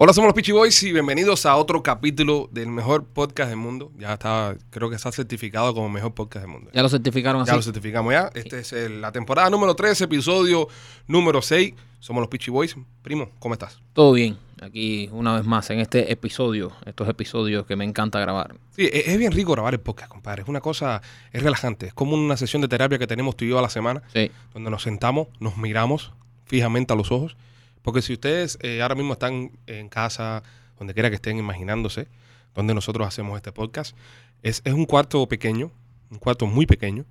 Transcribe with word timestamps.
Hola, 0.00 0.12
somos 0.12 0.28
los 0.28 0.34
Peachy 0.34 0.52
Boys 0.52 0.80
y 0.84 0.92
bienvenidos 0.92 1.44
a 1.44 1.56
otro 1.56 1.82
capítulo 1.82 2.48
del 2.52 2.68
mejor 2.68 3.04
podcast 3.04 3.48
del 3.48 3.58
mundo. 3.58 3.90
Ya 3.98 4.12
está, 4.12 4.56
creo 4.70 4.88
que 4.88 4.94
está 4.94 5.10
certificado 5.10 5.74
como 5.74 5.88
mejor 5.88 6.14
podcast 6.14 6.44
del 6.44 6.52
mundo. 6.52 6.70
Ya 6.72 6.82
lo 6.82 6.88
certificaron 6.88 7.42
así. 7.42 7.50
Ya 7.50 7.56
lo 7.56 7.62
certificamos 7.62 8.12
ya. 8.12 8.30
Este 8.32 8.60
es 8.60 8.72
el- 8.72 9.00
la 9.00 9.10
temporada 9.10 9.50
número 9.50 9.74
3, 9.74 10.00
episodio 10.02 10.68
número 11.08 11.42
6. 11.42 11.74
Somos 11.98 12.20
los 12.20 12.28
Peachy 12.28 12.48
Boys. 12.52 12.76
Primo, 13.02 13.32
¿cómo 13.40 13.54
estás? 13.54 13.80
Todo 13.92 14.12
bien. 14.12 14.38
Aquí 14.62 15.08
una 15.10 15.34
vez 15.34 15.44
más 15.44 15.68
en 15.70 15.80
este 15.80 16.12
episodio, 16.12 16.70
estos 16.86 17.08
episodios 17.08 17.66
que 17.66 17.74
me 17.74 17.84
encanta 17.84 18.20
grabar. 18.20 18.54
Sí, 18.76 18.82
e- 18.84 19.02
es, 19.10 19.18
bien 19.18 19.32
rico 19.32 19.50
grabar 19.50 19.74
el 19.74 19.80
podcast, 19.80 20.12
compadre. 20.12 20.42
Es 20.42 20.48
una 20.48 20.60
cosa, 20.60 21.02
es 21.32 21.42
relajante. 21.42 21.86
Es 21.88 21.94
como 21.94 22.14
una 22.14 22.36
sesión 22.36 22.62
de 22.62 22.68
terapia 22.68 23.00
que 23.00 23.08
tenemos 23.08 23.36
tú 23.36 23.44
y 23.44 23.48
yo 23.48 23.58
a 23.58 23.62
la 23.62 23.68
semana, 23.70 24.02
Sí. 24.14 24.30
donde 24.54 24.70
nos 24.70 24.84
sentamos, 24.84 25.26
nos 25.40 25.56
miramos 25.56 26.12
fijamente 26.44 26.92
a 26.92 26.96
los 26.96 27.10
ojos. 27.10 27.36
Porque 27.82 28.02
si 28.02 28.12
ustedes 28.12 28.58
eh, 28.62 28.82
ahora 28.82 28.94
mismo 28.94 29.12
están 29.14 29.52
en 29.66 29.88
casa, 29.88 30.42
donde 30.78 30.94
quiera 30.94 31.08
que 31.10 31.16
estén 31.16 31.38
imaginándose, 31.38 32.06
donde 32.54 32.74
nosotros 32.74 33.06
hacemos 33.06 33.36
este 33.36 33.52
podcast, 33.52 33.96
es, 34.42 34.62
es 34.64 34.72
un 34.74 34.84
cuarto 34.84 35.26
pequeño, 35.28 35.70
un 36.10 36.18
cuarto 36.18 36.46
muy 36.46 36.66
pequeño. 36.66 37.04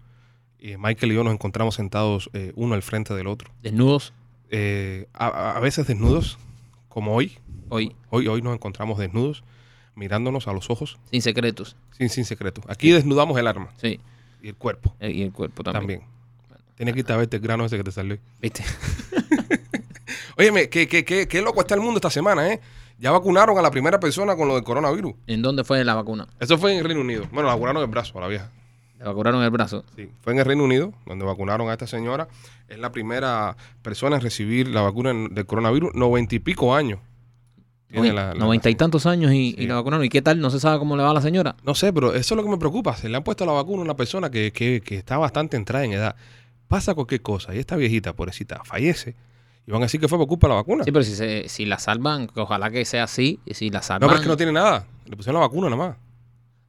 Michael 0.60 1.12
y 1.12 1.16
yo 1.16 1.24
nos 1.24 1.34
encontramos 1.34 1.76
sentados 1.76 2.30
eh, 2.34 2.52
uno 2.56 2.74
al 2.76 2.82
frente 2.82 3.14
del 3.14 3.28
otro. 3.28 3.52
Desnudos 3.62 4.12
Eh, 4.50 5.08
a- 5.14 5.60
veces 5.62 5.86
desnudos, 5.88 6.38
como 6.90 7.14
hoy. 7.14 7.38
hoy, 7.70 7.96
Hoy, 8.10 8.28
hoy 8.28 8.42
nos 8.42 8.54
encontramos 8.56 8.98
desnudos, 8.98 9.44
mirándonos 9.96 10.48
a 10.48 10.54
los 10.54 10.70
ojos, 10.70 10.98
sin 11.12 11.22
secretos. 11.22 11.76
sin, 11.98 12.10
sin 12.10 12.26
secreto. 12.26 12.62
Aquí 12.68 12.92
desnudamos 12.92 13.38
el 13.38 13.46
arma 13.48 13.70
Sí. 13.82 14.00
y 14.42 14.48
el 14.50 14.56
cuerpo 14.56 14.96
Y 15.00 15.22
el 15.24 15.32
cuerpo 15.32 15.64
también. 15.64 16.02
también. 16.02 16.02
Tienes 16.76 16.94
que 16.94 17.00
irte 17.02 17.14
a 17.14 17.18
verte 17.18 17.38
el 17.38 17.44
grano 17.44 17.66
ese 17.66 17.78
que 17.78 17.84
te 17.84 17.92
salió. 17.92 18.18
¿Viste? 18.42 18.64
Óyeme, 20.38 20.70
¿qué, 20.70 20.88
qué, 20.88 21.04
qué, 21.04 21.28
qué 21.28 21.42
loco 21.42 21.62
está 21.62 21.76
el 21.76 21.82
mundo 21.82 21.98
esta 21.98 22.10
semana, 22.10 22.52
¿eh? 22.52 22.60
Ya 23.00 23.12
vacunaron 23.12 23.58
a 23.58 23.62
la 23.62 23.72
primera 23.72 24.00
persona 24.00 24.36
con 24.36 24.48
lo 24.48 24.56
del 24.56 24.64
coronavirus. 24.64 25.14
¿En 25.28 25.42
dónde 25.42 25.64
fue 25.64 25.84
la 25.84 25.94
vacuna? 25.96 26.28
Eso 26.40 26.58
fue 26.58 26.74
en 26.74 26.80
el 26.80 26.86
Reino 26.86 27.02
Unido. 27.02 27.26
Bueno, 27.32 27.48
la 27.50 27.54
vacunaron 27.56 27.82
el 27.84 27.88
brazo 27.90 28.18
a 28.18 28.22
la 28.22 28.28
vieja. 28.28 28.52
Le 29.00 29.06
vacunaron 29.06 29.44
el 29.44 29.50
brazo. 29.52 29.84
Sí, 29.96 30.10
fue 30.22 30.34
en 30.34 30.40
el 30.40 30.46
Reino 30.46 30.64
Unido 30.64 30.94
donde 31.06 31.24
vacunaron 31.26 31.70
a 31.70 31.74
esta 31.74 31.86
señora. 31.86 32.28
Es 32.68 32.80
la 32.80 32.92
primera 32.92 33.56
persona 33.84 34.16
en 34.16 34.22
recibir 34.24 34.68
la 34.70 34.82
vacuna 34.82 35.14
del 35.14 35.46
coronavirus. 35.46 35.94
Noventa 35.94 36.34
y 36.36 36.40
pico 36.40 36.74
años. 36.76 37.00
Tiene 37.90 38.10
Noven- 38.10 38.16
la- 38.16 38.34
la- 38.34 38.40
Noventa 38.40 38.70
y 38.72 38.76
tantos 38.76 39.06
años 39.06 39.32
y, 39.32 39.52
Sí. 39.52 39.56
y 39.60 39.68
la 39.68 39.76
vacunaron. 39.76 40.04
¿Y 40.06 40.10
qué 40.10 40.22
tal? 40.24 40.40
¿No 40.40 40.50
se 40.50 40.60
sabe 40.60 40.80
cómo 40.80 40.98
le 40.98 41.04
va 41.04 41.12
a 41.12 41.14
la 41.14 41.22
señora? 41.22 41.56
No 41.64 41.76
sé, 41.76 41.94
pero 41.94 42.14
eso 42.16 42.34
es 42.34 42.38
lo 42.38 42.44
que 42.44 42.50
me 42.50 42.58
preocupa. 42.58 42.96
Se 42.98 43.08
le 43.10 43.16
han 43.18 43.24
puesto 43.24 43.46
la 43.46 43.52
vacuna 43.54 43.82
a 43.82 43.86
una 43.86 43.96
persona 43.96 44.30
que, 44.32 44.52
que, 44.52 44.82
que 44.82 44.96
está 44.98 45.18
bastante 45.20 45.56
entrada 45.56 45.86
en 45.86 45.94
edad. 45.94 46.16
Pasa 46.68 46.96
cualquier 46.96 47.22
cosa 47.22 47.56
y 47.56 47.60
esta 47.60 47.76
viejita, 47.76 48.14
pobrecita, 48.14 48.62
fallece. 48.66 49.16
Y 49.68 49.72
van 49.72 49.82
a 49.82 49.86
decir 49.86 50.00
que 50.00 50.08
fue 50.08 50.18
por 50.18 50.28
culpa 50.28 50.48
de 50.48 50.54
la 50.54 50.56
vacuna. 50.62 50.84
Sí, 50.86 50.92
pero 50.94 51.04
si, 51.04 51.14
se, 51.14 51.50
si 51.50 51.66
la 51.66 51.78
salvan, 51.78 52.28
que 52.28 52.40
ojalá 52.40 52.72
que 52.72 52.86
sea 52.86 53.04
así. 53.04 53.40
y 53.46 53.54
Si 53.54 53.70
la 53.70 53.80
no, 53.80 53.84
salvan. 53.84 54.08
pero 54.10 54.16
es 54.16 54.22
que 54.24 54.30
no 54.30 54.38
tiene 54.38 54.54
nada. 54.54 54.88
Le 55.06 55.16
pusieron 55.18 55.42
la 55.42 55.48
vacuna 55.48 55.70
nada 55.70 55.76
más. 55.90 55.98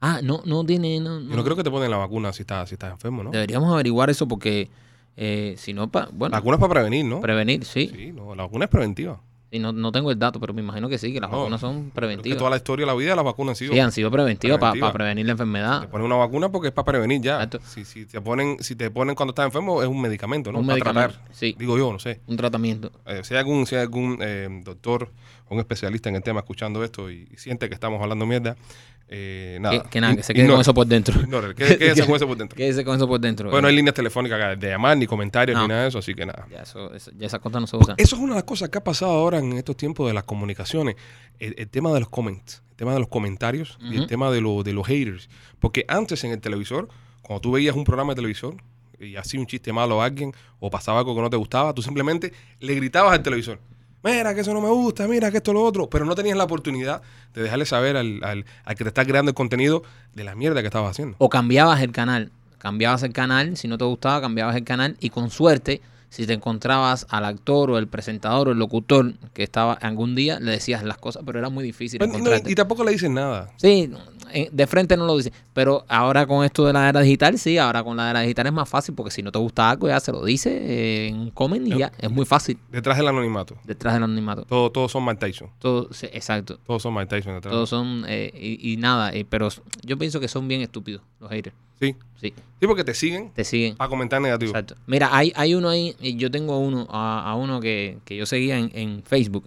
Ah, 0.01 0.19
no, 0.23 0.41
no 0.45 0.65
tiene. 0.65 0.99
No, 0.99 1.19
Yo 1.21 1.35
no 1.35 1.43
creo 1.43 1.55
que 1.55 1.63
te 1.63 1.71
ponen 1.71 1.89
la 1.91 1.97
vacuna 1.97 2.31
si 2.33 2.41
estás 2.43 2.67
si 2.69 2.75
estás 2.75 2.91
enfermo, 2.91 3.23
¿no? 3.23 3.31
Deberíamos 3.31 3.71
averiguar 3.73 4.09
eso 4.09 4.27
porque 4.27 4.69
eh, 5.17 5.55
si 5.57 5.73
no, 5.73 5.89
pa- 5.89 6.09
bueno, 6.11 6.33
La 6.33 6.39
vacuna 6.39 6.55
es 6.55 6.61
para 6.61 6.73
prevenir, 6.73 7.05
¿no? 7.05 7.19
prevenir, 7.21 7.65
sí. 7.65 7.89
Sí, 7.93 8.11
no, 8.11 8.35
la 8.35 8.43
vacuna 8.43 8.65
es 8.65 8.71
preventiva. 8.71 9.21
Sí, 9.51 9.57
no, 9.57 9.71
no 9.73 9.91
tengo 9.91 10.11
el 10.11 10.19
dato, 10.19 10.39
pero 10.39 10.53
me 10.53 10.61
imagino 10.61 10.87
que 10.89 10.97
sí, 10.99 11.11
que 11.11 11.19
las 11.19 11.31
No, 11.31 11.39
vacunas 11.39 11.59
son 11.59 11.73
Creo 11.75 11.85
que 11.87 11.91
preventivas. 11.95 12.37
toda 12.37 12.49
la 12.51 12.57
historia 12.57 12.85
de 12.85 12.91
la 12.91 12.95
vida 12.95 13.15
las 13.15 13.25
vacunas 13.25 13.51
han 13.51 13.55
sido. 13.55 13.73
Sí, 13.73 13.79
han 13.79 13.91
sido 13.91 14.11
preventivas 14.11 14.59
para 14.59 14.93
prevenir 14.93 15.25
la 15.25 15.29
Te 15.29 15.31
enfermedad. 15.33 15.89
ponen 15.89 16.05
una 16.05 16.17
vacuna 16.17 16.49
porque 16.49 16.67
es 16.67 16.73
para 16.73 16.85
prevenir 16.85 17.19
ya. 17.21 17.35
Exacto. 17.43 17.59
Si, 17.65 17.83
si 17.83 18.05
te 18.05 18.21
ponen, 18.21 18.57
si 18.61 18.75
te 18.75 18.91
ponen 18.91 19.15
cuando 19.15 19.31
estás 19.31 19.45
enfermo, 19.45 19.81
es 19.81 19.87
un 19.89 19.99
medicamento, 20.01 20.51
¿no? 20.51 20.59
Un 20.59 20.65
para 20.67 20.75
medicamento. 20.75 21.13
tratar. 21.15 21.33
Sí, 21.35 21.55
Digo 21.57 21.77
yo, 21.79 21.91
no 21.91 21.97
sé. 21.97 22.21
un 22.27 22.37
tratamiento. 22.37 22.91
Eh, 23.07 23.21
si 23.23 23.33
hay 23.33 23.39
algún, 23.39 23.65
si 23.65 23.75
hay 23.75 23.81
algún 23.81 24.19
eh, 24.21 24.47
doctor 24.63 25.11
un 25.49 25.59
especialista 25.59 26.09
en 26.09 26.15
el 26.15 26.23
tema 26.23 26.39
escuchando 26.41 26.83
esto 26.83 27.09
y, 27.11 27.27
siente 27.37 27.67
que 27.67 27.73
estamos 27.73 28.01
hablando 28.01 28.25
mierda, 28.25 28.55
eh, 29.07 29.57
nada. 29.59 29.81
Que, 29.83 29.89
que 29.89 30.01
nada, 30.01 30.15
que 30.15 30.23
se 30.23 30.33
quede 30.33 30.47
con 30.47 30.61
eso 30.61 30.73
por 30.73 30.85
dentro. 30.85 31.19
ignore, 31.21 31.55
quede- 31.55 31.77
quédese 31.79 32.05
con 32.05 32.15
eso 32.15 32.27
por 32.27 32.37
dentro. 32.37 32.55
Quédese 32.57 32.85
con 32.85 32.95
eso 32.95 33.07
por 33.07 33.19
dentro. 33.19 33.49
Bueno, 33.49 33.63
no 33.63 33.67
hay 33.69 33.75
líneas 33.75 33.95
telefónicas 33.95 34.59
de 34.59 34.69
llamar, 34.69 34.97
ni 34.97 35.07
comentarios, 35.07 35.55
No. 35.55 35.63
ni 35.63 35.69
nada 35.69 35.83
de 35.83 35.87
eso, 35.89 35.97
así 35.99 36.13
que 36.13 36.25
nada. 36.25 36.45
ya, 36.51 36.61
eso, 36.61 36.93
eso- 36.93 37.11
ya 37.17 37.25
esas 37.25 37.39
cosas 37.39 37.61
no 37.61 37.67
se 37.67 37.77
usan. 37.77 37.95
Eso 37.97 38.15
es 38.15 38.21
una 38.21 38.33
de 38.33 38.39
las 38.39 38.43
cosas 38.43 38.69
que 38.69 38.77
ha 38.77 38.83
pasado 38.83 39.11
ahora 39.11 39.39
en 39.39 39.53
estos 39.53 39.75
tiempos 39.77 40.07
de 40.07 40.13
las 40.13 40.23
comunicaciones. 40.25 40.95
El, 41.39 41.55
el 41.57 41.67
tema 41.69 41.91
de 41.93 42.01
los 42.01 42.09
comments, 42.09 42.61
el 42.71 42.75
tema 42.75 42.93
de 42.93 42.99
los 42.99 43.07
comentarios 43.07 43.77
y 43.81 43.97
el 43.97 44.05
tema 44.07 44.29
de, 44.31 44.41
lo- 44.41 44.61
de 44.63 44.73
los 44.73 44.85
haters. 44.87 45.29
Porque 45.59 45.85
antes 45.87 46.23
en 46.23 46.31
el 46.31 46.39
televisor, 46.39 46.87
cuando 47.23 47.41
tú 47.41 47.51
veías 47.53 47.75
un 47.75 47.83
programa 47.83 48.11
de 48.11 48.17
televisión 48.17 48.61
y 48.99 49.15
hacía 49.15 49.39
un 49.39 49.47
chiste 49.47 49.71
malo 49.73 50.01
a 50.01 50.05
alguien 50.05 50.33
o 50.59 50.69
pasaba 50.69 50.99
algo 50.99 51.15
que 51.15 51.21
no 51.21 51.29
te 51.29 51.37
gustaba, 51.37 51.73
tú 51.73 51.81
simplemente 51.81 52.31
le 52.59 52.75
gritabas 52.75 53.13
al 53.13 53.23
televisor. 53.23 53.59
Mira, 54.03 54.33
que 54.33 54.41
eso 54.41 54.53
no 54.53 54.61
me 54.61 54.69
gusta, 54.69 55.07
mira, 55.07 55.29
que 55.31 55.37
esto 55.37 55.51
lo 55.53 55.61
otro. 55.63 55.89
Pero 55.89 56.05
no 56.05 56.15
tenías 56.15 56.37
la 56.37 56.45
oportunidad 56.45 57.01
de 57.33 57.41
dejarle 57.43 57.65
saber 57.65 57.97
al, 57.97 58.23
al- 58.23 58.45
al 58.63 58.75
que 58.75 58.83
te 58.83 58.87
está 58.89 59.05
creando 59.05 59.29
el 59.31 59.35
contenido 59.35 59.83
de 60.13 60.23
la 60.23 60.35
mierda 60.35 60.61
que 60.61 60.67
estabas 60.67 60.91
haciendo. 60.91 61.15
O 61.19 61.29
cambiabas 61.29 61.81
el 61.81 61.91
canal. 61.91 62.31
Cambiabas 62.59 63.03
el 63.03 63.13
canal, 63.13 63.55
si 63.57 63.67
no 63.67 63.77
te 63.77 63.85
gustaba, 63.85 64.21
cambiabas 64.21 64.55
el 64.55 64.63
canal 64.63 64.97
y 64.99 65.09
con 65.09 65.29
suerte, 65.29 65.81
si 66.09 66.25
te 66.25 66.33
encontrabas 66.33 67.05
al 67.09 67.25
actor 67.25 67.69
o 67.71 67.77
el 67.77 67.87
presentador 67.87 68.47
o 68.49 68.51
el 68.51 68.57
locutor 68.59 69.13
que 69.33 69.43
estaba 69.43 69.73
algún 69.73 70.15
día, 70.15 70.39
le 70.39 70.51
decías 70.51 70.83
las 70.83 70.97
cosas, 70.97 71.23
pero 71.25 71.39
era 71.39 71.49
muy 71.49 71.63
difícil 71.63 71.99
no, 71.99 72.05
encontrarte. 72.05 72.51
y 72.51 72.55
tampoco 72.55 72.83
le 72.83 72.91
dicen 72.91 73.13
nada. 73.13 73.51
Sí, 73.57 73.91
eh, 74.31 74.49
de 74.51 74.67
frente 74.67 74.97
no 74.97 75.05
lo 75.05 75.15
dice. 75.17 75.31
Pero 75.53 75.85
ahora 75.87 76.25
con 76.27 76.43
esto 76.45 76.65
de 76.65 76.73
la 76.73 76.89
era 76.89 77.01
digital, 77.01 77.37
sí, 77.37 77.57
ahora 77.57 77.83
con 77.83 77.95
la 77.97 78.09
era 78.09 78.21
digital 78.21 78.47
es 78.47 78.53
más 78.53 78.67
fácil 78.69 78.95
porque 78.95 79.11
si 79.11 79.21
no 79.23 79.31
te 79.31 79.39
gusta 79.39 79.69
algo, 79.69 79.87
ya 79.87 79.99
se 79.99 80.11
lo 80.11 80.23
dice 80.25 81.07
en 81.07 81.19
un 81.19 81.31
comment 81.31 81.67
y 81.67 81.77
ya. 81.77 81.91
Es 81.99 82.09
muy 82.11 82.25
fácil 82.25 82.57
Detrás 82.71 82.97
del 82.97 83.07
anonimato. 83.07 83.55
detrás 83.63 83.93
del 83.93 84.03
anonimato. 84.03 84.43
Todo- 84.45 84.71
todos 84.71 84.91
son 84.91 85.05
Mike 85.05 85.17
Tyson. 85.19 85.49
Todo, 85.59 85.89
sí, 85.93 86.07
exacto. 86.11 86.59
Todos 86.65 86.81
son 86.81 86.93
Mike 86.95 87.07
Tyson 87.07 87.33
detrás. 87.35 87.51
Todos 87.51 87.69
son, 87.69 88.03
eh, 88.07 88.31
y, 88.35 88.73
y 88.73 88.77
nada, 88.77 89.11
eh, 89.13 89.25
pero 89.29 89.49
yo 89.83 89.97
pienso 89.97 90.19
que 90.19 90.27
son 90.27 90.47
bien 90.47 90.61
estúpidos 90.61 91.01
los 91.19 91.29
haters. 91.29 91.55
Sí. 91.79 91.95
Sí, 92.19 92.33
Sí, 92.59 92.67
porque 92.67 92.83
te 92.83 92.93
siguen 92.93 93.31
te 93.33 93.45
siguen. 93.45 93.77
para 93.77 93.89
comentar 93.89 94.21
negativo. 94.21 94.49
Exacto. 94.51 94.75
Mira, 94.85 95.09
hay, 95.15 95.31
hay 95.35 95.55
uno 95.55 95.69
ahí, 95.69 95.95
y 96.01 96.17
yo 96.17 96.29
tengo 96.29 96.59
uno, 96.59 96.85
a, 96.89 97.31
a 97.31 97.35
uno 97.35 97.61
que, 97.61 97.99
que 98.03 98.17
yo 98.17 98.25
seguía 98.25 98.57
en, 98.57 98.69
en 98.73 99.03
Facebook. 99.03 99.45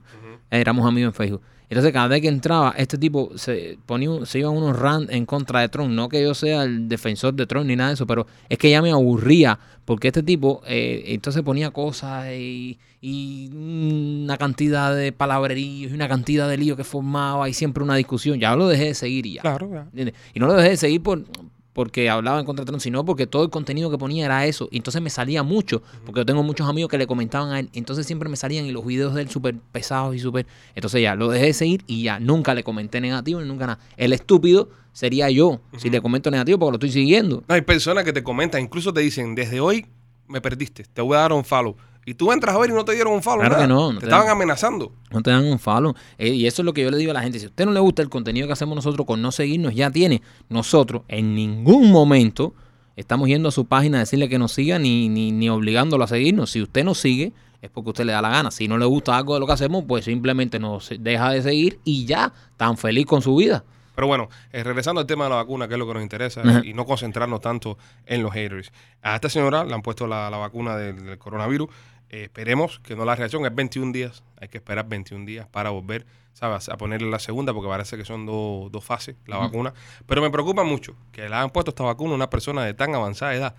Éramos 0.51 0.87
amigos 0.87 1.11
en 1.11 1.15
Facebook. 1.15 1.43
Entonces, 1.69 1.93
cada 1.93 2.09
vez 2.09 2.21
que 2.21 2.29
entraba, 2.29 2.75
este 2.77 2.99
tipo 2.99 3.31
se 3.37 3.79
ponía 3.87 4.11
se 4.27 4.39
iba 4.41 4.49
a 4.49 4.51
unos 4.51 4.79
rant 4.79 5.11
en 5.11 5.25
contra 5.25 5.61
de 5.61 5.71
Trump. 5.71 5.91
No 5.91 6.09
que 6.11 6.23
yo 6.23 6.35
sea 6.35 6.65
el 6.65 6.87
defensor 6.89 7.33
de 7.33 7.47
Trump 7.47 7.67
ni 7.67 7.77
nada 7.77 7.89
de 7.89 7.95
eso, 7.95 8.07
pero 8.07 8.27
es 8.49 8.59
que 8.59 8.71
ya 8.71 8.83
me 8.83 8.91
aburría. 8.91 9.59
Porque 9.87 10.09
este 10.09 10.23
tipo, 10.23 10.63
eh, 10.67 11.05
entonces 11.07 11.43
ponía 11.43 11.71
cosas 11.71 12.27
y, 12.35 12.79
y 13.01 13.49
una 13.55 14.37
cantidad 14.37 14.95
de 14.95 15.13
palabreríos 15.13 15.93
y 15.93 15.95
una 15.95 16.09
cantidad 16.09 16.47
de 16.49 16.59
lío 16.59 16.77
que 16.77 16.85
formaba 16.85 17.49
y 17.49 17.55
siempre 17.55 17.83
una 17.83 17.97
discusión. 17.97 18.39
Ya 18.39 18.55
lo 18.55 18.69
dejé 18.69 18.85
de 18.87 18.95
seguir 18.95 19.25
y 19.25 19.35
ya. 19.35 19.41
Claro, 19.41 19.71
ya. 19.73 20.13
Y 20.35 20.41
no 20.41 20.47
lo 20.49 20.55
dejé 20.55 20.71
de 20.71 20.77
seguir 20.77 21.03
por, 21.03 21.25
porque 21.73 22.11
hablaba 22.11 22.39
en 22.41 22.47
contra 22.47 22.65
de 22.65 22.67
Trump, 22.67 22.83
sino 22.83 23.05
porque 23.05 23.27
todo 23.27 23.45
el 23.45 23.51
contenido 23.51 23.91
que 23.91 23.99
ponía 23.99 24.25
era 24.27 24.47
eso. 24.47 24.69
Y 24.71 24.77
entonces 24.77 25.01
me 25.01 25.11
salía 25.11 25.43
mucho, 25.43 25.83
porque 26.05 26.21
yo 26.21 26.27
tengo 26.27 26.43
muchos 26.43 26.69
amigos 26.69 26.91
que 26.91 26.99
le 26.99 27.07
comentaban 27.07 27.51
a 27.51 27.61
él. 27.61 27.71
Entonces 27.73 28.07
siempre 28.07 28.29
me 28.29 28.37
salían 28.37 28.67
y 28.67 28.73
los 28.73 28.85
videos 28.85 29.15
de 29.15 29.23
él 29.23 29.31
súper 29.31 29.57
pesados 29.73 30.15
y 30.15 30.19
súper... 30.19 30.47
Entonces 30.75 31.03
ya, 31.03 31.15
lo 31.15 31.29
dejé 31.29 31.47
de 31.47 31.53
seguir 31.55 31.85
y 31.87 32.03
ya, 32.03 32.21
nunca 32.21 32.55
le 32.55 32.63
comenté 32.63 33.01
negativo 33.01 33.41
ni 33.41 33.49
nunca 33.49 33.67
nada. 33.67 33.79
El 33.97 34.13
estúpido 34.13 34.69
sería 34.93 35.31
yo 35.31 35.61
si 35.79 35.89
le 35.91 36.03
comento 36.03 36.31
negativo 36.31 36.59
porque 36.59 36.73
lo 36.73 36.77
estoy 36.77 36.93
siguiendo. 36.93 37.43
No, 37.49 37.55
hay 37.55 37.63
personas 37.63 38.05
que 38.05 38.13
te 38.13 38.23
comentan, 38.23 38.61
incluso 38.61 38.93
te 38.93 39.01
dicen, 39.01 39.35
desde 39.35 39.61
hoy 39.61 39.87
me 40.29 40.41
perdiste, 40.41 40.85
te 40.85 41.03
voy 41.03 41.17
a 41.17 41.21
dar 41.21 41.33
un 41.33 41.45
follow. 41.45 41.77
Y 42.05 42.15
tú 42.15 42.33
entras 42.33 42.55
a 42.55 42.59
ver 42.59 42.71
y 42.71 42.73
no 42.73 42.85
te 42.85 42.93
dieron 42.93 43.13
un 43.13 43.23
follow. 43.23 43.41
Claro 43.41 43.55
nada. 43.55 43.67
que 43.67 43.69
no, 43.73 43.93
no 43.93 43.99
te, 43.99 44.01
te 44.01 44.07
estaban 44.07 44.27
dan. 44.27 44.37
amenazando. 44.37 44.93
No 45.11 45.23
te 45.23 45.31
dan 45.31 45.45
un 45.45 45.59
follow. 45.59 45.95
Eh, 46.19 46.31
y 46.31 46.47
eso 46.47 46.63
es 46.63 46.67
lo 46.67 46.73
que 46.73 46.83
yo 46.83 46.91
le 46.91 46.97
digo 46.97 47.13
a 47.13 47.15
la 47.15 47.23
gente. 47.23 47.39
Si 47.39 47.47
a 47.47 47.49
usted 47.49 47.65
no 47.65 47.73
le 47.73 47.81
gusta 47.81 48.03
el 48.03 48.09
contenido 48.09 48.47
que 48.49 48.53
hacemos 48.55 48.75
nosotros 48.75 49.07
con 49.07 49.23
no 49.23 49.31
seguirnos, 49.31 49.75
ya 49.75 49.91
tiene. 49.91 50.21
Nosotros 50.49 51.03
en 51.09 51.35
ningún 51.35 51.93
momento 51.93 52.55
estamos 52.97 53.29
yendo 53.29 53.49
a 53.51 53.53
su 53.53 53.67
página 53.67 53.99
a 53.99 54.01
decirle 54.01 54.29
que 54.29 54.39
nos 54.39 54.53
siga 54.53 54.79
ni, 54.81 55.09
ni, 55.09 55.31
ni 55.31 55.49
obligándolo 55.49 56.03
a 56.03 56.09
seguirnos. 56.09 56.51
Si 56.51 56.61
usted 56.61 56.83
nos 56.85 56.99
sigue, 56.99 57.33
es 57.61 57.71
porque 57.71 57.91
usted 57.91 58.05
le 58.05 58.13
da 58.13 58.21
la 58.21 58.31
gana. 58.31 58.51
Si 58.51 58.67
no 58.67 58.79
le 58.79 58.85
gusta 58.87 59.17
algo 59.17 59.35
de 59.35 59.41
lo 59.41 59.47
que 59.47 59.53
hacemos, 59.53 59.85
pues 59.87 60.05
simplemente 60.07 60.59
nos 60.59 60.91
deja 60.99 61.31
de 61.31 61.43
seguir 61.43 61.79
y 61.85 62.05
ya, 62.07 62.33
tan 62.57 62.77
feliz 62.77 63.07
con 63.07 63.23
su 63.23 63.37
vida. 63.37 63.63
Pero 63.95 64.07
bueno, 64.07 64.29
eh, 64.53 64.65
regresando 64.65 65.03
al 65.03 65.07
tema 65.07 65.25
de 65.25 65.31
la 65.31 65.37
vacuna, 65.37 65.69
que 65.69 65.75
es 65.75 65.79
lo 65.79 65.87
que 65.87 65.93
nos 65.93 66.03
interesa, 66.03 66.41
Ajá. 66.41 66.63
y 66.65 66.73
no 66.73 66.87
concentrarnos 66.87 67.43
tanto 67.43 67.77
en 68.07 68.23
los 68.23 68.33
haters. 68.33 68.73
A 69.03 69.15
esta 69.17 69.29
señora 69.29 69.65
le 69.65 69.75
han 69.75 69.83
puesto 69.83 70.07
la, 70.07 70.31
la 70.31 70.39
vacuna 70.39 70.77
del, 70.79 71.05
del 71.05 71.19
coronavirus. 71.19 71.69
Eh, 72.13 72.25
esperemos 72.25 72.79
que 72.81 72.95
no 72.95 73.05
la 73.05 73.17
reacción 73.17 73.45
es 73.47 73.55
21 73.55 73.91
días. 73.91 74.23
Hay 74.39 74.49
que 74.49 74.59
esperar 74.59 74.87
21 74.87 75.25
días 75.25 75.49
para 75.49 75.71
volver, 75.71 76.07
¿sabes? 76.35 76.69
A 76.69 76.77
ponerle 76.77 77.11
la 77.11 77.19
segunda, 77.19 77.55
porque 77.55 77.69
parece 77.69 77.97
que 77.97 78.05
son 78.05 78.27
dos 78.27 78.71
dos 78.71 78.85
fases 78.85 79.17
la 79.27 79.39
vacuna. 79.39 79.73
Pero 80.07 80.21
me 80.21 80.31
preocupa 80.31 80.63
mucho 80.63 80.95
que 81.11 81.29
le 81.29 81.35
han 81.35 81.51
puesto 81.51 81.71
esta 81.71 81.85
vacuna 81.85 82.13
a 82.13 82.17
una 82.17 82.31
persona 82.31 82.65
de 82.65 82.75
tan 82.75 82.95
avanzada 82.95 83.35
edad. 83.35 83.57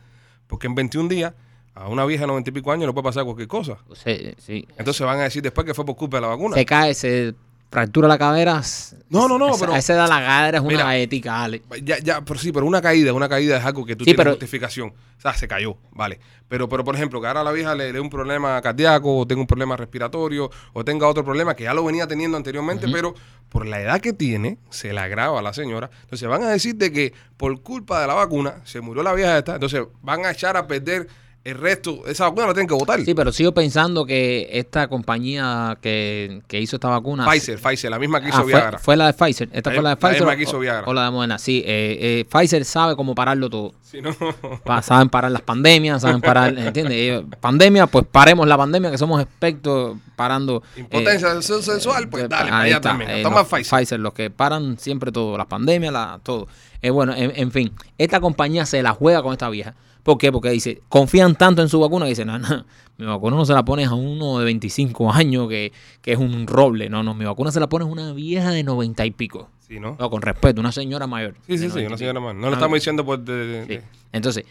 Porque 0.47 0.67
en 0.67 0.75
21 0.75 1.09
días, 1.09 1.33
a 1.73 1.88
una 1.88 2.05
vieja 2.05 2.21
de 2.21 2.27
90 2.27 2.50
y 2.51 2.53
pico 2.53 2.71
años 2.71 2.85
le 2.85 2.94
puede 2.94 3.05
pasar 3.05 3.23
cualquier 3.23 3.47
cosa. 3.47 3.79
Sea, 3.94 4.33
sí. 4.38 4.67
Entonces 4.77 5.05
van 5.05 5.19
a 5.19 5.23
decir 5.23 5.41
después 5.41 5.65
que 5.65 5.73
fue 5.73 5.83
por 5.83 5.95
culpa 5.95 6.17
de 6.17 6.21
la 6.21 6.27
vacuna. 6.27 6.55
Se 6.55 6.65
cae, 6.65 6.94
se 6.94 7.33
fractura 7.74 8.08
la 8.08 8.18
cadera. 8.18 8.62
No, 9.10 9.28
no, 9.28 9.38
no, 9.38 9.50
esa- 9.50 9.60
pero- 9.60 9.74
A 9.74 9.78
esa 9.80 9.94
edad 9.94 10.08
la 10.08 10.20
cadera 10.25 10.58
es 10.60 10.64
una 10.64 10.70
Mira, 10.72 10.98
ética, 10.98 11.44
Ale. 11.44 11.62
Ya, 11.84 11.98
ya, 12.00 12.22
pero 12.24 12.40
sí, 12.40 12.52
pero 12.52 12.66
una 12.66 12.81
caída, 12.81 13.12
una 13.14 13.28
caída 13.28 13.58
es 13.58 13.66
algo 13.66 13.86
que 13.86 13.96
tú 13.96 14.04
Sí, 14.04 14.12
tienes 14.12 14.18
pero- 14.18 14.31
justificación. 14.31 14.90
O 14.90 15.22
sea, 15.24 15.34
se 15.34 15.48
cayó, 15.48 15.78
vale. 15.92 16.20
Pero, 16.50 16.68
pero 16.70 16.84
por 16.84 16.96
ejemplo, 16.96 17.20
que 17.22 17.28
ahora 17.28 17.42
a 17.42 17.44
la 17.44 17.52
vieja 17.52 17.74
le 17.75 17.92
dé 17.94 18.00
un 18.00 18.10
problema 18.10 18.62
cardíaco, 18.62 19.18
o 19.18 19.25
tenga 19.25 19.42
un 19.42 19.48
problema 19.48 19.75
respiratorio, 19.78 20.52
o 20.74 20.84
tenga 20.86 21.08
otro 21.08 21.24
problema 21.24 21.56
que 21.56 21.64
ya 21.64 21.74
lo 21.74 21.84
venía 21.84 22.06
teniendo 22.08 22.38
anteriormente, 22.38 22.88
pero 22.92 23.16
por 23.50 23.66
la 23.66 23.80
edad 23.81 24.00
que 24.02 24.14
tiene, 24.14 24.58
se 24.70 24.92
le 24.94 25.00
agrava 25.00 25.40
a 25.40 25.42
la 25.42 25.54
señora. 25.54 25.90
Entonces 26.04 26.28
van 26.28 26.44
a 26.44 26.50
decir 26.50 26.75
de 26.75 26.92
que 26.92 27.14
por 27.38 27.62
culpa 27.62 28.02
de 28.02 28.08
la 28.08 28.14
vacuna 28.14 28.56
se 28.66 28.81
murió 28.81 29.02
la 29.02 29.14
vieja 29.14 29.38
esta. 29.38 29.56
Entonces 29.56 29.84
van 30.02 30.25
a 30.25 30.31
echar 30.31 30.58
a 30.58 30.68
perder 30.68 31.08
el 31.44 31.57
resto. 31.57 32.07
Esa 32.07 32.25
vacuna 32.30 32.48
la 32.48 32.54
tienen 32.54 32.68
que 32.69 32.74
votar. 32.74 33.01
Sí, 33.01 33.13
pero 33.13 33.31
sigo 33.34 33.51
pensando 33.54 34.06
que 34.06 34.48
esta 34.54 34.88
compañía 34.88 35.78
que, 35.81 36.42
que 36.48 36.62
hizo 36.62 36.78
esta 36.78 36.88
vacuna. 36.90 37.25
Pfizer, 37.25 37.60
Pfizer, 37.60 37.92
la 37.92 38.00
misma 38.00 38.22
que 38.22 38.30
hizo 38.30 38.38
Ah, 38.38 38.42
fue, 38.44 38.51
Viagra. 38.54 38.80
fue 38.80 38.95
la 38.95 39.07
de 39.07 39.13
Pfizer. 39.13 39.50
Esta 39.51 39.69
La 39.72 39.75
fue 39.75 39.84
la 39.84 39.90
de 39.90 39.95
la 39.95 40.00
Pfizer. 40.00 40.22
misma 40.22 40.34
o- 40.34 40.38
que 40.38 40.44
hizo 40.44 40.60
Viagra. 40.60 40.84
O 40.88 40.94
la 40.94 41.06
de 41.06 41.12
Moderna. 41.12 41.38
Sí, 41.38 41.62
eh, 41.66 41.98
eh, 42.00 42.25
Pfizer 42.31 42.63
sabe 42.66 42.95
cómo 42.95 43.13
pararlo 43.13 43.50
todo. 43.50 43.74
Si 43.81 44.01
no, 44.01 44.16
Pa- 44.66 44.81
saben 44.81 45.10
parar 45.10 45.31
las 45.31 45.42
pandemias, 45.42 46.01
saben 46.01 46.22
parar, 46.22 46.54
¿entiendes? 46.57 46.95
Ellos, 46.95 47.25
pandemia, 47.42 47.88
pues 47.88 48.06
paremos 48.10 48.48
la 48.48 48.57
pandemia, 48.57 48.89
que 48.89 48.98
somos 48.98 49.22
expertos 49.22 49.98
parando. 50.16 50.63
eh, 50.78 50.80
impotencia 50.80 51.42
sensual, 51.42 52.07
pues 52.10 52.30
dale, 52.30 52.46
para 52.50 52.60
ahí 52.62 52.68
allá 52.69 52.75
está, 52.78 52.89
también. 52.89 53.12
eh, 53.12 53.22
Toma 53.24 53.39
los 53.44 53.48
Pfizer. 53.69 54.00
los 54.00 54.13
que 54.13 54.30
paran 54.30 54.78
siempre 54.80 55.12
todo, 55.12 55.38
las 55.38 55.48
pandemias, 55.48 55.92
la, 55.92 56.19
todo. 56.24 56.48
Eh, 56.81 56.89
bueno, 56.89 57.13
en, 57.16 57.34
en 57.36 57.51
fin, 57.51 57.74
esta 57.98 58.19
compañía 58.22 58.66
se 58.66 58.81
la 58.81 58.94
juega 58.94 59.22
con 59.22 59.34
esta 59.34 59.50
vieja. 59.50 59.74
¿Por 60.03 60.17
qué? 60.17 60.31
Porque 60.31 60.50
dice, 60.50 60.81
confían 60.89 61.35
tanto 61.35 61.61
en 61.61 61.69
su 61.69 61.79
vacuna 61.79 62.05
que 62.05 62.09
dicen, 62.09 62.27
no, 62.27 62.38
no, 62.38 62.65
mi 62.97 63.05
vacuna 63.05 63.38
no 63.38 63.45
se 63.45 63.53
la 63.53 63.63
pones 63.63 63.88
a 63.88 63.94
uno 63.94 64.38
de 64.39 64.45
25 64.45 65.11
años 65.11 65.47
que, 65.47 65.71
que 66.01 66.11
es 66.11 66.17
un 66.19 66.45
roble. 66.45 66.89
No, 66.89 67.03
no, 67.03 67.13
mi 67.13 67.23
vacuna 67.25 67.51
se 67.51 67.59
la 67.61 67.67
pones 67.69 67.88
a 67.88 67.91
una 67.91 68.11
vieja 68.13 68.51
de 68.51 68.63
90 68.63 69.05
y 69.05 69.11
pico. 69.11 69.50
Sí, 69.67 69.79
¿no? 69.79 69.95
No, 69.97 70.09
con 70.09 70.21
respeto, 70.21 70.59
una 70.59 70.71
señora 70.73 71.07
mayor. 71.07 71.35
Sí, 71.47 71.57
sí, 71.57 71.69
sí, 71.69 71.79
90 71.79 71.81
y 71.81 71.85
una 71.88 71.97
señora 71.97 72.19
más. 72.19 72.35
No 72.35 72.41
lo 72.41 72.47
Una 72.47 72.55
estamos 72.57 72.75
diciendo 72.75 73.05
por... 73.05 73.19
de- 73.19 73.45
de- 73.47 73.61
Sí. 73.63 73.67
de- 73.69 73.83
Entonces, 74.11 74.44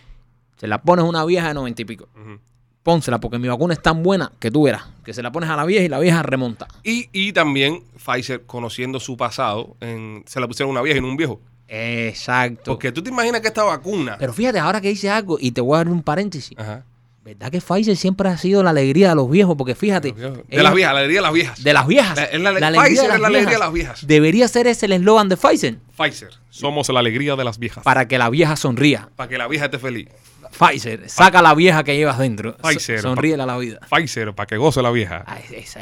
se 0.57 0.67
la 0.67 0.81
pones 0.81 1.05
a 1.05 1.09
una 1.09 1.25
vieja 1.25 1.49
de 1.49 1.55
90 1.55 1.83
y 1.83 1.85
pico. 1.85 2.09
Ujú. 2.19 2.39
Pónsela, 2.83 3.21
porque 3.21 3.39
mi 3.39 3.47
vacuna 3.47 3.75
es 3.75 3.83
tan 3.83 4.03
buena 4.03 4.33
que 4.41 4.51
tú 4.51 4.65
verás. 4.65 4.85
Que 5.05 5.13
se 5.13 5.23
la 5.23 5.31
pones 5.31 5.49
a 5.51 5.55
la 5.57 5.65
vieja 5.65 5.85
y 5.85 5.89
la 5.89 6.01
vieja 6.01 6.23
remonta. 6.23 6.67
Y, 6.83 7.09
y 7.13 7.33
también 7.33 7.85
Pfizer, 7.97 8.45
conociendo 8.47 8.99
su 8.99 9.17
pasado, 9.17 9.77
en, 9.81 10.25
se 10.27 10.41
la 10.41 10.49
pusieron 10.49 10.71
a 10.71 10.73
una 10.73 10.83
vieja 10.83 10.99
y 10.99 11.01
no 11.03 11.09
un 11.09 11.17
viejo. 11.17 11.41
Exacto. 11.73 12.73
Porque 12.73 12.93
tú 12.93 13.03
te 13.03 13.11
imaginas 13.11 13.41
que 13.41 13.49
esta 13.49 13.65
vacuna... 13.65 14.17
Pero 14.19 14.33
fíjate, 14.33 14.59
ahora 14.59 14.81
que 14.81 14.89
dice 14.89 15.09
algo, 15.11 15.39
y 15.41 15.53
te 15.53 15.61
voy 15.61 15.75
a 15.77 15.79
dar 15.79 15.89
un 15.89 16.03
paréntesis. 16.03 16.57
Ajá. 16.59 16.85
¿Verdad 17.25 17.51
que 17.53 17.61
Pfizer 17.61 17.97
siempre 17.97 18.29
ha 18.29 18.37
sido 18.37 18.63
la 18.65 18.71
alegría 18.71 19.11
de 19.11 19.15
los 19.15 19.31
viejos? 19.31 19.55
Porque 19.57 19.75
fíjate. 19.77 20.13
De 20.13 20.21
ellos- 20.27 20.39
las 20.51 20.75
viejas, 20.75 20.93
la 20.93 20.99
alegría 20.99 21.19
de 21.21 21.23
las 21.23 21.33
viejas. 21.33 21.63
De 21.65 21.73
las 21.73 21.87
viejas. 21.87 22.17
La- 22.17 22.25
es 22.25 22.41
la- 22.41 22.49
alegría 22.51 22.83
Pfizer 22.83 23.03
de 23.03 23.09
las 23.09 23.15
es 23.17 23.21
la 23.21 23.27
alegría 23.29 23.53
de 23.53 23.59
las 23.59 23.73
viejas. 23.73 24.07
Debería 24.07 24.49
ser 24.49 24.67
ese 24.67 24.87
el 24.87 24.93
eslogan 24.93 25.29
de 25.29 25.37
Pfizer. 25.37 25.77
Pfizer. 25.97 26.31
Somos 26.51 26.89
la 26.89 26.99
alegría 26.99 27.37
de 27.37 27.45
las 27.45 27.59
viejas. 27.59 27.85
Para 27.85 28.09
que 28.09 28.19
la 28.19 28.29
vieja 28.29 28.57
sonría. 28.57 29.09
Para 29.15 29.29
que 29.29 29.39
la 29.39 29.47
vieja 29.47 29.67
esté 29.67 29.79
feliz. 29.79 30.09
Pfizer, 30.57 31.09
saca 31.09 31.39
a 31.39 31.43
la 31.43 31.55
vieja 31.55 31.83
que 31.83 31.97
llevas 31.97 32.19
dentro. 32.19 32.57
Pfizer, 32.59 33.01
Sonríele 33.01 33.43
a 33.43 33.47
la 33.47 33.59
vida. 33.59 33.81
Pfizer, 33.91 34.35
para 34.35 34.47
que 34.47 34.57
goce 34.57 34.83
la 34.83 34.91
vieja. 34.91 35.25
Ah, 35.27 35.39
es- 35.39 35.77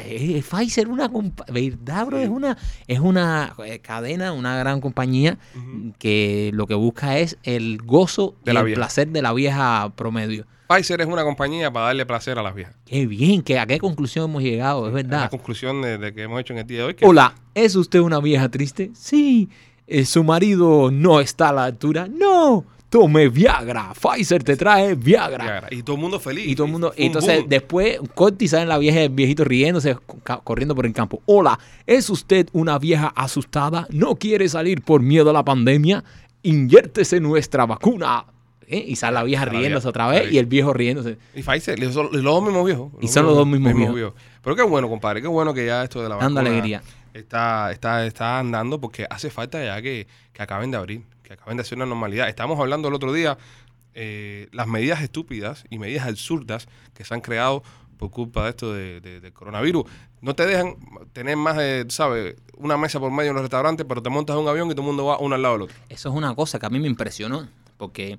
Pfizer 0.49 0.87
una 0.87 1.09
verdad 1.51 2.05
bro 2.05 2.17
es 2.19 2.29
una 2.29 2.57
es 2.87 2.99
una 2.99 3.53
eh, 3.65 3.79
cadena 3.79 4.31
una 4.33 4.57
gran 4.57 4.81
compañía 4.81 5.37
que 5.99 6.51
lo 6.53 6.67
que 6.67 6.73
busca 6.75 7.17
es 7.19 7.37
el 7.43 7.77
gozo 7.83 8.35
De 8.43 8.51
y 8.51 8.53
la 8.53 8.59
el 8.61 8.65
vieja. 8.67 8.79
placer 8.79 9.07
de 9.09 9.21
la 9.21 9.33
vieja 9.33 9.91
promedio 9.95 10.45
Pfizer 10.67 11.01
es 11.01 11.07
una 11.07 11.23
compañía 11.23 11.71
para 11.71 11.87
darle 11.87 12.05
placer 12.05 12.39
a 12.39 12.43
las 12.43 12.55
viejas. 12.55 12.75
qué 12.85 13.05
bien 13.05 13.41
que 13.41 13.59
a 13.59 13.65
qué 13.65 13.77
conclusión 13.79 14.29
hemos 14.29 14.41
llegado 14.43 14.83
es 14.87 14.95
Es 14.95 15.03
la 15.03 15.09
verdad 15.17 15.29
conclusión 15.29 15.81
de, 15.81 15.97
de 15.97 16.13
que 16.13 16.23
hemos 16.23 16.39
hecho 16.39 16.53
en 16.53 16.59
el 16.59 16.67
día 16.67 16.79
de 16.79 16.83
hoy. 16.85 16.93
que- 16.95 17.05
hola 17.05 17.35
es 17.53 17.75
usted 17.75 17.99
una 17.99 18.19
vieja 18.19 18.49
triste 18.49 18.91
sí 18.93 19.49
Eh, 19.87 20.05
su 20.05 20.23
marido 20.23 20.89
no 20.91 21.19
está 21.19 21.49
a 21.49 21.53
la 21.53 21.65
altura 21.65 22.07
no 22.07 22.63
tome 22.91 23.29
Viagra 23.29 23.93
Pfizer 23.93 24.43
te 24.43 24.57
trae 24.57 24.95
Viagra. 24.95 25.45
Viagra. 25.45 25.67
Y 25.71 25.81
todo 25.81 25.95
el 25.95 26.01
mundo 26.01 26.19
feliz. 26.19 26.45
Y 26.45 26.55
todo 26.55 26.65
el 26.65 26.71
mundo, 26.73 26.93
un 26.95 27.03
entonces 27.03 27.39
boom. 27.39 27.49
después 27.49 27.99
corta 28.13 28.43
y 28.43 28.47
salen 28.49 28.67
la 28.67 28.77
vieja, 28.77 28.99
el 28.99 29.09
viejito 29.09 29.45
riéndose, 29.45 29.97
corriendo 30.43 30.75
por 30.75 30.85
el 30.85 30.93
campo. 30.93 31.21
Hola, 31.25 31.57
¿es 31.87 32.09
usted 32.09 32.47
una 32.51 32.77
vieja 32.77 33.07
asustada? 33.15 33.87
¿No 33.91 34.15
quiere 34.17 34.49
salir 34.49 34.81
por 34.81 35.01
miedo 35.01 35.29
a 35.29 35.33
la 35.33 35.45
pandemia? 35.45 36.03
Inyértese 36.43 37.21
nuestra 37.21 37.65
vacuna. 37.65 38.25
¿Eh? 38.67 38.83
Y 38.87 38.97
sale 38.97 39.13
la 39.15 39.23
vieja 39.23 39.45
La 39.45 39.51
riéndose 39.53 39.87
vieja, 39.87 39.89
otra 39.89 40.07
vez 40.07 40.31
y 40.31 40.37
el 40.37 40.45
viejo 40.45 40.73
riéndose. 40.73 41.17
Y 41.33 41.43
Pfizer, 41.43 41.79
y 41.79 41.83
los 41.83 41.93
dos 41.93 42.43
mismos 42.43 42.65
viejos. 42.65 42.91
Y 42.99 43.07
son 43.07 43.25
los 43.25 43.35
dos 43.35 43.47
mismos 43.47 43.73
viejos. 43.73 44.13
Pero 44.43 44.55
qué 44.55 44.63
bueno, 44.63 44.89
compadre, 44.89 45.21
qué 45.21 45.27
bueno 45.27 45.53
que 45.53 45.65
ya 45.65 45.83
esto 45.83 46.03
de 46.03 46.09
la 46.09 46.15
Dando 46.15 46.41
vacuna 46.41 46.49
alegría. 46.49 46.83
Está, 47.13 47.71
está, 47.71 48.05
está 48.05 48.39
andando 48.39 48.79
porque 48.79 49.05
hace 49.09 49.29
falta 49.29 49.63
ya 49.63 49.81
que, 49.81 50.07
que 50.33 50.43
acaben 50.43 50.71
de 50.71 50.77
abrir, 50.77 51.03
que 51.35 51.41
acaben 51.41 51.57
de 51.57 51.61
hacer 51.61 51.77
una 51.77 51.85
normalidad. 51.85 52.27
Estábamos 52.29 52.59
hablando 52.59 52.87
el 52.87 52.93
otro 52.93 53.13
día 53.13 53.37
eh, 53.93 54.47
las 54.51 54.67
medidas 54.67 55.01
estúpidas 55.01 55.65
y 55.69 55.77
medidas 55.79 56.07
absurdas 56.07 56.67
que 56.93 57.03
se 57.03 57.13
han 57.13 57.21
creado 57.21 57.63
por 57.97 58.09
culpa 58.09 58.45
de 58.45 58.49
esto 58.49 58.73
de, 58.73 58.99
de- 59.01 59.19
del 59.21 59.33
coronavirus. 59.33 59.83
No 60.21 60.33
te 60.35 60.45
dejan 60.45 60.75
tener 61.13 61.35
más 61.37 61.57
de, 61.57 61.85
¿sabes? 61.89 62.35
Una 62.57 62.77
mesa 62.77 62.99
por 62.99 63.11
medio 63.11 63.29
en 63.31 63.35
los 63.35 63.41
restaurantes, 63.43 63.85
pero 63.87 64.01
te 64.01 64.09
montas 64.09 64.35
en 64.35 64.43
un 64.43 64.47
avión 64.47 64.67
y 64.67 64.71
todo 64.71 64.81
el 64.81 64.87
mundo 64.87 65.05
va 65.05 65.19
uno 65.19 65.35
al 65.35 65.41
lado 65.41 65.53
del 65.55 65.61
otro. 65.63 65.75
Eso 65.89 66.09
es 66.09 66.15
una 66.15 66.33
cosa 66.35 66.57
que 66.59 66.65
a 66.65 66.69
mí 66.69 66.79
me 66.79 66.87
impresionó, 66.87 67.47
porque 67.77 68.17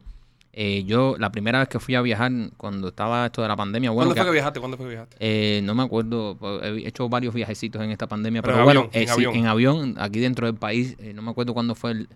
eh, 0.52 0.84
yo 0.84 1.16
la 1.18 1.32
primera 1.32 1.60
vez 1.60 1.68
que 1.68 1.80
fui 1.80 1.94
a 1.94 2.02
viajar 2.02 2.30
cuando 2.58 2.88
estaba 2.88 3.26
esto 3.26 3.40
de 3.42 3.48
la 3.48 3.56
pandemia, 3.56 3.90
bueno, 3.90 4.10
¿Cuándo 4.10 4.22
fue 4.22 4.30
que 4.30 4.34
viajaste? 4.34 4.60
¿Cuándo 4.60 4.76
fue 4.76 4.86
que 4.86 4.90
viajaste? 4.90 5.16
Eh, 5.18 5.60
no 5.64 5.74
me 5.74 5.82
acuerdo, 5.82 6.36
pues, 6.38 6.62
he 6.64 6.86
hecho 6.86 7.08
varios 7.08 7.32
viajecitos 7.34 7.80
en 7.82 7.90
esta 7.90 8.06
pandemia, 8.06 8.42
Pero 8.42 8.54
pero, 8.54 8.60
en 8.62 8.64
bueno, 8.66 8.80
avión, 8.80 8.94
eh, 8.94 9.02
en 9.02 9.06
sí, 9.08 9.12
avión. 9.14 9.34
en 9.36 9.46
avión, 9.46 9.94
aquí 9.98 10.20
dentro 10.20 10.46
del 10.46 10.56
país, 10.56 10.96
eh, 10.98 11.12
no 11.14 11.22
me 11.22 11.30
acuerdo 11.30 11.54
cuándo 11.54 11.74
fue 11.74 11.92
el, 11.92 12.08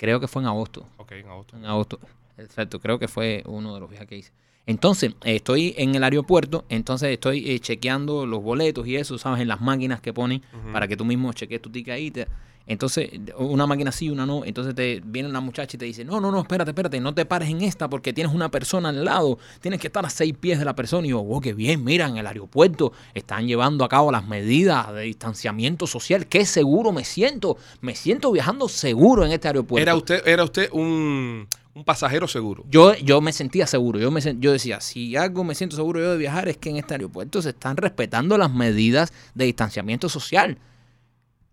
creo 0.00 0.18
que 0.18 0.26
fue 0.26 0.40
en 0.40 0.48
agosto, 0.48 0.86
Ok, 0.96 1.12
en 1.12 1.26
agosto. 1.28 1.56
en 1.58 1.64
agosto, 1.66 2.00
exacto, 2.38 2.80
creo 2.80 2.98
que 2.98 3.06
fue 3.06 3.42
uno 3.44 3.74
de 3.74 3.80
los 3.80 3.90
viajes 3.90 4.08
que 4.08 4.16
hice. 4.16 4.32
Entonces, 4.64 5.12
eh, 5.24 5.36
estoy 5.36 5.74
en 5.76 5.94
el 5.94 6.02
aeropuerto, 6.02 6.64
entonces 6.70 7.10
estoy 7.10 7.50
eh, 7.50 7.60
chequeando 7.60 8.24
los 8.24 8.42
boletos 8.42 8.86
y 8.86 8.96
eso, 8.96 9.18
¿sabes? 9.18 9.40
En 9.42 9.48
las 9.48 9.60
máquinas 9.60 10.00
que 10.00 10.12
ponen 10.14 10.40
para 10.72 10.88
que 10.88 10.96
tú 10.96 11.04
mismo 11.04 11.30
cheques 11.34 11.60
tu 11.60 11.68
ticket 11.70 11.92
ahí. 11.94 12.10
te- 12.10 12.26
entonces, 12.70 13.10
una 13.36 13.66
máquina 13.66 13.90
sí, 13.90 14.10
una 14.10 14.24
no. 14.24 14.44
Entonces 14.44 14.76
te 14.76 15.02
viene 15.04 15.28
la 15.28 15.40
muchacha 15.40 15.76
y 15.76 15.78
te 15.78 15.86
dice, 15.86 16.04
no, 16.04 16.20
no, 16.20 16.30
no, 16.30 16.40
espérate, 16.40 16.70
espérate, 16.70 17.00
no 17.00 17.12
te 17.12 17.26
pares 17.26 17.48
en 17.48 17.62
esta 17.62 17.90
porque 17.90 18.12
tienes 18.12 18.32
una 18.32 18.48
persona 18.48 18.90
al 18.90 19.04
lado. 19.04 19.40
Tienes 19.60 19.80
que 19.80 19.88
estar 19.88 20.06
a 20.06 20.08
seis 20.08 20.34
pies 20.38 20.60
de 20.60 20.64
la 20.64 20.76
persona. 20.76 21.04
Y 21.04 21.10
yo, 21.10 21.18
oh, 21.18 21.40
qué 21.40 21.52
bien, 21.52 21.82
mira, 21.82 22.06
en 22.06 22.16
el 22.16 22.28
aeropuerto 22.28 22.92
están 23.12 23.48
llevando 23.48 23.84
a 23.84 23.88
cabo 23.88 24.12
las 24.12 24.24
medidas 24.28 24.94
de 24.94 25.02
distanciamiento 25.02 25.88
social. 25.88 26.28
Qué 26.28 26.46
seguro 26.46 26.92
me 26.92 27.02
siento. 27.04 27.56
Me 27.80 27.96
siento 27.96 28.30
viajando 28.30 28.68
seguro 28.68 29.26
en 29.26 29.32
este 29.32 29.48
aeropuerto. 29.48 29.82
Era 29.82 29.96
usted, 29.96 30.22
era 30.24 30.44
usted 30.44 30.70
un, 30.70 31.48
un 31.74 31.84
pasajero 31.84 32.28
seguro. 32.28 32.62
Yo, 32.70 32.94
yo 32.94 33.20
me 33.20 33.32
sentía 33.32 33.66
seguro, 33.66 33.98
yo, 33.98 34.12
me, 34.12 34.20
yo 34.38 34.52
decía, 34.52 34.80
si 34.80 35.16
algo 35.16 35.42
me 35.42 35.56
siento 35.56 35.74
seguro 35.74 35.98
yo 35.98 36.12
de 36.12 36.18
viajar 36.18 36.48
es 36.48 36.56
que 36.56 36.70
en 36.70 36.76
este 36.76 36.94
aeropuerto 36.94 37.42
se 37.42 37.48
están 37.48 37.76
respetando 37.76 38.38
las 38.38 38.52
medidas 38.54 39.12
de 39.34 39.46
distanciamiento 39.46 40.08
social. 40.08 40.56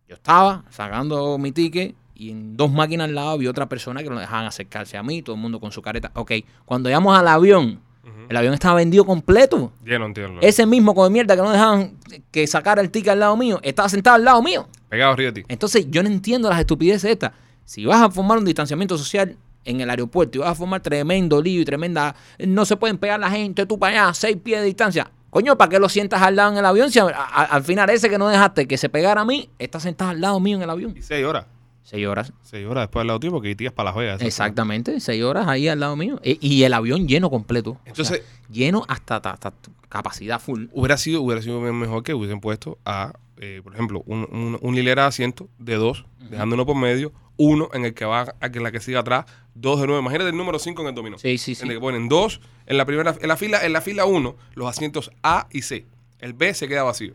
Yo 0.07 0.15
estaba 0.15 0.63
sacando 0.69 1.37
mi 1.37 1.51
ticket 1.51 1.95
y 2.15 2.31
en 2.31 2.55
dos 2.55 2.71
máquinas 2.71 3.09
al 3.09 3.15
lado 3.15 3.29
había 3.31 3.49
otra 3.49 3.67
persona 3.67 4.01
que 4.01 4.09
no 4.09 4.19
dejaban 4.19 4.45
acercarse 4.45 4.97
a 4.97 5.03
mí, 5.03 5.21
todo 5.21 5.35
el 5.35 5.41
mundo 5.41 5.59
con 5.59 5.71
su 5.71 5.81
careta. 5.81 6.11
Ok, 6.15 6.31
cuando 6.65 6.89
llegamos 6.89 7.17
al 7.17 7.27
avión, 7.27 7.81
el 8.29 8.37
avión 8.37 8.53
estaba 8.53 8.75
vendido 8.75 9.05
completo. 9.05 9.73
Lleno, 9.83 10.05
entiendo. 10.05 10.39
Ese 10.41 10.65
mismo 10.65 10.95
con 10.95 11.11
mierda 11.11 11.35
que 11.35 11.41
no 11.41 11.51
dejaban 11.51 11.97
que 12.31 12.47
sacara 12.47 12.81
el 12.81 12.89
ticket 12.89 13.09
al 13.09 13.19
lado 13.19 13.35
mío, 13.35 13.59
estaba 13.63 13.89
sentado 13.89 14.15
al 14.15 14.23
lado 14.23 14.41
mío. 14.41 14.67
Pegado 14.89 15.13
arriba 15.13 15.31
de 15.31 15.41
ti. 15.41 15.45
Entonces, 15.49 15.87
yo 15.89 16.01
no 16.01 16.09
entiendo 16.09 16.49
las 16.49 16.59
estupideces 16.59 17.11
estas. 17.11 17.33
Si 17.65 17.85
vas 17.85 18.01
a 18.01 18.09
formar 18.09 18.37
un 18.37 18.45
distanciamiento 18.45 18.97
social 18.97 19.35
en 19.67 19.81
el 19.81 19.89
aeropuerto 19.89 20.37
y 20.37 20.41
vas 20.41 20.51
a 20.51 20.55
formar 20.55 20.81
tremendo 20.81 21.41
lío 21.41 21.61
y 21.61 21.65
tremenda. 21.65 22.15
No 22.39 22.65
se 22.65 22.77
pueden 22.77 22.97
pegar 22.97 23.19
la 23.19 23.29
gente, 23.29 23.65
tú 23.65 23.77
para 23.77 24.05
allá, 24.05 24.13
seis 24.13 24.37
pies 24.41 24.61
de 24.61 24.65
distancia. 24.65 25.11
Coño, 25.29 25.57
¿para 25.57 25.69
qué 25.69 25.79
lo 25.79 25.89
sientas 25.89 26.21
al 26.21 26.35
lado 26.35 26.51
en 26.53 26.57
el 26.57 26.65
avión? 26.65 26.89
Si 26.91 26.99
a- 26.99 27.05
a- 27.05 27.43
al 27.43 27.63
final 27.63 27.89
ese 27.89 28.09
que 28.09 28.17
no 28.17 28.27
dejaste 28.27 28.67
que 28.67 28.77
se 28.77 28.89
pegara 28.89 29.21
a 29.21 29.25
mí, 29.25 29.49
está 29.59 29.79
sentado 29.79 30.11
al 30.11 30.21
lado 30.21 30.39
mío 30.39 30.57
en 30.57 30.63
el 30.63 30.69
avión. 30.69 30.93
Y 30.97 31.01
seis 31.01 31.25
horas. 31.25 31.45
Seis 31.83 32.05
horas. 32.05 32.33
Seis 32.41 32.65
horas 32.67 32.83
después 32.83 33.01
del 33.01 33.07
lado 33.07 33.19
tuyo 33.19 33.31
porque 33.31 33.55
tías 33.55 33.71
para 33.73 33.89
la 33.89 33.93
juega. 33.93 34.15
Exactamente, 34.15 34.99
seis 34.99 35.23
horas 35.23 35.47
ahí 35.47 35.67
al 35.67 35.79
lado 35.79 35.95
mío. 35.95 36.19
E- 36.23 36.37
Y, 36.41 36.63
el 36.63 36.73
avión 36.73 37.07
lleno 37.07 37.29
completo. 37.29 37.77
Entonces- 37.85 38.19
sea, 38.19 38.47
lleno 38.51 38.83
hasta, 38.87 39.17
hasta- 39.17 39.31
hasta 39.31 39.53
capacidad 39.89 40.39
full. 40.39 40.65
Hubiera 40.73 40.97
sido, 40.97 41.21
hubiera 41.21 41.41
sido 41.41 41.59
mejor 41.61 42.03
que 42.03 42.13
hubiesen 42.13 42.41
puesto 42.41 42.77
a, 42.85 43.13
eh, 43.37 43.61
por 43.63 43.73
ejemplo, 43.73 44.03
un, 44.05 44.27
un, 44.31 44.57
un 44.61 44.77
hilera 44.77 45.03
de 45.03 45.07
asientos 45.09 45.47
de 45.59 45.75
dos, 45.75 46.05
dejando 46.29 46.55
uno 46.55 46.65
por 46.65 46.75
medio, 46.75 47.13
uno 47.37 47.69
en 47.73 47.85
el 47.85 47.93
que 47.93 48.05
va 48.05 48.33
a 48.39 48.49
que 48.51 48.59
la 48.59 48.71
que 48.71 48.79
siga 48.79 48.99
atrás, 49.01 49.25
dos 49.53 49.79
de 49.79 49.87
nuevo. 49.87 50.01
Imagínate 50.01 50.29
el 50.31 50.37
número 50.37 50.59
cinco 50.59 50.81
en 50.81 50.89
el 50.89 50.95
dominó. 50.95 51.17
Sí, 51.19 51.37
sí, 51.37 51.55
sí. 51.55 51.63
En 51.63 51.69
el 51.69 51.77
que 51.77 51.81
ponen 51.81 52.09
dos 52.09 52.41
en 52.65 52.77
la 52.77 52.85
primera, 52.85 53.15
en 53.21 53.27
la 53.27 53.37
fila, 53.37 53.65
en 53.65 53.73
la 53.73 53.81
fila 53.81 54.05
uno, 54.05 54.35
los 54.55 54.67
asientos 54.67 55.11
A 55.23 55.47
y 55.51 55.61
C. 55.61 55.85
El 56.19 56.33
B 56.33 56.53
se 56.53 56.67
queda 56.67 56.83
vacío. 56.83 57.13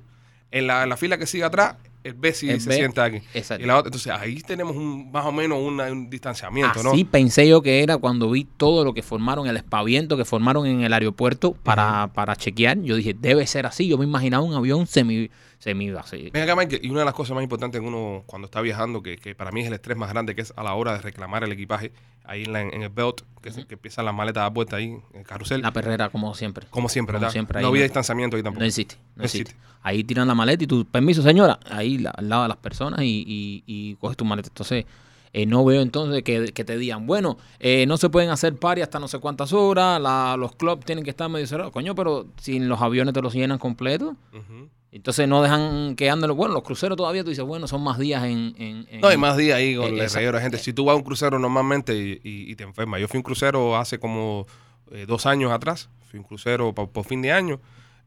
En 0.50 0.66
la, 0.66 0.82
en 0.84 0.88
la 0.90 0.96
fila 0.96 1.18
que 1.18 1.26
sigue 1.26 1.44
atrás, 1.44 1.76
el 2.04 2.14
B 2.14 2.32
sí 2.34 2.50
El 2.50 2.60
se 2.60 2.68
B, 2.68 2.74
sienta 2.76 3.04
aquí. 3.04 3.18
exacto. 3.32 3.62
Y 3.62 3.66
la 3.66 3.78
otra- 3.78 3.88
entonces 3.88 4.12
ahí 4.12 4.40
tenemos 4.42 4.76
un, 4.76 5.10
más 5.12 5.24
o 5.24 5.32
menos 5.32 5.58
una- 5.60 5.84
un 5.90 6.10
distanciamiento, 6.10 6.82
¿no? 6.82 6.90
Así 6.90 7.04
pensé 7.04 7.48
yo 7.48 7.62
que 7.62 7.82
era 7.82 7.96
cuando 7.96 8.30
vi 8.30 8.44
todo 8.44 8.84
lo 8.84 8.92
que 8.92 9.02
formaron, 9.02 9.46
el 9.46 9.56
espaviento 9.56 10.16
que 10.16 10.24
formaron 10.24 10.66
en 10.66 10.82
el 10.82 10.92
aeropuerto 10.92 11.52
para, 11.52 12.08
para 12.12 12.36
chequear. 12.36 12.80
Yo 12.82 12.96
dije, 12.96 13.14
debe 13.18 13.46
ser 13.46 13.66
así. 13.66 13.86
Yo 13.88 13.98
me 13.98 14.04
imaginaba 14.04 14.42
un 14.42 14.52
avión 14.54 14.86
semi, 14.86 15.30
semi 15.62 15.90
así. 15.90 16.28
Ven 16.32 16.42
acá, 16.42 16.56
Michael, 16.56 16.80
y 16.84 16.90
una 16.90 17.00
de 17.00 17.04
las 17.04 17.14
cosas 17.14 17.34
más 17.34 17.42
importantes 17.44 17.80
en 17.80 17.86
uno 17.86 18.24
cuando 18.26 18.46
está 18.46 18.60
viajando, 18.60 19.00
que, 19.02 19.16
que 19.16 19.34
para 19.36 19.52
mí 19.52 19.60
es 19.60 19.68
el 19.68 19.74
estrés 19.74 19.96
más 19.96 20.10
grande, 20.10 20.34
que 20.34 20.42
es 20.42 20.52
a 20.56 20.62
la 20.64 20.74
hora 20.74 20.94
de 20.94 20.98
reclamar 21.02 21.44
el 21.44 21.52
equipaje, 21.52 21.92
ahí 22.24 22.42
en, 22.42 22.52
la- 22.52 22.62
en 22.62 22.82
el 22.82 22.88
belt, 22.88 23.20
que, 23.40 23.52
se- 23.52 23.66
que 23.66 23.74
empiezan 23.74 24.04
las 24.04 24.14
maletas 24.14 24.42
a 24.42 24.48
vuelta 24.48 24.76
ahí, 24.76 24.86
en 24.86 25.02
el 25.20 25.22
carrusel. 25.24 25.62
La 25.62 25.72
perrera, 25.72 26.08
como 26.08 26.34
siempre. 26.34 26.66
como 26.70 26.88
siempre, 26.88 27.18
como 27.18 27.30
siempre, 27.30 27.60
no 27.62 27.68
había 27.68 27.84
distanciamiento 27.84 28.36
ahí 28.36 28.42
tampoco. 28.42 28.60
No 28.60 28.66
existe, 28.66 28.96
no 29.14 29.22
existe. 29.24 29.52
existe. 29.52 29.72
Ahí 29.82 30.02
tiran 30.04 30.26
la 30.28 30.34
maleta 30.34 30.64
y 30.64 30.66
tu 30.66 30.84
permiso, 30.84 31.22
señora, 31.22 31.60
ahí 31.70 31.98
la- 31.98 32.10
al 32.10 32.28
lado 32.28 32.42
de 32.42 32.48
las 32.48 32.56
personas 32.58 33.00
y, 33.02 33.24
y, 33.26 33.62
y 33.66 33.94
coges 33.96 34.16
tu 34.16 34.24
maleta. 34.24 34.48
Entonces, 34.48 34.84
eh, 35.32 35.46
no 35.46 35.64
veo 35.64 35.80
entonces 35.80 36.22
que, 36.24 36.52
que 36.52 36.64
te 36.64 36.76
digan, 36.76 37.06
bueno, 37.06 37.38
eh, 37.58 37.86
no 37.86 37.96
se 37.96 38.10
pueden 38.10 38.30
hacer 38.30 38.54
pari 38.56 38.82
hasta 38.82 38.98
no 38.98 39.08
sé 39.08 39.18
cuántas 39.20 39.52
horas, 39.52 40.00
la- 40.00 40.36
los 40.36 40.54
clubs 40.56 40.84
tienen 40.84 41.04
que 41.04 41.10
estar 41.10 41.28
medio 41.30 41.46
cerrados. 41.46 41.72
Coño, 41.72 41.94
pero 41.94 42.26
si 42.36 42.58
los 42.58 42.80
aviones 42.82 43.14
te 43.14 43.22
los 43.22 43.32
llenan 43.32 43.58
completo, 43.58 44.16
Ujú. 44.32 44.68
Entonces 44.92 45.26
no 45.26 45.42
dejan 45.42 45.96
que 45.96 46.10
anden 46.10 46.28
los 46.28 46.36
bueno, 46.36 46.54
los 46.54 46.62
cruceros 46.62 46.96
todavía 46.96 47.24
tú 47.24 47.30
dices, 47.30 47.44
bueno, 47.44 47.66
son 47.66 47.82
más 47.82 47.98
días 47.98 48.22
en... 48.24 48.54
en- 48.58 48.86
en- 48.90 49.00
No, 49.00 49.08
hay 49.08 49.16
más 49.16 49.36
días 49.36 49.56
ahí 49.58 49.74
con 49.76 49.86
Eh, 49.96 50.04
el 50.04 50.10
reguero 50.10 50.38
gente. 50.40 50.58
Si 50.58 50.72
tú 50.72 50.84
vas 50.84 50.94
a 50.94 50.96
un 50.96 51.02
crucero 51.02 51.38
normalmente 51.38 51.94
y, 51.96 52.20
y- 52.22 52.50
y 52.52 52.56
te 52.56 52.64
enfermas. 52.64 53.00
Yo 53.00 53.08
fui 53.08 53.16
a 53.16 53.20
un 53.20 53.24
crucero 53.24 53.76
hace 53.76 53.98
como 53.98 54.46
eh, 54.90 55.06
dos 55.08 55.26
años 55.26 55.50
atrás. 55.50 55.88
Fui 56.10 56.18
a 56.18 56.20
un 56.20 56.26
crucero 56.28 56.74
por, 56.74 56.90
por 56.90 57.04
fin 57.04 57.22
de 57.22 57.32
año 57.32 57.58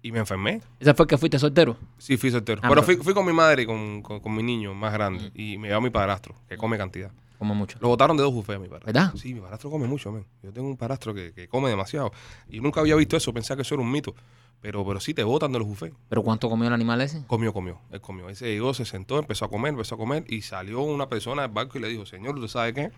y 0.03 0.11
me 0.11 0.19
enfermé. 0.19 0.61
¿Ese 0.79 0.93
fue 0.93 1.07
que 1.07 1.17
fuiste 1.17 1.39
soltero? 1.39 1.75
Sí, 1.97 2.17
fui 2.17 2.29
soltero. 2.29 2.61
Ah, 2.63 2.69
pero 2.69 2.83
pero- 2.83 2.97
fui, 2.97 3.03
fui 3.03 3.13
con 3.15 3.25
mi 3.25 3.33
madre 3.33 3.63
y 3.63 3.65
con, 3.65 4.01
con- 4.03 4.19
con 4.19 4.35
mi 4.35 4.43
niño 4.43 4.73
más 4.75 4.93
grande. 4.93 5.31
Y 5.33 5.57
me 5.57 5.69
llevó 5.69 5.81
mi 5.81 5.89
padrastro, 5.89 6.35
que 6.47 6.55
come 6.57 6.77
cantidad. 6.77 7.11
Como 7.39 7.53
mucho. 7.55 7.77
Lo 7.81 7.89
botaron 7.89 8.15
de 8.15 8.23
dos 8.23 8.31
bufés 8.33 8.55
a 8.55 8.59
mi 8.59 8.67
padrastro. 8.67 8.93
¿Verdad? 8.93 9.13
Sí, 9.17 9.33
mi 9.33 9.41
padrastro 9.41 9.69
come 9.71 9.87
mucho, 9.87 10.11
men. 10.11 10.25
Yo 10.43 10.53
tengo 10.53 10.67
un 10.67 10.77
padrastro 10.77 11.13
que, 11.13 11.33
que 11.33 11.47
come 11.49 11.69
demasiado. 11.69 12.11
Y 12.47 12.59
nunca 12.61 12.79
había 12.79 12.95
visto 12.95 13.17
eso, 13.17 13.33
pensaba 13.33 13.55
que 13.57 13.63
eso 13.63 13.73
era 13.75 13.81
un 13.83 13.91
mito. 13.91 14.15
Pero, 14.65 14.83
pero 14.83 14.99
sí 14.99 15.13
te 15.13 15.23
botan 15.23 15.51
de 15.51 15.59
los 15.59 15.67
bufés. 15.67 15.93
¿Pero 16.09 16.23
cuánto 16.23 16.49
comió 16.49 16.67
el 16.67 16.73
animal 16.73 16.99
ese? 16.99 17.23
Comió, 17.27 17.53
comió. 17.53 17.79
Él 17.91 18.01
comió. 18.01 18.29
Él 18.29 18.35
se 18.35 18.47
llegó, 18.47 18.73
se 18.73 18.83
sentó, 18.83 19.19
empezó 19.19 19.45
a 19.45 19.47
comer, 19.47 19.69
empezó 19.69 19.93
a 19.93 19.97
comer. 19.99 20.25
Y 20.27 20.41
salió 20.41 20.81
una 20.81 21.07
persona 21.07 21.43
del 21.43 21.51
barco 21.51 21.77
y 21.77 21.81
le 21.81 21.87
dijo, 21.87 22.07
señor, 22.07 22.33
¿usted 22.33 22.47
sabe 22.47 22.73
qué? 22.73 22.91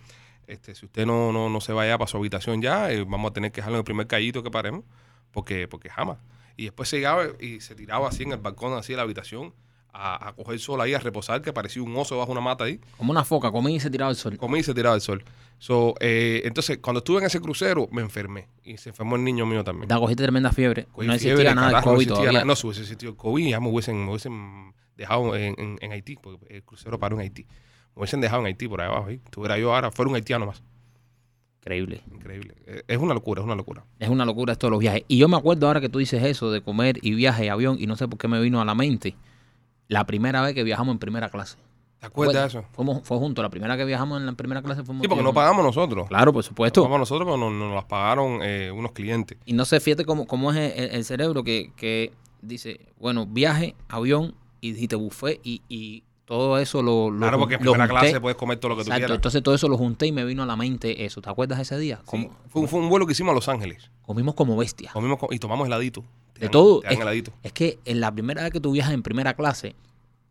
Este, 0.48 0.76
si 0.76 0.86
usted 0.86 1.06
no, 1.06 1.34
no, 1.34 1.50
no 1.50 1.60
se 1.60 1.74
vaya 1.74 1.98
para 1.98 2.08
su 2.08 2.16
habitación 2.16 2.62
ya, 2.62 2.90
eh, 2.90 3.04
vamos 3.04 3.32
a 3.32 3.34
tener 3.34 3.52
que 3.52 3.58
dejarlo 3.58 3.76
en 3.76 3.80
el 3.80 3.84
primer 3.84 4.08
callito 4.08 4.44
que 4.44 4.50
paremos. 4.50 4.86
Porque, 5.32 5.68
porque 5.68 5.90
jamás. 5.90 6.20
Y 6.56 6.64
después 6.64 6.88
se 6.88 6.96
llegaba 6.96 7.26
y 7.38 7.60
se 7.60 7.76
tiraba 7.76 8.08
así 8.08 8.24
en 8.24 8.32
el 8.32 8.38
balcón, 8.38 8.72
así 8.72 8.94
de 8.94 8.98
la 8.98 9.04
habitación, 9.04 9.54
a, 9.98 10.30
a 10.30 10.34
coger 10.34 10.60
sol 10.60 10.80
ahí, 10.82 10.94
a 10.94 11.00
reposar, 11.00 11.42
que 11.42 11.52
parecía 11.52 11.82
un 11.82 11.96
oso 11.98 12.18
bajo 12.18 12.32
una 12.32 12.42
mata 12.42 12.66
ahí. 12.66 12.80
Como 12.98 13.12
una 13.12 13.24
foca, 13.26 13.52
comí 13.52 13.76
y 13.76 13.80
se 13.80 13.90
tiraba 13.90 14.10
al 14.10 14.16
sol. 14.16 14.38
Comí 14.38 14.60
y 14.60 14.64
se 14.64 14.74
tiraba 14.74 14.94
el 14.96 15.02
sol. 15.02 15.24
So, 15.60 15.96
eh, 16.00 16.42
entonces, 16.46 16.78
cuando 16.78 17.00
estuve 17.00 17.20
en 17.20 17.26
ese 17.26 17.40
crucero, 17.42 17.88
me 17.92 18.02
enfermé. 18.04 18.48
Y 18.64 18.78
se 18.78 18.90
enfermó 18.90 19.16
el 19.16 19.24
niño 19.24 19.46
mío 19.46 19.64
también. 19.64 19.88
Da, 19.88 19.98
cogiste 19.98 20.22
tremenda 20.24 20.52
fiebre. 20.52 20.86
Cogí 20.92 21.08
no 21.08 21.14
existía 21.14 21.36
fiebre, 21.36 21.56
nada 21.56 21.68
de 21.68 21.74
carajo, 21.74 21.90
no 21.90 21.96
COVID 21.96 22.02
existía 22.04 22.16
todavía. 22.22 22.40
nada. 22.40 22.46
No, 22.46 22.56
si 22.56 22.68
hubiese 22.68 22.82
existido 22.84 23.12
el 23.12 23.18
COVID, 23.18 23.50
ya 23.50 23.60
me 23.60 23.70
hubiesen, 23.70 23.98
me 24.06 24.10
hubiesen 24.12 24.74
dejado 24.96 25.36
en, 25.36 25.56
en- 25.60 25.78
en 25.82 25.92
Haití, 25.92 26.16
porque 26.22 26.46
el 26.56 26.64
crucero 26.64 27.00
paró 27.00 27.16
en 27.16 27.22
Haití. 27.22 27.44
Me 27.96 28.02
hubiesen 28.02 28.22
dejado 28.22 28.42
en 28.42 28.48
Haití, 28.48 28.68
por 28.68 28.82
ahí 28.82 28.88
abajo. 28.88 29.08
Ahí. 29.08 29.20
Estuviera 29.26 29.58
yo 29.58 29.74
ahora, 29.74 29.90
fuera 29.92 30.10
un 30.10 30.16
haitiano 30.16 30.46
más. 30.46 30.62
Increíble. 31.62 32.02
Increíble. 32.14 32.54
Eh, 32.66 32.84
Es 32.88 32.98
una 32.98 33.14
locura, 33.14 33.42
es 33.42 33.46
una 33.46 33.56
locura. 33.56 33.84
Es 34.00 34.10
una 34.10 34.26
locura 34.26 34.54
esto 34.54 34.68
de 34.68 34.72
los 34.72 34.80
viajes. 34.80 35.04
Y 35.08 35.18
yo 35.18 35.28
me 35.28 35.36
acuerdo 35.38 35.68
ahora 35.68 35.82
que 35.82 35.90
tú 35.90 36.00
dices 36.00 36.24
eso 36.24 36.52
de 36.52 36.62
comer 36.62 36.98
y 37.02 37.14
viaje 37.14 37.46
y 37.46 37.48
avión, 37.50 37.78
y 37.80 37.88
no 37.88 37.96
sé 37.98 38.08
por 38.08 38.18
qué 38.20 38.28
me 38.28 38.40
vino 38.40 38.62
a 38.62 38.66
la 38.66 38.76
mente 38.76 39.16
la 39.88 40.06
primera 40.06 40.42
vez 40.42 40.54
que 40.54 40.64
viajamos 40.64 40.94
en 40.94 41.00
primera 41.00 41.30
clase. 41.30 41.58
¿Te 42.00 42.06
acuerdas 42.06 42.54
de 42.54 42.60
eso? 42.60 42.68
Fuimos, 42.74 43.02
fue 43.04 43.18
juntos. 43.18 43.42
La 43.42 43.50
primera 43.50 43.76
que 43.76 43.84
viajamos 43.84 44.20
en 44.20 44.28
la 44.28 44.34
primera 44.34 44.62
clase 44.62 44.84
fuimos. 44.84 45.02
Sí, 45.02 45.08
porque 45.08 45.24
no 45.24 45.34
pagamos 45.34 45.64
nosotros. 45.66 46.08
Claro, 46.08 46.32
por 46.32 46.44
No 46.44 46.48
supuesto. 46.48 46.84
pagamos 46.84 47.00
nosotros, 47.00 47.26
pero 47.26 47.38
nos, 47.38 47.52
nos 47.52 47.74
las 47.74 47.86
pagaron 47.86 48.40
eh, 48.44 48.72
unos 48.72 48.92
clientes. 48.92 49.38
Y 49.46 49.54
no 49.54 49.66
sé, 49.66 49.80
fíjate 49.80 50.06
cómo, 50.06 50.28
cómo 50.28 50.52
es 50.52 50.58
el, 50.78 50.92
el 50.92 51.06
cerebro 51.06 51.44
que, 51.44 51.72
que 51.76 52.14
dice, 52.42 52.82
bueno, 53.00 53.26
viaje, 53.26 53.76
avión 53.90 54.36
y 54.62 54.74
dijiste 54.74 54.96
buffet 54.96 55.40
y, 55.44 55.64
y 55.70 56.04
todo 56.26 56.60
eso 56.60 56.84
lo, 56.84 57.10
lo 57.10 57.18
Claro, 57.20 57.40
porque 57.40 57.56
en 57.56 57.62
primera 57.62 57.88
junté. 57.88 58.00
clase 58.02 58.22
puedes 58.22 58.38
comer 58.38 58.60
todo 58.60 58.70
lo 58.70 58.78
que 58.78 58.84
tú 58.84 58.92
quieras. 58.92 59.10
entonces 59.16 59.42
todo 59.42 59.56
eso 59.56 59.68
lo 59.68 59.78
junté 59.78 60.06
y 60.08 60.12
me 60.12 60.24
vino 60.24 60.44
a 60.44 60.46
la 60.46 60.56
mente 60.56 61.04
eso. 61.06 61.22
¿Te 61.22 61.30
acuerdas 61.32 61.58
ese 61.60 61.80
día? 61.80 62.02
Sí, 62.12 62.30
fue, 62.50 62.62
un- 62.62 62.68
fue 62.68 62.80
un 62.80 62.90
vuelo 62.90 63.08
que 63.08 63.14
hicimos 63.14 63.32
a 63.32 63.36
Los 63.36 63.48
Ángeles. 63.50 63.90
Comimos 64.04 64.36
como 64.36 64.56
bestias. 64.56 64.94
Comimos 64.94 65.18
co- 65.18 65.30
y 65.32 65.40
tomamos 65.40 65.66
heladito. 65.66 66.04
De 66.40 66.46
dan- 66.48 66.52
todo. 66.52 66.80
Te 66.82 66.88
dan 66.88 66.94
Es, 66.96 67.00
heladito. 67.02 67.32
es 67.44 67.52
que 67.54 67.80
en 67.86 68.00
la 68.02 68.12
primera 68.12 68.44
vez 68.44 68.52
que 68.52 68.60
tú 68.60 68.72
viajas 68.72 68.94
en 68.94 69.04
primera 69.04 69.34
clase, 69.36 69.76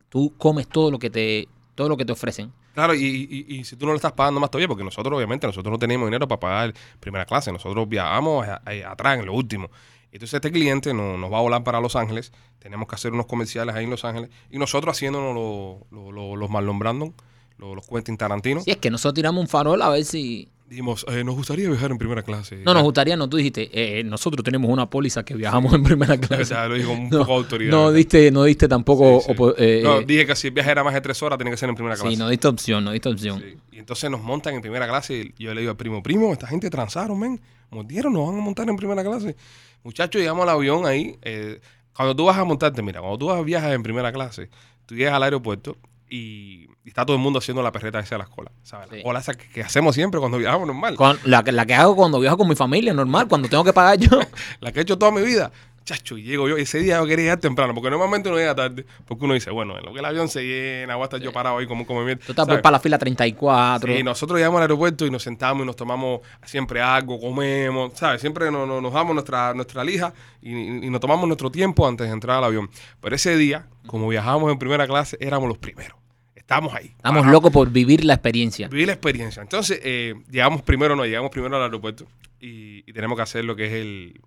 tú 0.08 0.34
comes 0.38 0.68
todo 0.68 0.90
lo 0.90 0.98
que 0.98 1.10
te, 1.10 1.48
todo 1.74 1.88
lo 1.88 1.96
que 1.96 2.04
te 2.04 2.12
ofrecen. 2.12 2.52
Claro, 2.74 2.94
y, 2.94 3.04
y- 3.04 3.56
y 3.56 3.64
si 3.64 3.76
tú 3.76 3.86
no 3.86 3.92
le 3.92 3.96
estás 3.96 4.12
pagando 4.12 4.38
más 4.38 4.50
todavía, 4.50 4.68
porque 4.68 4.84
nosotros 4.84 5.16
obviamente 5.16 5.46
nosotros 5.46 5.72
no 5.72 5.78
teníamos 5.78 6.06
dinero 6.08 6.28
para 6.28 6.40
pagar 6.40 6.74
primera 7.00 7.24
clase, 7.24 7.50
nosotros 7.50 7.88
viajamos 7.88 8.46
a- 8.46 8.62
a- 8.64 8.90
atrás 8.92 9.18
en 9.18 9.26
lo 9.26 9.32
último. 9.34 9.70
Entonces 10.12 10.34
este 10.34 10.50
cliente 10.52 10.92
no- 10.94 11.16
nos 11.18 11.32
va 11.32 11.38
a 11.38 11.42
volar 11.42 11.64
para 11.64 11.80
Los 11.80 11.96
Ángeles, 11.96 12.32
tenemos 12.58 12.86
que 12.88 12.94
hacer 12.94 13.12
unos 13.12 13.26
comerciales 13.26 13.74
ahí 13.74 13.84
en 13.84 13.90
Los 13.90 14.04
Ángeles, 14.04 14.30
y 14.50 14.58
nosotros 14.58 14.94
haciéndonos 14.96 15.34
lo- 15.34 15.86
lo- 15.90 16.12
lo- 16.12 16.36
los 16.36 16.50
Marlon 16.50 16.78
Brandon, 16.78 17.14
lo- 17.58 17.74
los 17.74 17.86
Quentin 17.86 18.16
Tarantino, 18.16 18.60
Si 18.60 18.70
es 18.70 18.76
que 18.76 18.90
nosotros 18.90 19.14
tiramos 19.14 19.40
un 19.42 19.48
farol 19.48 19.80
a 19.82 19.88
ver 19.88 20.04
si... 20.04 20.48
dijimos, 20.68 21.04
eh, 21.08 21.22
nos 21.24 21.34
gustaría 21.36 21.68
viajar 21.68 21.90
en 21.90 21.98
primera 21.98 22.22
clase. 22.22 22.56
No 22.64 22.74
nos 22.74 22.82
gustaría, 22.82 23.16
no, 23.16 23.28
tú 23.28 23.36
dijiste, 23.36 23.70
eh, 23.72 24.02
nosotros 24.04 24.42
tenemos 24.44 24.70
una 24.70 24.90
póliza 24.90 25.24
que 25.24 25.34
viajamos 25.34 25.72
en 25.74 25.82
primera 25.84 26.14
O 26.16 26.20
clase. 26.20 26.44
sea, 26.46 26.66
lo 26.68 26.74
dijo 26.74 26.88
con 26.90 26.98
un 27.00 27.08
No, 27.10 27.18
poco 27.20 27.32
de 27.32 27.36
autoridad. 27.38 27.70
No 27.70 27.92
diste, 27.92 28.30
no 28.30 28.44
diste 28.44 28.66
tampoco... 28.68 29.20
Sí, 29.20 29.26
sí. 29.26 29.32
opo- 29.32 29.54
eh, 29.56 29.80
No, 29.84 30.00
eh, 30.00 30.04
dije 30.06 30.26
que 30.26 30.34
si 30.36 30.48
el 30.48 30.54
viaje 30.54 30.70
era 30.70 30.82
más 30.82 30.94
de 30.94 31.00
tres 31.00 31.22
horas, 31.22 31.38
tiene 31.38 31.50
que 31.50 31.56
ser 31.56 31.68
en 31.68 31.74
primera 31.76 31.94
clase. 31.96 32.10
sí, 32.10 32.16
no 32.16 32.28
diste 32.28 32.48
opción, 32.48 32.84
no 32.84 32.90
diste 32.92 33.08
opción. 33.08 33.42
Y 33.70 33.78
entonces 33.78 34.10
nos 34.10 34.20
montan 34.22 34.54
en 34.54 34.60
primera 34.62 34.88
clase 34.88 35.32
y 35.36 35.42
yo 35.44 35.54
le 35.54 35.60
digo 35.60 35.70
al 35.70 35.76
primo, 35.76 36.02
primo, 36.02 36.32
esta 36.32 36.46
gente 36.48 36.68
transaron, 36.70 37.18
men, 37.18 37.40
mordieron, 37.70 38.12
nos 38.12 38.28
van 38.28 38.38
a 38.38 38.42
montar 38.42 38.68
en 38.68 38.76
primera 38.76 39.04
clase. 39.04 39.36
Muchachos, 39.84 40.20
llegamos 40.20 40.42
al 40.42 40.48
avión 40.50 40.84
ahí. 40.86 41.16
eh, 41.22 41.60
cuando 41.94 42.14
tú 42.14 42.24
vas 42.26 42.36
a 42.36 42.44
montarte, 42.44 42.82
mira, 42.82 43.00
cuando 43.00 43.16
tú 43.18 43.26
vas 43.26 43.42
viajas 43.44 43.72
en 43.72 43.82
primera 43.82 44.12
clase, 44.12 44.50
tú 44.84 44.94
llegas 44.94 45.14
al 45.14 45.22
aeropuerto 45.22 45.76
y, 46.08 46.68
y 46.84 46.88
está 46.88 47.04
todo 47.04 47.16
el 47.16 47.22
mundo 47.22 47.38
haciendo 47.40 47.62
la 47.62 47.72
perreta 47.72 47.98
esa 48.00 48.14
de 48.14 48.18
las 48.20 48.28
colas. 48.28 48.52
¿sabes? 48.62 48.90
La 48.90 48.96
Sí. 48.98 49.02
cola 49.02 49.18
esa 49.20 49.34
que, 49.34 49.48
que 49.48 49.62
hacemos 49.62 49.94
siempre 49.94 50.20
cuando 50.20 50.38
viajamos 50.38 50.66
normal. 50.66 50.94
Con- 50.96 51.18
la, 51.24 51.42
que- 51.42 51.52
la 51.52 51.66
que 51.66 51.74
hago 51.74 51.96
cuando 51.96 52.20
viajo 52.20 52.36
con 52.38 52.48
mi 52.48 52.54
familia, 52.54 52.92
normal, 52.94 53.28
cuando 53.28 53.48
tengo 53.48 53.64
que 53.64 53.72
pagar 53.72 53.98
yo. 53.98 54.10
La 54.60 54.72
que 54.72 54.80
he 54.80 54.82
hecho 54.82 54.98
toda 54.98 55.10
mi 55.12 55.22
vida. 55.22 55.50
Chacho, 55.86 56.18
y 56.18 56.24
llego 56.24 56.48
yo. 56.48 56.56
Ese 56.56 56.80
día 56.80 56.98
yo 56.98 57.06
quería 57.06 57.22
llegar 57.26 57.38
temprano, 57.40 57.72
porque 57.72 57.88
normalmente 57.90 58.28
uno 58.28 58.36
llega 58.38 58.54
tarde. 58.54 58.84
Porque 59.06 59.24
uno 59.24 59.34
dice, 59.34 59.50
bueno, 59.52 59.78
en 59.78 59.84
lo 59.86 59.92
que 59.92 60.00
el 60.00 60.04
avión 60.04 60.28
se 60.28 60.42
llena, 60.42 60.96
voy 60.96 61.02
a 61.02 61.06
estar 61.06 61.20
yo 61.20 61.32
parado 61.32 61.58
ahí 61.58 61.66
como 61.66 61.86
como 61.86 62.04
Tú 62.04 62.32
estás 62.32 62.44
para 62.46 62.72
la 62.72 62.80
fila 62.80 62.98
34. 62.98 63.94
Sí, 63.94 64.02
nosotros 64.02 64.36
llegamos 64.38 64.58
al 64.58 64.62
aeropuerto 64.62 65.06
y 65.06 65.10
nos 65.10 65.22
sentamos 65.22 65.62
y 65.62 65.66
nos 65.66 65.76
tomamos 65.76 66.20
siempre 66.44 66.80
algo, 66.82 67.20
comemos, 67.20 67.92
¿sabes? 67.94 68.20
Siempre 68.20 68.50
nos, 68.50 68.66
nos- 68.66 68.82
nos 68.82 68.92
damos 68.92 69.14
nuestra, 69.14 69.54
nuestra 69.54 69.84
lija 69.84 70.12
y, 70.42 70.50
y- 70.54 70.86
y 70.86 70.90
nos 70.90 71.00
tomamos 71.00 71.26
nuestro 71.28 71.50
tiempo 71.50 71.86
antes 71.86 72.06
de 72.08 72.12
entrar 72.12 72.38
al 72.38 72.44
avión. 72.44 72.68
Pero 73.00 73.14
ese 73.14 73.36
día, 73.36 73.66
como 73.86 74.08
viajábamos 74.08 74.50
en 74.52 74.58
primera 74.58 74.86
clase, 74.88 75.16
éramos 75.20 75.48
los 75.48 75.58
primeros. 75.58 75.96
Estábamos 76.34 76.74
ahí. 76.74 76.92
Estamos 76.96 77.26
locos 77.26 77.52
por 77.52 77.70
vivir 77.70 78.04
la 78.04 78.14
experiencia. 78.14 78.66
Vivir 78.68 78.88
la 78.88 78.92
experiencia. 78.94 79.40
Entonces, 79.42 79.80
eh, 79.84 80.14
llegamos 80.30 80.62
primero, 80.62 80.96
no, 80.96 81.04
llegamos 81.04 81.30
primero 81.30 81.56
al 81.56 81.62
aeropuerto 81.62 82.06
y, 82.40 82.78
y 82.88 82.92
tenemos 82.92 83.16
que 83.16 83.22
hacer 83.22 83.44
lo 83.44 83.54
que 83.56 83.66
es 83.66 83.72
el, 83.72 84.20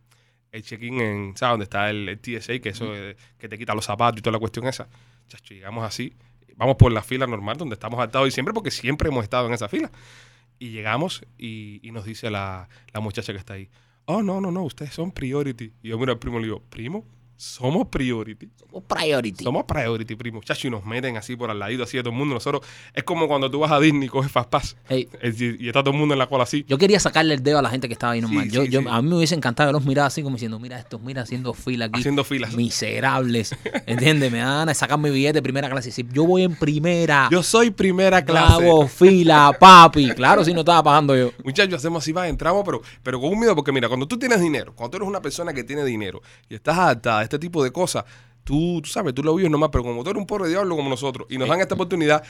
el 0.51 0.63
check-in 0.63 1.01
en, 1.01 1.37
¿sabes? 1.37 1.53
Donde 1.53 1.63
está 1.63 1.89
el, 1.89 2.09
el 2.09 2.19
TSA, 2.19 2.59
que 2.59 2.69
eso 2.69 2.95
eh, 2.95 3.15
que 3.37 3.47
te 3.47 3.57
quita 3.57 3.73
los 3.75 3.85
zapatos 3.85 4.19
y 4.19 4.21
toda 4.21 4.33
la 4.33 4.39
cuestión 4.39 4.67
esa. 4.67 4.87
Chacho, 5.27 5.53
llegamos 5.53 5.83
así, 5.85 6.13
vamos 6.55 6.75
por 6.75 6.91
la 6.91 7.03
fila 7.03 7.27
normal 7.27 7.57
donde 7.57 7.75
estamos 7.75 7.99
atados 7.99 8.27
y 8.27 8.31
siempre, 8.31 8.53
porque 8.53 8.71
siempre 8.71 9.09
hemos 9.09 9.23
estado 9.23 9.47
en 9.47 9.53
esa 9.53 9.67
fila. 9.69 9.91
Y 10.57 10.71
llegamos 10.71 11.23
y, 11.37 11.79
y 11.87 11.91
nos 11.91 12.05
dice 12.05 12.29
la, 12.29 12.67
la 12.93 12.99
muchacha 12.99 13.31
que 13.31 13.39
está 13.39 13.53
ahí, 13.53 13.69
oh, 14.05 14.23
no, 14.23 14.41
no, 14.41 14.51
no, 14.51 14.63
ustedes 14.63 14.93
son 14.93 15.11
priority. 15.11 15.71
Y 15.83 15.89
yo 15.89 15.99
miro 15.99 16.11
al 16.11 16.19
primo 16.19 16.37
y 16.39 16.41
le 16.41 16.47
digo, 16.47 16.63
primo, 16.69 17.05
somos 17.39 17.87
priority. 17.87 18.49
Somos 18.59 18.83
priority. 18.83 19.43
Somos 19.45 19.63
priority, 19.63 20.15
primo. 20.17 20.41
Chacho, 20.43 20.67
y 20.67 20.71
nos 20.71 20.83
meten 20.83 21.15
así 21.15 21.37
por 21.37 21.49
al 21.49 21.57
ladito, 21.57 21.83
así 21.83 21.95
de 21.95 22.03
todo 22.03 22.11
el 22.11 22.17
mundo. 22.17 22.33
Nosotros, 22.33 22.65
es 22.93 23.05
como 23.05 23.29
cuando 23.29 23.49
tú 23.49 23.59
vas 23.59 23.71
a 23.71 23.79
Disney 23.79 24.07
y 24.07 24.09
coges 24.09 24.29
Fast 24.29 24.49
Pass. 24.49 24.75
Hey, 24.89 25.07
Es 25.21 25.39
decir, 25.39 25.55
y 25.57 25.67
está 25.67 25.81
todo 25.81 25.93
el 25.93 25.99
mundo 25.99 26.13
en 26.15 26.19
la 26.19 26.27
cola 26.27 26.43
así. 26.43 26.65
yo 26.67 26.77
quería 26.77 26.99
sacarle 26.99 27.35
el 27.35 27.41
dedo 27.41 27.59
a 27.59 27.61
la 27.61 27.69
gente 27.69 27.87
que 27.87 27.93
estaba 27.93 28.11
ahí 28.11 28.19
nomás. 28.19 28.43
Sí, 28.43 28.51
yo, 28.51 28.63
sí, 28.63 28.69
yo, 28.69 28.81
sí. 28.81 28.87
A 28.89 29.01
mí 29.01 29.07
me 29.07 29.15
hubiese 29.15 29.35
encantado 29.35 29.71
los 29.71 29.85
mirar 29.85 30.07
así 30.07 30.21
como 30.21 30.35
diciendo, 30.35 30.59
mira 30.59 30.77
estos, 30.77 31.01
mira 31.01 31.21
haciendo 31.21 31.53
fila 31.53 31.85
aquí. 31.85 32.01
Haciendo 32.01 32.25
filas. 32.25 32.53
Miserables. 32.55 33.55
¿Entiendes? 33.85 34.31
Me 34.33 34.39
dan 34.39 34.67
a 34.67 34.73
sacar 34.73 34.99
mi 34.99 35.09
billete 35.09 35.35
de 35.35 35.41
primera 35.41 35.69
clase 35.69 35.89
yo 36.11 36.25
voy 36.25 36.43
en 36.43 36.55
primera. 36.55 37.29
Yo 37.31 37.41
soy 37.41 37.71
primera 37.71 38.23
clase. 38.25 38.65
hago 38.65 38.85
fila, 38.87 39.55
papi. 39.57 40.09
Claro, 40.11 40.43
si 40.43 40.53
no 40.53 40.59
estaba 40.59 40.83
pagando 40.83 41.15
yo. 41.15 41.31
Muchachos, 41.43 41.75
hacemos 41.75 42.03
así, 42.03 42.11
va, 42.11 42.27
entramos, 42.27 42.63
pero, 42.65 42.81
pero 43.01 43.19
con 43.19 43.31
un 43.31 43.39
miedo, 43.39 43.55
porque 43.55 43.71
mira, 43.71 43.87
cuando 43.87 44.07
tú 44.07 44.19
tienes 44.19 44.41
dinero, 44.41 44.73
cuando 44.75 44.91
tú 44.91 44.97
eres 44.97 45.07
una 45.07 45.21
persona 45.21 45.53
que 45.53 45.63
tiene 45.63 45.85
dinero 45.85 46.21
y 46.49 46.55
estás 46.55 46.77
adaptada 46.77 47.28
este 47.29 47.39
tipo 47.39 47.63
de 47.63 47.71
cosas, 47.71 48.03
tú, 48.43 48.81
tú 48.81 48.89
sabes, 48.89 49.13
tú 49.13 49.23
lo 49.23 49.35
vives 49.35 49.51
nomás, 49.51 49.69
pero 49.71 49.83
como 49.83 50.03
tú 50.03 50.09
eres 50.09 50.19
un 50.19 50.27
pobre 50.27 50.49
diablo 50.49 50.75
como 50.75 50.89
nosotros 50.89 51.27
y 51.29 51.37
nos 51.37 51.47
dan 51.47 51.61
esta 51.61 51.75
oportunidad, 51.75 52.23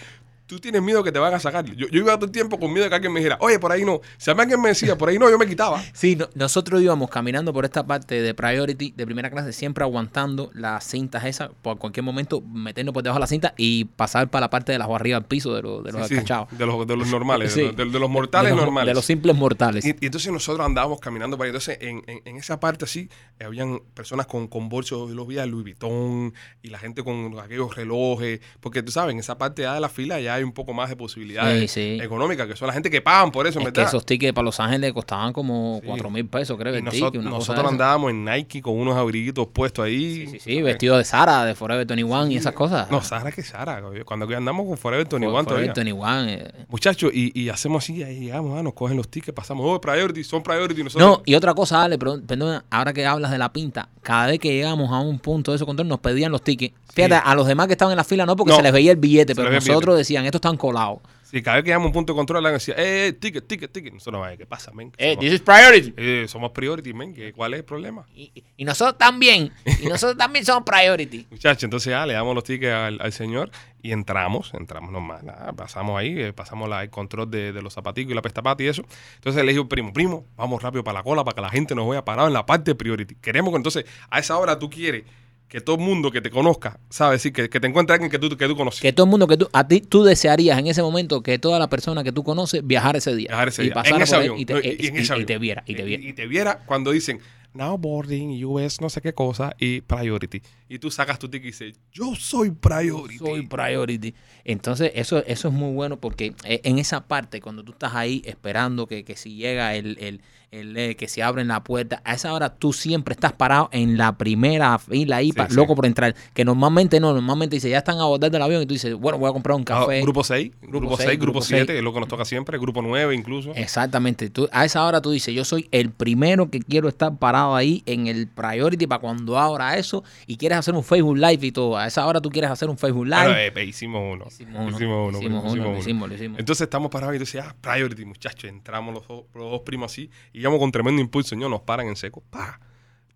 tú 0.50 0.60
tienes 0.60 0.82
miedo 0.82 1.04
que 1.04 1.12
te 1.12 1.20
van 1.20 1.32
a 1.34 1.40
sacar. 1.40 1.64
Yo, 1.64 1.88
yo 1.88 2.00
iba 2.00 2.16
todo 2.16 2.26
el 2.26 2.32
tiempo 2.32 2.60
con 2.60 2.72
miedo 2.74 2.84
de 2.86 2.90
que 2.90 2.96
alguien 2.96 3.14
me 3.14 3.20
dijera, 3.20 3.38
oye, 3.40 3.60
por 3.60 3.72
ahí 3.72 3.86
no. 3.86 4.02
Si 4.18 4.32
a 4.32 4.34
mí 4.34 4.42
alguien 4.42 4.60
me 4.60 4.70
decía, 4.70 4.98
por 4.98 5.08
ahí 5.10 5.20
no, 5.20 5.30
yo 5.30 5.38
me 5.38 5.46
quitaba. 5.48 5.80
Sí, 5.94 6.16
no- 6.16 6.28
nosotros 6.34 6.82
íbamos 6.82 7.10
caminando 7.12 7.54
por 7.54 7.66
esta 7.66 7.86
parte 7.86 8.20
de 8.22 8.34
priority 8.34 8.92
de 8.98 9.06
primera 9.06 9.30
clase, 9.30 9.54
siempre 9.54 9.84
aguantando 9.84 10.50
las 10.56 10.84
cintas 10.86 11.24
esas, 11.26 11.52
por 11.62 11.78
cualquier 11.78 12.04
momento 12.04 12.42
meternos 12.42 12.94
por 12.94 13.04
debajo 13.04 13.20
de 13.20 13.22
la 13.22 13.28
cinta 13.28 13.54
y 13.58 13.86
pasar 13.86 14.30
para 14.30 14.48
la 14.48 14.50
parte 14.50 14.72
de 14.72 14.80
las 14.80 14.90
arriba 14.90 15.18
al 15.18 15.26
piso 15.26 15.54
de, 15.54 15.62
los 15.62 15.84
de 15.84 15.92
los 15.92 16.08
Sí, 16.08 16.16
descachados. 16.16 16.48
de, 16.58 16.66
los, 16.66 16.88
de 16.88 16.98
los 16.98 17.08
normales, 17.10 17.54
Sí. 17.54 17.62
de, 17.62 17.68
los- 17.68 17.76
de- 17.78 17.86
de 17.86 18.00
los 18.00 18.10
mortales 18.10 18.52
los, 18.52 18.60
normales. 18.62 18.88
De 18.88 18.94
los 18.96 19.06
simples 19.06 19.36
mortales. 19.36 19.86
Y, 19.86 19.90
y 20.02 20.06
entonces 20.08 20.32
nosotros 20.34 20.66
andábamos 20.66 21.00
caminando 21.00 21.38
por 21.38 21.46
ahí. 21.46 21.50
Entonces, 21.50 21.78
en, 21.82 22.02
en- 22.08 22.22
en 22.26 22.38
esa 22.38 22.60
parte 22.60 22.86
así, 22.86 23.08
eh, 23.40 23.44
habían 23.46 23.80
personas 23.94 24.26
con, 24.26 24.48
con 24.48 24.68
bolsos, 24.68 25.12
los 25.12 25.28
veía 25.28 25.46
Louis 25.46 25.64
Vuitton 25.64 26.34
y 26.64 26.70
la 26.70 26.80
gente 26.80 27.04
con 27.04 27.38
aquellos 27.40 27.76
relojes. 27.76 28.40
Porque 28.62 28.82
tú 28.82 28.92
sabes, 28.92 29.14
en 29.14 29.20
esa 29.20 29.38
parte 29.38 29.62
ya 29.62 29.76
de 29.76 29.80
la 29.80 29.90
fila 29.90 30.20
ya 30.20 30.39
hay 30.40 30.44
un 30.46 30.52
poco 30.52 30.74
más 30.74 30.90
de 30.90 30.96
posibilidades 30.96 31.72
Sí, 31.72 31.98
sí. 31.98 32.04
económicas, 32.04 32.48
que 32.48 32.56
son 32.56 32.68
la 32.68 32.74
gente 32.74 32.90
que 32.90 33.02
pagan 33.02 33.32
por 33.32 33.46
eso, 33.48 33.60
es 33.60 33.72
que 33.72 33.82
esos 33.82 34.06
tickets 34.06 34.34
para 34.34 34.46
Los 34.46 34.60
Ángeles 34.60 34.94
costaban 34.94 35.34
como 35.34 35.80
Sí. 35.82 35.88
4 35.88 36.10
mil 36.10 36.26
pesos, 36.28 36.58
creo, 36.58 36.74
Y 36.74 36.78
el 36.78 36.84
nosotros, 36.84 37.12
ticket, 37.12 37.22
una 37.28 37.30
nosotros 37.38 37.66
andábamos 37.72 38.12
en 38.12 38.26
Nike 38.26 38.62
con 38.62 38.74
unos 38.78 38.96
abriguitos 38.98 39.48
puestos 39.48 39.86
ahí. 39.86 40.26
Sí, 40.26 40.28
sí, 40.32 40.40
sí, 40.40 40.62
vestido 40.62 40.98
de 40.98 41.04
Sara, 41.06 41.46
de 41.46 41.56
Forever 41.56 41.86
21 41.86 42.32
y 42.32 42.38
esas 42.38 42.54
cosas. 42.54 42.90
No, 42.90 43.02
Sara 43.04 43.32
que 43.32 43.44
Sara. 43.44 43.82
Cuando 44.06 44.28
que 44.28 44.36
andamos 44.36 44.66
con 44.68 44.78
Forever 44.78 45.06
For- 45.08 45.20
21 45.20 45.44
todavía. 45.46 45.74
Forever 45.74 45.94
21. 45.96 46.30
eh. 46.30 46.66
Muchachos, 46.70 47.12
y, 47.14 47.32
y 47.40 47.50
hacemos 47.50 47.84
así, 47.84 48.04
ahí 48.04 48.20
llegamos, 48.20 48.58
ah, 48.58 48.64
nos 48.64 48.74
cogen 48.74 48.98
los 48.98 49.08
tickets, 49.10 49.34
pasamos, 49.36 49.66
oh, 49.68 49.80
priority, 49.82 50.24
son 50.24 50.42
priority. 50.44 50.84
Nosotros, 50.84 51.10
No, 51.18 51.22
y 51.26 51.36
otra 51.36 51.54
cosa, 51.54 51.84
Ale, 51.84 51.98
pero- 51.98 52.22
perdona, 52.26 52.64
ahora 52.70 52.94
que 52.94 53.06
hablas 53.06 53.32
de 53.32 53.38
la 53.38 53.52
pinta, 53.52 53.90
cada 54.02 54.28
vez 54.28 54.40
que 54.40 54.54
llegamos 54.54 54.92
a 54.92 55.00
un 55.00 55.20
punto 55.20 55.52
de 55.52 55.56
ese 55.58 55.66
control 55.66 55.88
nos 55.88 56.00
pedían 56.00 56.32
los 56.32 56.42
tickets. 56.42 56.74
Fíjate, 56.94 57.16
a 57.24 57.36
los 57.36 57.46
demás 57.48 57.68
que 57.68 57.74
estaban 57.74 57.92
en 57.92 57.98
la 57.98 58.04
fila 58.04 58.26
no, 58.26 58.36
porque 58.36 58.52
No, 58.52 58.58
se 58.58 58.64
les 58.64 58.74
veía 58.74 58.92
el 58.92 58.98
billete, 58.98 59.36
pero 59.36 59.52
nosotros 59.52 59.96
decían, 59.98 60.26
estos 60.30 60.40
están 60.40 60.58
colados. 60.58 61.00
Sí, 61.24 61.44
cada 61.44 61.58
vez 61.58 61.64
que 61.64 61.68
llegamos 61.70 61.86
a 61.86 61.90
un 61.90 61.94
punto 61.94 62.14
de 62.14 62.18
control, 62.18 62.42
le 62.44 62.52
decía, 62.54 62.74
eh, 62.76 63.08
eh, 63.10 63.14
ticket, 63.14 63.48
ticket, 63.48 63.72
ticket. 63.72 63.94
Nosotros, 63.94 64.26
"Ay, 64.26 64.36
¿qué 64.36 64.48
pasa, 64.48 64.72
men? 64.72 64.92
Eh, 64.98 65.10
somos, 65.12 65.20
this 65.24 65.34
is 65.34 65.42
priority. 65.42 65.94
eh, 65.96 66.26
somos 66.28 66.52
priority, 66.52 66.92
men. 66.92 67.14
¿qué- 67.14 67.32
¿Cuál 67.34 67.54
es 67.54 67.60
el 67.60 67.66
problema? 67.66 68.08
Y, 68.16 68.32
y 68.58 68.66
nosotros 68.66 68.98
también. 68.98 69.52
Y 69.80 69.86
nosotros 69.88 70.18
también 70.18 70.44
somos 70.44 70.64
priority. 70.64 71.28
Muchachos, 71.30 71.64
entonces 71.66 71.92
ya 71.92 72.04
le 72.08 72.14
damos 72.14 72.34
los 72.34 72.44
tickets 72.44 72.74
al, 72.74 73.00
al 73.00 73.14
señor 73.14 73.52
y 73.84 73.92
entramos, 73.92 74.52
entramos 74.56 74.92
normal, 74.92 75.24
nada, 75.24 75.54
pasamos 75.54 76.00
ahí, 76.00 76.20
eh, 76.20 76.34
pasamos 76.34 76.68
la- 76.68 76.82
el 76.82 76.90
control 76.90 77.30
de, 77.30 77.54
de 77.54 77.62
los 77.62 77.76
zapaticos 77.76 78.12
y 78.12 78.16
la 78.16 78.24
pestapata 78.24 78.64
y 78.64 78.68
eso. 78.68 78.84
Entonces 79.18 79.46
le 79.46 79.52
digo, 79.52 79.70
primo, 79.70 79.94
primo, 79.94 80.26
vamos 80.36 80.64
rápido 80.64 80.84
para 80.84 80.98
la 80.98 81.04
cola 81.04 81.24
para 81.24 81.36
que 81.36 81.42
la 81.42 81.50
gente 81.52 81.76
nos 81.76 81.88
vea 81.88 82.04
parado 82.04 82.28
en 82.28 82.34
la 82.34 82.48
parte 82.48 82.72
de 82.72 82.76
priority. 82.76 83.14
Queremos 83.22 83.52
que 83.52 83.58
entonces 83.58 83.86
a 84.10 84.18
esa 84.18 84.36
hora 84.40 84.58
tú 84.58 84.68
quieres 84.72 85.04
que 85.50 85.62
todo 85.62 85.78
el 85.78 85.82
mundo 85.82 86.12
que 86.12 86.22
te 86.22 86.30
conozca, 86.30 86.80
¿sabes? 86.90 87.24
Sí, 87.24 87.32
que, 87.32 87.50
que 87.50 87.60
te 87.60 87.68
encuentre 87.68 87.96
alguien 87.96 88.12
que 88.12 88.20
tú, 88.20 88.30
que 88.38 88.48
tú 88.48 88.56
conoces. 88.56 88.82
Que 88.82 88.94
todo 88.94 89.06
el 89.06 89.10
mundo 89.10 89.28
que 89.28 89.36
tú, 89.36 89.50
a 89.52 89.68
ti, 89.68 89.82
tú 89.82 90.04
desearías 90.04 90.60
en 90.60 90.68
ese 90.68 90.84
momento 90.84 91.24
que 91.24 91.40
toda 91.40 91.58
la 91.58 91.68
persona 91.68 92.04
que 92.04 92.12
tú 92.12 92.24
conoces 92.24 92.66
viajara 92.66 93.00
ese 93.00 93.16
día. 93.16 93.30
Viajar 93.30 93.48
ese 93.48 93.64
y 93.64 93.66
día. 93.66 93.74
pasara 93.74 93.96
En 93.98 94.02
ese 94.04 94.14
por 94.14 94.22
avión. 94.22 94.38
y 94.38 94.46
te, 94.46 94.54
no, 94.54 94.60
y 94.60 94.88
en 94.88 94.98
ese 94.98 95.18
y 95.18 95.26
te 95.26 95.34
avión. 95.34 95.42
viera, 95.42 95.64
y 95.66 95.76
te 95.76 95.84
viera. 95.84 96.04
Y, 96.04 96.14
te 96.14 96.28
viera 96.28 96.60
cuando 96.68 96.92
dicen 96.92 97.20
now 97.56 97.76
boarding, 97.80 98.46
US, 98.46 98.80
no 98.80 98.90
sé 98.92 99.02
qué 99.02 99.14
cosa, 99.14 99.56
y 99.58 99.82
priority. 99.82 100.44
Y 100.70 100.78
tú 100.78 100.92
sacas 100.92 101.18
tu 101.18 101.28
ticket 101.28 101.46
y 101.46 101.48
dices, 101.48 101.80
yo 101.92 102.14
soy 102.16 102.52
priority. 102.52 103.18
Soy 103.18 103.48
priority. 103.48 104.14
Entonces, 104.46 104.92
eso, 104.94 105.24
eso 105.26 105.48
es 105.48 105.54
muy 105.54 105.74
bueno 105.74 106.00
porque 106.00 106.36
eh, 106.44 106.62
en 106.64 106.78
esa 106.78 107.08
parte, 107.08 107.42
cuando 107.42 107.64
tú 107.64 107.72
estás 107.72 107.96
ahí 107.96 108.22
esperando 108.24 108.86
que, 108.86 109.04
que 109.04 109.16
si 109.16 109.36
llega 109.36 109.76
el, 109.76 109.98
el, 110.00 110.22
el, 110.52 110.76
eh, 110.78 110.96
que 110.96 111.08
se 111.08 111.22
abren 111.24 111.48
la 111.48 111.64
puerta, 111.64 112.02
a 112.04 112.14
esa 112.14 112.34
hora 112.34 112.50
tú 112.56 112.74
siempre 112.74 113.14
estás 113.14 113.34
parado 113.34 113.70
en 113.72 113.98
la 113.98 114.18
primera 114.18 114.78
fila 114.80 115.18
ahí, 115.18 115.32
Sí, 115.32 115.56
loco 115.56 115.76
por 115.76 115.86
entrar. 115.86 116.16
Que 116.34 116.44
normalmente 116.46 117.00
no, 117.00 117.14
normalmente 117.14 117.56
dice, 117.56 117.70
ya 117.70 117.78
están 117.80 117.98
a 118.00 118.02
abordar 118.04 118.32
del 118.32 118.42
avión 118.42 118.62
y 118.64 118.66
tú 118.66 118.74
dices, 118.74 118.94
bueno, 118.96 119.18
voy 119.18 119.30
a 119.30 119.34
comprar 119.34 119.56
un 119.56 119.62
Ah, 119.64 119.66
café. 119.86 120.02
grupo 120.02 120.24
6, 120.24 120.52
Grupo 120.62 120.80
grupo 120.80 120.98
6, 120.98 121.08
seis, 121.08 121.20
grupo 121.20 121.34
grupo 121.40 121.46
7, 121.46 121.58
seis. 121.66 121.68
que 121.74 121.78
es 121.78 121.84
lo 121.84 121.94
que 121.94 122.00
nos 122.00 122.10
toca 122.10 122.26
siempre, 122.26 122.58
grupo 122.58 122.82
9 122.82 123.16
incluso. 123.16 123.52
Exactamente. 123.56 124.30
Tú, 124.30 124.50
a 124.52 124.66
esa 124.66 124.86
hora 124.86 125.02
tú 125.02 125.12
dices, 125.12 125.34
yo 125.34 125.46
soy 125.46 125.68
el 125.72 125.92
primero 125.92 126.50
que 126.50 126.60
quiero 126.60 126.88
estar 126.90 127.16
parado 127.18 127.56
ahí 127.56 127.84
en 127.86 128.08
el 128.08 128.28
priority 128.28 128.88
para 128.88 129.00
cuando 129.02 129.38
abra 129.38 129.78
eso 129.78 130.04
y 130.28 130.38
quieres 130.38 130.58
hacer 130.58 130.74
un 130.74 130.84
Facebook 130.84 131.18
Live 131.18 131.46
y 131.46 131.52
todo. 131.52 131.78
A 131.78 131.88
esa 131.88 132.06
hora 132.06 132.20
tú 132.22 132.30
quieres 132.30 132.50
hacer 132.52 132.70
un 132.70 132.78
Facebook 132.78 133.06
Live. 133.06 133.24
Bueno, 133.24 133.36
eh, 133.38 133.66
hicimos 133.66 134.02
uno. 134.14 134.26
Hicimos 134.28 134.56
uno. 134.68 134.70
Hicimos 134.78 135.08
uno. 135.10 135.20
Hicimos 135.20 135.44
uno, 135.54 135.78
hicimos, 135.78 136.10
lo 136.10 136.16
hicimos. 136.16 136.40
Entonces 136.40 136.62
estamos 136.66 136.90
parados 136.92 137.16
y 137.16 137.20
tú 137.20 137.24
dices, 137.26 137.44
ah, 137.46 137.56
priority, 137.62 138.06
muchachos. 138.06 138.50
Entramos 138.50 138.94
los 138.94 139.08
dos, 139.08 139.24
los 139.36 139.52
dos 139.52 139.62
primos 139.62 139.92
así 139.92 140.10
y 140.34 140.39
íbamos 140.40 140.60
con 140.60 140.72
tremendo 140.72 141.02
impulso. 141.02 141.30
Señor, 141.30 141.50
nos 141.50 141.62
paran 141.62 141.88
en 141.88 141.96
seco. 141.96 142.24
¡Pa! 142.30 142.60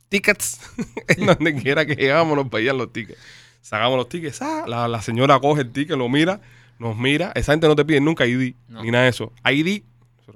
Tickets. 0.10 0.60
en 1.08 1.26
donde 1.26 1.56
quiera 1.56 1.86
que 1.86 1.96
llegamos 1.96 2.36
nos 2.38 2.50
pedían 2.50 2.78
los 2.78 2.92
tickets. 2.94 3.20
Sacamos 3.62 3.98
los 3.98 4.10
tickets. 4.10 4.42
Ah, 4.42 4.66
la, 4.68 4.88
la 4.88 5.02
señora 5.02 5.40
coge 5.40 5.62
el 5.62 5.72
ticket, 5.72 5.98
lo 5.98 6.10
mira, 6.10 6.42
nos 6.80 6.98
mira. 6.98 7.32
Esa 7.36 7.54
gente 7.54 7.68
no 7.68 7.76
te 7.76 7.86
pide 7.86 8.02
nunca 8.02 8.26
ID 8.26 8.56
No. 8.68 8.84
ni 8.84 8.92
nada 8.92 9.06
de 9.06 9.10
eso. 9.10 9.32
ID. 9.50 9.84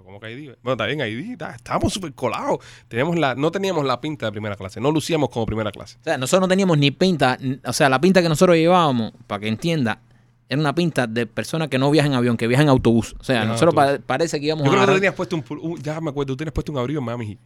¿Cómo 0.04 0.20
que 0.20 0.32
ID? 0.32 0.52
Bueno, 0.64 0.74
está 0.74 0.86
bien, 0.86 1.00
ID. 1.02 1.32
está- 1.34 1.56
Estábamos 1.56 1.94
súper 1.94 2.14
colados. 2.14 2.60
Teníamos 2.88 3.18
la, 3.18 3.36
no 3.36 3.52
teníamos 3.52 3.86
la 3.86 4.00
pinta 4.02 4.26
de 4.26 4.32
primera 4.32 4.56
clase. 4.56 4.80
No 4.82 4.92
lucíamos 4.92 5.30
como 5.30 5.46
primera 5.46 5.72
clase. 5.72 5.98
O 6.00 6.04
sea, 6.04 6.18
nosotros 6.18 6.42
no 6.42 6.48
teníamos 6.48 6.78
ni 6.78 6.92
pinta, 6.92 7.38
o 7.66 7.74
sea, 7.74 7.90
la 7.90 8.00
pinta 8.02 8.22
que 8.22 8.30
nosotros 8.30 8.56
llevábamos, 8.58 9.12
para 9.28 9.42
que 9.42 9.48
entienda, 9.50 10.02
era 10.50 10.60
una 10.62 10.74
pinta 10.76 11.08
de 11.08 11.26
personas 11.26 11.68
que 11.68 11.78
no 11.78 11.92
viajan 11.92 12.12
en 12.14 12.18
avión, 12.18 12.38
que 12.38 12.48
viajan 12.48 12.66
en 12.68 12.70
autobús. 12.70 13.16
O 13.20 13.24
sea, 13.24 13.44
en 13.44 13.50
nosotros 13.50 13.76
pa- 13.76 14.00
parece 14.06 14.40
que 14.40 14.46
íbamos 14.48 14.66
Yo 14.66 14.72
a 14.72 14.74
creo 14.76 14.86
que 14.86 14.92
tú 14.92 14.96
tenías 15.00 15.14
puesto 15.16 15.36
un, 15.36 15.44
un- 15.62 15.82
ya 15.82 16.00
me 16.02 16.10
acuerdo, 16.10 16.34
tú 16.34 16.38
tenías 16.38 16.54
puesto 16.54 16.72
un 16.72 16.78
abrigo 16.78 17.00
en 17.00 17.06
Miami 17.06 17.28
Heat. 17.28 17.38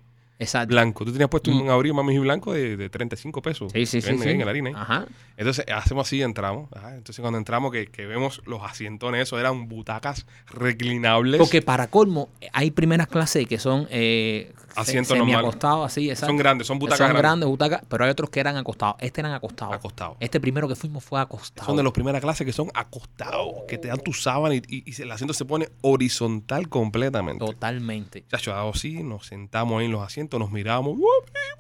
Exacto. 0.42 0.74
blanco. 0.74 1.06
Tú 1.06 1.12
tenías 1.12 1.30
puesto 1.30 1.52
Mm. 1.52 1.62
un 1.62 1.70
abrigo 1.70 2.02
Heat 2.04 2.22
blanco 2.22 2.54
de, 2.54 2.76
de 2.78 2.90
35 2.90 3.42
pesos. 3.42 3.72
Sí, 3.72 3.86
sí, 3.86 4.02
sí. 4.02 4.18
sí. 4.18 4.30
en 4.30 4.42
el 4.42 4.50
harina, 4.50 4.70
¿eh? 4.72 4.74
Ajá. 4.76 5.06
Entonces 5.38 5.66
hacemos 5.74 6.08
así, 6.08 6.22
entramos. 6.22 6.70
Ajá. 6.76 6.96
Entonces 6.96 7.22
cuando 7.22 7.38
entramos, 7.38 7.72
que, 7.72 7.88
que 7.88 8.06
vemos 8.06 8.42
los 8.46 8.62
asientones, 8.64 9.22
eso 9.24 9.40
eran 9.40 9.68
butacas 9.68 10.26
reclinables. 10.48 11.40
Porque 11.40 11.62
para 11.62 11.88
colmo, 11.88 12.30
hay 12.54 12.72
primeras 12.72 13.08
clases 13.08 13.48
que 13.48 13.60
son 13.60 13.88
eh, 13.92 14.52
Asientos 14.76 15.18
acostados, 15.36 15.86
así, 15.86 16.10
exacto. 16.10 16.28
son 16.28 16.38
grandes, 16.38 16.66
son 16.68 16.80
butacas 16.80 16.98
Son 17.00 17.08
grandes. 17.08 17.22
grandes 17.22 17.50
butacas, 17.50 17.82
pero 17.90 18.06
hay 18.06 18.10
otros 18.10 18.30
que 18.30 18.40
eran 18.40 18.56
acostados. 18.56 18.96
Este 19.00 19.20
eran 19.20 19.34
acostados. 19.34 19.74
Acostados. 19.76 20.16
Este 20.22 20.40
primero 20.40 20.66
que 20.68 20.76
fuimos 20.76 21.04
fue 21.04 21.20
acostado. 21.20 21.66
Son 21.68 21.76
de 21.76 21.84
los 21.84 21.92
primera 21.92 22.22
clase 22.22 22.46
que 22.46 22.54
son 22.54 22.70
acostados, 22.74 23.54
que 23.68 23.78
te 23.78 23.90
dan 23.90 24.00
tu 24.00 24.14
sábana 24.14 24.56
y, 24.56 24.62
y- 24.70 24.84
y 24.90 25.02
el 25.02 25.12
asiento 25.12 25.34
se 25.34 25.44
pone 25.44 25.68
horizontal 25.82 26.70
completamente. 26.70 27.46
Totalmente. 27.46 28.24
Chacho, 28.30 28.56
así, 28.56 29.04
nos 29.04 29.26
sentamos 29.28 29.78
ahí 29.80 29.88
en 29.88 29.92
los 29.92 30.02
asientos, 30.04 30.31
nos 30.40 30.52
miramos, 30.52 30.98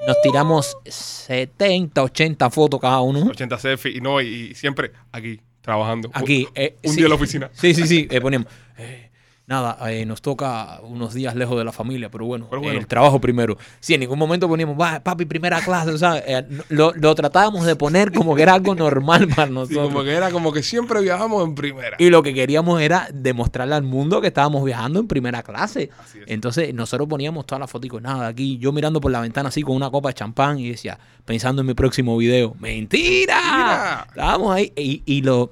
Nos 0.07 0.21
tiramos 0.23 0.75
70, 0.86 2.01
80 2.03 2.49
fotos 2.49 2.79
cada 2.79 3.01
uno. 3.01 3.25
80 3.29 3.57
selfies, 3.60 3.95
y 3.95 4.01
no, 4.01 4.19
y, 4.21 4.27
y 4.51 4.55
siempre 4.55 4.91
aquí, 5.12 5.39
trabajando. 5.62 6.10
Aquí. 6.13 6.47
eh, 6.55 6.75
Un 6.84 6.91
sí. 6.91 6.97
día 6.97 7.05
en 7.05 7.10
la 7.10 7.15
oficina. 7.15 7.49
Sí, 7.53 7.73
sí, 7.73 7.86
sí. 7.88 8.07
eh, 8.10 8.19
poníamos. 8.21 8.47
eh, 8.77 9.11
nada, 9.47 9.77
eh, 9.91 10.06
nos 10.06 10.21
toca 10.21 10.80
unos 10.84 11.13
días 11.13 11.36
lejos 11.36 11.58
de 11.58 11.65
la 11.65 11.71
familia, 11.73 12.10
pero 12.10 12.25
bueno, 12.25 12.47
Pero 12.49 12.62
bueno. 12.62 12.80
el 12.80 12.88
trabajo 12.88 13.19
primero. 13.19 13.58
Sí, 13.82 13.93
en 13.93 13.99
ningún 13.99 14.17
momento 14.17 14.47
poníamos, 14.47 14.80
va, 14.80 15.01
papi, 15.01 15.25
primera 15.25 15.60
clase, 15.62 15.97
¿sabes? 15.97 16.23
Eh, 16.25 16.45
no- 16.49 16.63
lo, 16.69 16.93
lo 16.95 17.15
tratábamos 17.15 17.65
de 17.65 17.75
poner 17.75 18.13
como 18.13 18.34
que 18.36 18.43
era 18.43 18.54
algo 18.54 18.75
normal 18.75 19.27
para 19.27 19.47
Sí, 19.47 19.54
nosotros. 19.54 19.88
como 19.89 20.04
que 20.04 20.12
era 20.12 20.32
como 20.32 20.54
que 20.54 20.63
siempre 20.63 21.01
viajamos 21.01 21.43
en 21.45 21.56
primera. 21.56 21.97
Y 21.99 22.10
lo 22.10 22.23
que 22.23 22.34
queríamos 22.34 22.82
era 22.82 23.10
demostrarle 23.13 23.75
al 23.75 23.84
mundo 23.84 24.21
que 24.21 24.27
estábamos 24.27 24.63
viajando 24.63 24.99
en 25.01 25.08
primera 25.08 25.43
clase. 25.43 25.89
Entonces 26.27 26.73
nosotros 26.73 27.10
poníamos 27.10 27.45
todas 27.45 27.60
las 27.60 27.69
fotos, 27.69 28.01
nada, 28.01 28.27
aquí 28.27 28.58
yo 28.58 28.71
mirando 28.71 29.01
por 29.01 29.12
la 29.12 29.19
ventana 29.19 29.49
así 29.49 29.63
con 29.63 29.75
una 29.75 29.89
copa 29.89 30.10
de 30.10 30.13
champán 30.13 30.60
y 30.60 30.69
decía, 30.69 30.97
pensando 31.25 31.62
en 31.62 31.67
mi 31.67 31.73
próximo 31.73 32.15
video, 32.15 32.56
¡mentira! 32.60 33.36
Mentira. 33.36 34.06
Estábamos 34.10 34.54
ahí 34.56 34.71
y, 34.77 35.01
y 35.06 35.21
lo, 35.21 35.51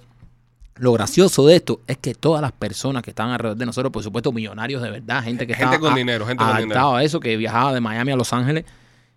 lo 0.80 0.94
gracioso 0.94 1.46
de 1.46 1.58
esto 1.58 1.82
es 1.88 1.98
que 1.98 2.13
todas 2.15 2.42
las 2.42 2.52
personas 2.52 3.04
que 3.04 3.10
estaban 3.12 3.32
alrededor 3.34 3.58
de 3.58 3.65
nosotros, 3.65 3.92
por 3.92 4.02
supuesto 4.04 4.32
millonarios 4.32 4.82
de 4.82 4.89
verdad, 4.92 5.24
gente 5.24 5.46
que 5.46 5.54
Gente 5.54 5.76
estaba 5.76 5.80
con 5.80 5.94
a- 5.94 5.96
dinero, 5.96 6.26
gente 6.26 6.44
con 6.44 6.58
dinero. 6.58 6.96
a 6.96 7.04
eso, 7.04 7.20
que 7.20 7.36
viajaba 7.38 7.74
de 7.74 7.82
Miami 7.82 8.12
a 8.12 8.15
Los 8.15 8.32
Ángeles. 8.34 8.65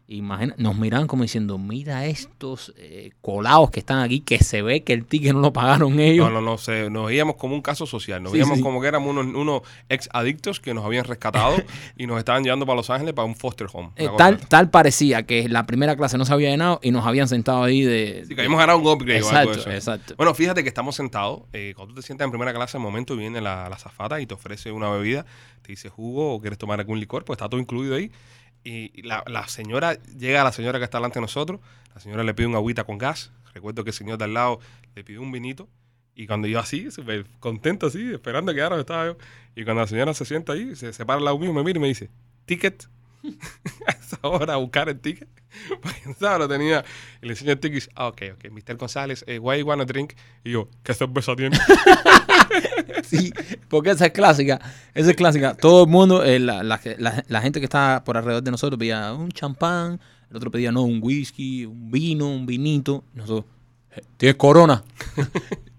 Imagina, 0.09 0.55
nos 0.59 0.77
miraban 0.77 1.07
como 1.07 1.23
diciendo, 1.23 1.57
mira 1.59 2.05
estos 2.07 2.75
eh, 2.77 3.13
colados 3.23 3.71
que 3.71 3.81
están 3.81 4.01
aquí, 4.01 4.21
que 4.21 4.39
se 4.43 4.61
ve 4.61 4.83
que 4.83 4.93
el 4.93 5.07
ticket 5.07 5.33
no 5.33 5.41
lo 5.41 5.53
pagaron 5.55 5.99
ellos. 6.01 6.27
No, 6.29 6.33
no, 6.35 6.41
no, 6.43 6.59
se- 6.59 6.91
nos 6.91 7.07
veíamos 7.07 7.37
como 7.37 7.55
un 7.55 7.63
caso 7.63 7.87
social. 7.87 8.23
Nos 8.23 8.33
Sí, 8.33 8.39
veíamos 8.39 8.59
sí. 8.59 8.63
como 8.63 8.81
que 8.83 8.89
éramos 8.89 9.11
unos, 9.17 9.35
unos 9.35 9.63
ex 9.89 10.09
adictos 10.13 10.61
que 10.61 10.75
nos 10.75 10.85
habían 10.85 11.05
rescatado 11.05 11.55
y 11.97 12.07
nos 12.07 12.19
estaban 12.19 12.43
llevando 12.45 12.67
para 12.67 12.77
Los 12.77 12.91
Ángeles 12.91 13.15
para 13.15 13.27
un 13.27 13.37
foster 13.37 13.69
home. 13.73 13.91
Eh, 13.97 14.09
tal, 14.19 14.39
tal 14.49 14.69
parecía 14.71 15.23
que 15.23 15.49
la 15.49 15.65
primera 15.67 15.97
clase 15.97 16.19
no 16.19 16.25
se 16.27 16.33
había 16.35 16.51
llenado 16.51 16.79
y 16.83 16.91
nos 16.91 17.07
habían 17.07 17.29
sentado 17.29 17.63
ahí 17.63 17.81
de. 17.83 18.25
Sí, 18.27 18.35
que 18.35 18.41
habíamos 18.43 18.59
ganado 18.59 18.81
un 18.81 18.87
upgrade 18.89 19.23
o 19.23 19.29
algo 19.31 19.53
de 19.53 19.57
Exacto, 19.59 19.61
eso. 19.61 19.71
exacto. 19.71 20.15
Bueno, 20.17 20.35
fíjate 20.35 20.63
que 20.63 20.69
estamos 20.69 20.95
sentados. 20.95 21.43
eh, 21.55 21.73
cuando 21.75 21.95
tú 21.95 22.01
te 22.01 22.07
sientas 22.07 22.27
en 22.27 22.33
primera 22.33 22.53
clase, 22.53 22.77
al 22.77 22.83
momento 22.83 23.17
viene 23.17 23.41
la, 23.41 23.69
la 23.71 23.79
zafata 23.79 24.21
y 24.21 24.27
te 24.27 24.35
ofrece 24.35 24.73
una 24.73 24.91
bebida. 24.91 25.25
Te 25.63 25.69
dice 25.73 25.89
jugo 25.89 26.35
o 26.35 26.41
quieres 26.41 26.59
tomar 26.59 26.81
algún 26.81 26.99
licor, 27.01 27.25
pues 27.25 27.37
está 27.37 27.49
todo 27.49 27.61
incluido 27.61 27.95
ahí. 27.95 28.11
Y 28.65 29.03
la, 29.03 29.25
la 29.27 29.49
señora, 29.49 29.95
llega 29.95 30.45
la 30.45 30.53
señora 30.53 30.79
que 30.79 30.85
está 30.85 30.99
delante 30.99 31.19
de 31.19 31.23
nosotros. 31.23 31.61
La 31.95 32.01
señora 32.01 32.23
le 32.23 32.35
pide 32.35 32.47
un 32.47 32.55
agüita 32.55 32.85
con 32.85 32.99
gas. 32.99 33.33
Recuerdo 33.55 33.85
que 33.85 33.91
el 33.91 33.95
señor 33.95 34.19
de 34.19 34.25
al 34.25 34.35
lado 34.35 34.61
le 34.95 35.05
pidió 35.05 35.21
un 35.21 35.33
vinito. 35.33 35.69
Y 36.15 36.27
cuando 36.27 36.47
yo 36.47 36.59
así, 36.59 36.91
súper 36.91 37.27
contento 37.41 37.87
así, 37.87 38.13
esperando 38.13 38.55
que 38.55 38.63
ahora 38.63 38.79
estaba 38.79 39.07
yo. 39.07 39.17
Y 39.57 39.65
cuando 39.65 39.83
la 39.83 39.89
señora 39.89 40.15
se 40.15 40.25
sienta 40.25 40.53
ahí, 40.53 40.77
se, 40.77 40.93
se 40.93 41.07
para 41.07 41.19
al 41.19 41.25
lado 41.25 41.39
mío, 41.39 41.53
me 41.53 41.63
mira 41.63 41.79
y 41.79 41.81
me 41.81 41.89
dice, 41.89 42.11
ticket. 42.45 42.89
a 43.87 43.91
esa 43.93 44.19
hora 44.23 44.57
buscar 44.57 44.89
el 44.89 44.99
ticket. 45.01 45.29
¿sabes? 46.19 46.39
lo 46.39 46.49
tenía. 46.49 46.85
Y 47.21 47.27
le 47.27 47.33
enseño 47.33 47.53
el 47.53 47.59
ticket 47.61 47.73
y 47.73 47.75
dice, 47.77 47.91
ah, 47.95 48.09
ok, 48.09 48.23
ok, 48.35 48.51
Mr. 48.51 48.77
González, 48.77 49.25
eh, 49.27 49.39
why 49.39 49.59
you 49.59 49.67
wanna 49.67 49.85
drink? 49.85 50.15
Y 50.45 50.53
yo, 50.53 50.69
¿qué 50.83 50.95
cerveza 50.95 51.35
tiene? 51.37 51.59
Sí, 53.05 53.33
porque 53.69 53.91
esa 53.91 54.07
es 54.07 54.13
clásica. 54.13 54.61
Esa 54.95 55.11
es 55.11 55.17
clásica. 55.17 55.55
Todo 55.55 55.85
el 55.85 55.91
mundo, 55.91 56.23
eh, 56.25 56.39
la- 56.39 56.63
la 56.63 57.41
gente 57.41 57.61
que 57.61 57.65
está 57.65 58.03
por 58.05 58.17
alrededor 58.17 58.43
de 58.43 58.51
nosotros 58.51 58.79
pedía 58.79 59.13
un 59.13 59.31
champán, 59.31 60.01
el 60.31 60.37
otro 60.37 60.51
pedía 60.51 60.71
no, 60.73 60.83
un 60.83 61.01
whisky, 61.03 61.65
un 61.67 61.91
vino, 61.91 62.29
un 62.29 62.47
vinito. 62.47 63.05
Nosotros, 63.15 63.45
"Eh, 63.97 64.03
¿tienes 64.17 64.37
corona? 64.37 64.83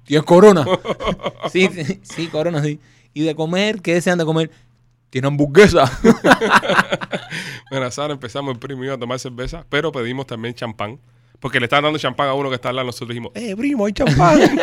¿Tienes 0.04 0.26
corona? 0.26 0.66
Sí, 1.52 1.70
sí, 1.74 2.00
sí, 2.04 2.28
corona, 2.28 2.62
sí. 2.64 2.80
Y 3.14 3.22
de 3.24 3.36
comer, 3.36 3.82
¿qué 3.82 3.94
desean 3.96 4.18
de 4.18 4.26
comer? 4.26 4.52
Tiene 5.14 5.28
hamburguesa. 5.28 5.86
Bueno, 7.70 7.90
ahora 7.98 8.14
empezamos 8.14 8.54
el 8.54 8.60
primo 8.60 8.84
y 8.84 8.88
yo 8.88 8.94
a 8.94 9.00
tomar 9.00 9.18
cerveza, 9.18 9.66
pero 9.68 9.92
pedimos 9.92 10.28
también 10.28 10.54
champán. 10.54 11.00
Porque 11.40 11.60
le 11.60 11.66
estaban 11.66 11.84
dando 11.84 11.98
champán 11.98 12.28
a 12.28 12.36
uno 12.36 12.50
que 12.50 12.56
está 12.56 12.70
al 12.70 12.76
lado. 12.76 12.86
Nosotros 12.86 13.10
dijimos, 13.10 13.32
eh, 13.34 13.56
primo, 13.56 13.86
hay 13.86 13.94
champán. 13.94 14.40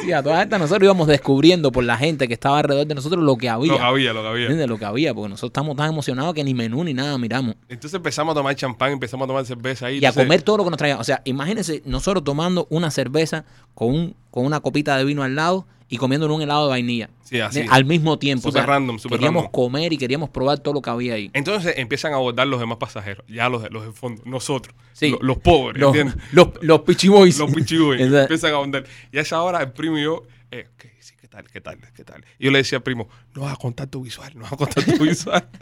Sí, 0.00 0.12
a 0.12 0.22
todas 0.22 0.42
estas 0.42 0.58
nosotros 0.58 0.84
íbamos 0.84 1.06
descubriendo 1.06 1.70
por 1.70 1.84
la 1.84 1.98
gente 1.98 2.26
que 2.26 2.32
estaba 2.32 2.58
alrededor 2.58 2.86
de 2.86 2.94
nosotros 2.94 3.22
lo 3.22 3.36
que 3.36 3.50
había. 3.50 3.72
lo 3.72 3.78
que 3.78 3.84
había, 3.84 4.12
lo 4.14 4.22
que 4.22 4.28
había. 4.28 4.42
¿Entiendes? 4.44 4.68
Lo 4.68 4.78
que 4.78 4.84
había, 4.86 5.12
porque 5.12 5.28
nosotros 5.28 5.50
estamos 5.50 5.76
tan 5.76 5.90
emocionados 5.90 6.32
que 6.32 6.42
ni 6.42 6.54
menú 6.54 6.84
ni 6.84 6.94
nada 6.94 7.18
miramos. 7.18 7.56
Entonces 7.68 7.94
empezamos 7.94 8.32
a 8.32 8.36
tomar 8.36 8.56
champán, 8.56 8.92
empezamos 8.92 9.26
a 9.26 9.28
tomar 9.28 9.44
cerveza 9.44 9.86
ahí. 9.86 9.98
Y 9.98 10.06
a 10.06 10.12
comer 10.12 10.40
todo 10.40 10.58
lo 10.58 10.64
que 10.64 10.70
nos 10.70 10.78
traían. 10.78 10.98
O 10.98 11.04
sea, 11.04 11.20
imagínense 11.24 11.82
nosotros 11.84 12.24
tomando 12.24 12.66
una 12.70 12.90
cerveza 12.90 13.44
con, 13.74 13.88
un, 13.88 14.16
con 14.30 14.46
una 14.46 14.60
copita 14.60 14.96
de 14.96 15.04
vino 15.04 15.22
al 15.22 15.34
lado 15.34 15.66
y 15.88 15.96
comiendo 15.96 16.32
un 16.34 16.42
helado 16.42 16.64
de 16.64 16.70
vainilla. 16.70 17.10
Sí, 17.24 17.40
así. 17.40 17.64
Al 17.70 17.84
mismo 17.84 18.18
tiempo. 18.18 18.48
Súper 18.48 18.66
random, 18.66 18.98
súper 18.98 19.18
Queríamos 19.18 19.44
random. 19.44 19.52
comer 19.52 19.92
y 19.92 19.98
queríamos 19.98 20.30
probar 20.30 20.58
todo 20.58 20.74
lo 20.74 20.82
que 20.82 20.90
había 20.90 21.14
ahí. 21.14 21.30
Entonces 21.32 21.74
empiezan 21.78 22.12
a 22.12 22.16
abordar 22.16 22.46
los 22.46 22.60
demás 22.60 22.78
pasajeros, 22.78 23.24
ya 23.28 23.48
los, 23.48 23.62
de- 23.62 23.70
los 23.70 23.82
del 23.84 23.92
fondo, 23.92 24.22
nosotros, 24.26 24.74
Sí. 24.92 25.10
lo- 25.10 25.18
los, 25.22 25.38
pobres, 25.38 25.80
Los, 25.80 25.94
¿entiendes? 25.96 26.22
los, 26.32 26.48
los 26.62 26.80
Pichi 26.82 27.08
Boys. 27.08 27.38
Los 27.38 27.52
pichiboy 27.52 27.96
Exacto. 28.02 28.18
empiezan 28.22 28.52
a 28.52 28.56
abordar. 28.56 28.84
Y 29.12 29.18
a 29.18 29.20
esa 29.22 29.42
hora 29.42 29.60
el 29.62 29.72
primo 29.72 29.98
y 29.98 30.02
yo, 30.04 30.24
eh, 30.50 30.68
¿qué, 30.76 30.92
sí, 31.00 31.14
¿qué 31.20 31.28
tal? 31.28 31.46
¿Qué 31.50 31.60
tal? 31.60 31.78
¿Qué 31.94 32.04
tal? 32.04 32.24
Y 32.38 32.44
yo 32.46 32.50
le 32.50 32.58
decía 32.58 32.78
al 32.78 32.82
primo, 32.82 33.08
no 33.34 33.42
vas 33.42 33.52
a 33.54 33.56
contar 33.56 33.86
tu 33.88 34.02
visual, 34.02 34.32
no 34.34 34.42
vas 34.42 34.52
a 34.52 34.56
contar 34.56 34.84
tu 34.84 35.04
visual. 35.04 35.48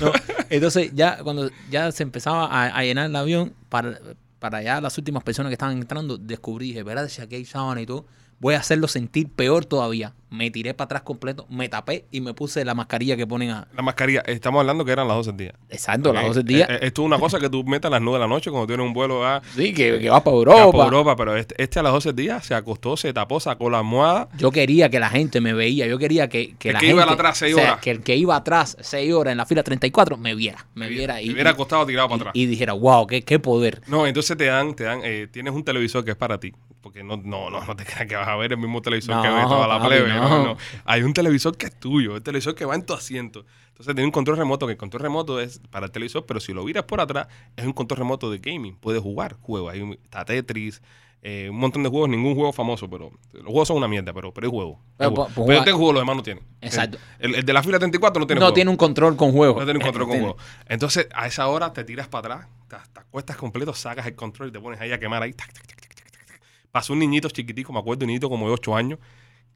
No, 0.00 0.12
Entonces, 0.50 0.90
ya 0.94 1.18
cuando 1.22 1.50
ya 1.70 1.92
se 1.92 2.02
empezaba 2.02 2.46
a, 2.46 2.66
a 2.68 2.82
llenar 2.82 3.06
el 3.06 3.16
avión, 3.16 3.54
para, 3.68 3.98
para 4.38 4.62
ya 4.62 4.80
las 4.80 4.96
últimas 4.98 5.22
personas 5.22 5.50
que 5.50 5.54
estaban 5.54 5.78
entrando, 5.78 6.18
descubrí, 6.18 6.68
dije, 6.68 6.82
¿verdad? 6.82 7.08
Si 7.08 7.20
aquí 7.20 7.36
hay 7.36 7.44
sábana 7.44 7.80
y 7.80 7.86
todo, 7.86 8.06
voy 8.40 8.54
a 8.54 8.58
hacerlo 8.58 8.88
sentir 8.88 9.28
peor 9.30 9.64
todavía. 9.64 10.14
Me 10.30 10.50
tiré 10.50 10.74
para 10.74 10.84
atrás 10.84 11.02
completo, 11.02 11.46
me 11.48 11.70
tapé 11.70 12.04
y 12.10 12.20
me 12.20 12.34
puse 12.34 12.62
la 12.62 12.74
mascarilla 12.74 13.16
que 13.16 13.26
ponen 13.26 13.48
a... 13.48 13.66
La 13.74 13.80
mascarilla, 13.80 14.20
estamos 14.26 14.60
hablando 14.60 14.84
que 14.84 14.92
eran 14.92 15.08
las 15.08 15.16
12 15.16 15.30
del 15.30 15.36
día. 15.38 15.54
Exacto, 15.70 16.12
las 16.12 16.22
Eh, 16.24 16.26
12 16.28 16.42
días. 16.42 16.68
eh, 16.68 16.72
eh, 16.74 16.78
esto 16.82 17.00
es 17.00 17.06
una 17.06 17.18
cosa 17.18 17.40
que 17.40 17.48
tú 17.48 17.64
metes 17.64 17.86
a 17.86 17.90
las 17.90 18.02
9 18.02 18.18
de 18.18 18.20
la 18.20 18.28
noche 18.28 18.50
cuando 18.50 18.66
tienes 18.66 18.84
un 18.86 18.92
vuelo 18.92 19.26
a, 19.26 19.40
sí, 19.56 19.72
que, 19.72 19.98
que 19.98 20.10
vas 20.10 20.20
para 20.20 20.36
Europa. 20.36 20.70
por 20.70 20.84
Europa, 20.84 21.16
pero 21.16 21.34
este, 21.34 21.54
este 21.62 21.78
a 21.78 21.82
las 21.82 21.92
12 21.94 22.10
del 22.10 22.16
día 22.16 22.42
se 22.42 22.54
acostó, 22.54 22.98
se 22.98 23.10
tapó, 23.14 23.40
sacó 23.40 23.70
la 23.70 23.78
almohada. 23.78 24.28
Yo 24.36 24.50
quería 24.50 24.90
que 24.90 25.00
la 25.00 25.08
gente 25.08 25.40
me 25.40 25.54
veía, 25.54 25.86
yo 25.86 25.96
quería 25.98 26.28
que, 26.28 26.54
que 26.58 26.68
El 26.68 26.74
la 26.74 26.80
que 26.80 26.86
gente... 26.88 27.02
iba 27.02 27.10
atrás 27.12 27.38
seis 27.38 27.54
o 27.54 27.56
sea, 27.58 27.64
horas. 27.70 27.80
que 27.80 27.90
el 27.90 28.02
que 28.02 28.16
iba 28.16 28.36
atrás 28.36 28.76
6 28.80 29.12
horas 29.14 29.32
en 29.32 29.38
la 29.38 29.46
fila 29.46 29.62
34 29.62 30.18
me 30.18 30.34
viera, 30.34 30.66
me 30.74 30.88
viera 30.90 31.22
y, 31.22 31.28
Se 31.28 31.32
hubiera 31.32 31.50
acostado 31.52 31.86
tirado 31.86 32.06
para 32.10 32.20
atrás. 32.20 32.32
y, 32.36 32.42
y 32.42 32.46
dijera, 32.46 32.74
wow, 32.74 33.06
qué, 33.06 33.22
qué 33.22 33.38
poder. 33.38 33.80
No, 33.86 34.06
entonces 34.06 34.36
te 34.36 34.44
dan, 34.44 34.74
te 34.74 34.84
dan, 34.84 35.00
eh, 35.04 35.26
tienes 35.32 35.54
un 35.54 35.64
televisor 35.64 36.04
que 36.04 36.10
es 36.10 36.16
para 36.18 36.38
ti. 36.38 36.52
Porque 36.88 37.04
no, 37.04 37.18
no, 37.18 37.50
no, 37.50 37.62
no 37.64 37.76
te 37.76 37.84
creas 37.86 38.06
que 38.06 38.16
vas 38.16 38.26
a 38.28 38.36
ver 38.36 38.52
el 38.52 38.58
mismo 38.58 38.80
televisor 38.80 39.16
No, 39.16 39.22
que 39.22 39.28
ve 39.28 39.42
toda 39.42 39.68
la 39.68 39.76
papi, 39.78 39.88
plebe. 39.88 40.08
No. 40.14 40.42
no. 40.44 40.56
Hay 40.86 41.02
un 41.02 41.12
televisor 41.12 41.54
que 41.56 41.66
es 41.66 41.78
tuyo, 41.78 42.16
el 42.16 42.22
televisor 42.22 42.54
que 42.54 42.64
va 42.64 42.74
en 42.74 42.86
tu 42.86 42.94
asiento. 42.94 43.44
Entonces 43.68 43.94
tiene 43.94 44.06
un 44.06 44.10
control 44.10 44.38
remoto, 44.38 44.64
que 44.66 44.72
el 44.72 44.78
control 44.78 45.02
remoto 45.02 45.38
es 45.38 45.60
para 45.70 45.84
el 45.86 45.92
televisor, 45.92 46.24
pero 46.24 46.40
si 46.40 46.54
lo 46.54 46.64
viras 46.64 46.84
por 46.84 47.00
atrás, 47.00 47.28
es 47.56 47.66
un 47.66 47.72
control 47.74 47.98
remoto 47.98 48.30
de 48.30 48.38
gaming. 48.38 48.76
Puedes 48.76 49.02
jugar 49.02 49.34
juegos. 49.34 49.72
Hay 49.74 49.82
un, 49.82 49.92
está 50.02 50.24
Tetris, 50.24 50.80
eh, 51.22 51.48
un 51.50 51.58
montón 51.58 51.82
de 51.82 51.88
juegos, 51.90 52.08
ningún 52.08 52.34
juego 52.34 52.52
famoso, 52.52 52.88
pero 52.88 53.10
los 53.32 53.44
juegos 53.44 53.68
son 53.68 53.76
una 53.76 53.86
mierda, 53.88 54.12
pero, 54.14 54.32
pero 54.32 54.46
hay 54.46 54.50
juegos. 54.50 54.78
Pero, 54.96 55.10
juegos. 55.10 55.26
pues, 55.26 55.34
Pero 55.34 55.44
jugar- 55.44 55.58
este 55.58 55.72
juego 55.72 55.92
los 55.92 56.02
demás 56.02 56.16
no 56.16 56.22
tienen. 56.22 56.44
Exacto. 56.60 56.98
El, 57.18 57.34
el 57.34 57.44
de 57.44 57.52
la 57.52 57.62
fila 57.62 57.78
34 57.78 58.18
no 58.20 58.26
tiene 58.26 58.40
no 58.40 58.46
juego. 58.46 58.54
tiene 58.54 58.70
un 58.70 58.76
control 58.76 59.16
con 59.16 59.30
juego. 59.32 59.58
No 59.60 59.64
tiene 59.64 59.78
un 59.78 59.84
control 59.84 60.06
con 60.08 60.16
¿Entiendes? 60.16 60.42
juego. 60.42 60.64
Entonces, 60.68 61.08
a 61.14 61.26
esa 61.26 61.46
hora 61.48 61.72
te 61.72 61.84
tiras 61.84 62.08
para 62.08 62.34
atrás, 62.36 62.48
te, 62.68 62.76
te 62.92 63.00
acuestas 63.00 63.36
completo, 63.36 63.74
sacas 63.74 64.06
el 64.06 64.14
control 64.16 64.48
y 64.48 64.52
te 64.52 64.60
pones 64.60 64.80
ahí 64.80 64.90
a 64.92 64.98
quemar 64.98 65.22
ahí. 65.22 65.32
tac, 65.34 65.52
tac, 65.52 65.66
tac, 65.66 65.80
tac, 65.80 65.94
tac, 65.94 66.10
tac, 66.12 66.26
tac. 66.26 66.40
Pasó 66.72 66.92
un 66.92 66.98
niñito 66.98 67.28
chiquitico, 67.30 67.72
me 67.72 67.78
acuerdo, 67.78 68.04
un 68.04 68.08
niñito 68.08 68.28
como 68.28 68.46
de 68.46 68.52
8 68.54 68.76
años, 68.76 68.98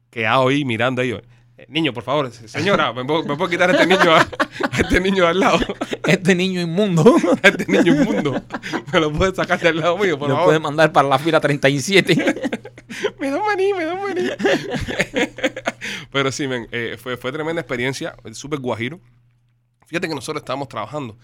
quedado 0.09 0.47
ahí 0.47 0.65
mirando 0.65 1.01
ahí. 1.01 1.11
"Eh, 1.11 1.65
Niño, 1.69 1.93
por 1.93 2.03
favor, 2.03 2.31
señora, 2.31 2.91
¿me 2.93 3.05
puedo, 3.05 3.23
me 3.23 3.35
puedo 3.35 3.49
quitar 3.49 3.69
a 3.69 3.73
este 3.73 3.85
niño 3.85 4.11
a, 4.15 4.19
a 4.71 4.79
este 4.79 4.99
niño 4.99 5.23
de 5.23 5.29
al 5.29 5.39
lado? 5.39 5.59
Este 6.05 6.35
niño 6.35 6.59
inmundo 6.59 7.15
este 7.43 7.65
niño 7.71 7.95
inmundo. 8.01 8.41
¿Me 8.91 8.99
lo 8.99 9.11
puedes 9.13 9.35
sacar 9.35 9.59
del 9.59 9.77
lado 9.79 9.97
mío, 9.97 10.17
por 10.19 10.27
lo 10.27 10.35
favor? 10.35 10.49
puede 10.49 10.59
mandar 10.59 10.91
para 10.91 11.07
la 11.07 11.17
fila 11.17 11.39
37. 11.39 12.15
me 13.19 13.29
da 13.29 13.37
un 13.37 13.45
maní, 13.45 13.71
me 13.73 13.85
da 13.85 13.93
un 13.93 14.01
maní. 14.01 14.29
Pero 16.11 16.31
sí, 16.31 16.47
men, 16.47 16.67
eh, 16.71 16.97
fue, 17.01 17.17
fue 17.17 17.31
tremenda 17.31 17.61
experiencia, 17.61 18.15
súper 18.33 18.59
guajiro. 18.59 18.99
Fíjate 19.87 20.07
que 20.07 20.15
nosotros 20.15 20.41
estábamos 20.41 20.67
trabajando 20.67 21.17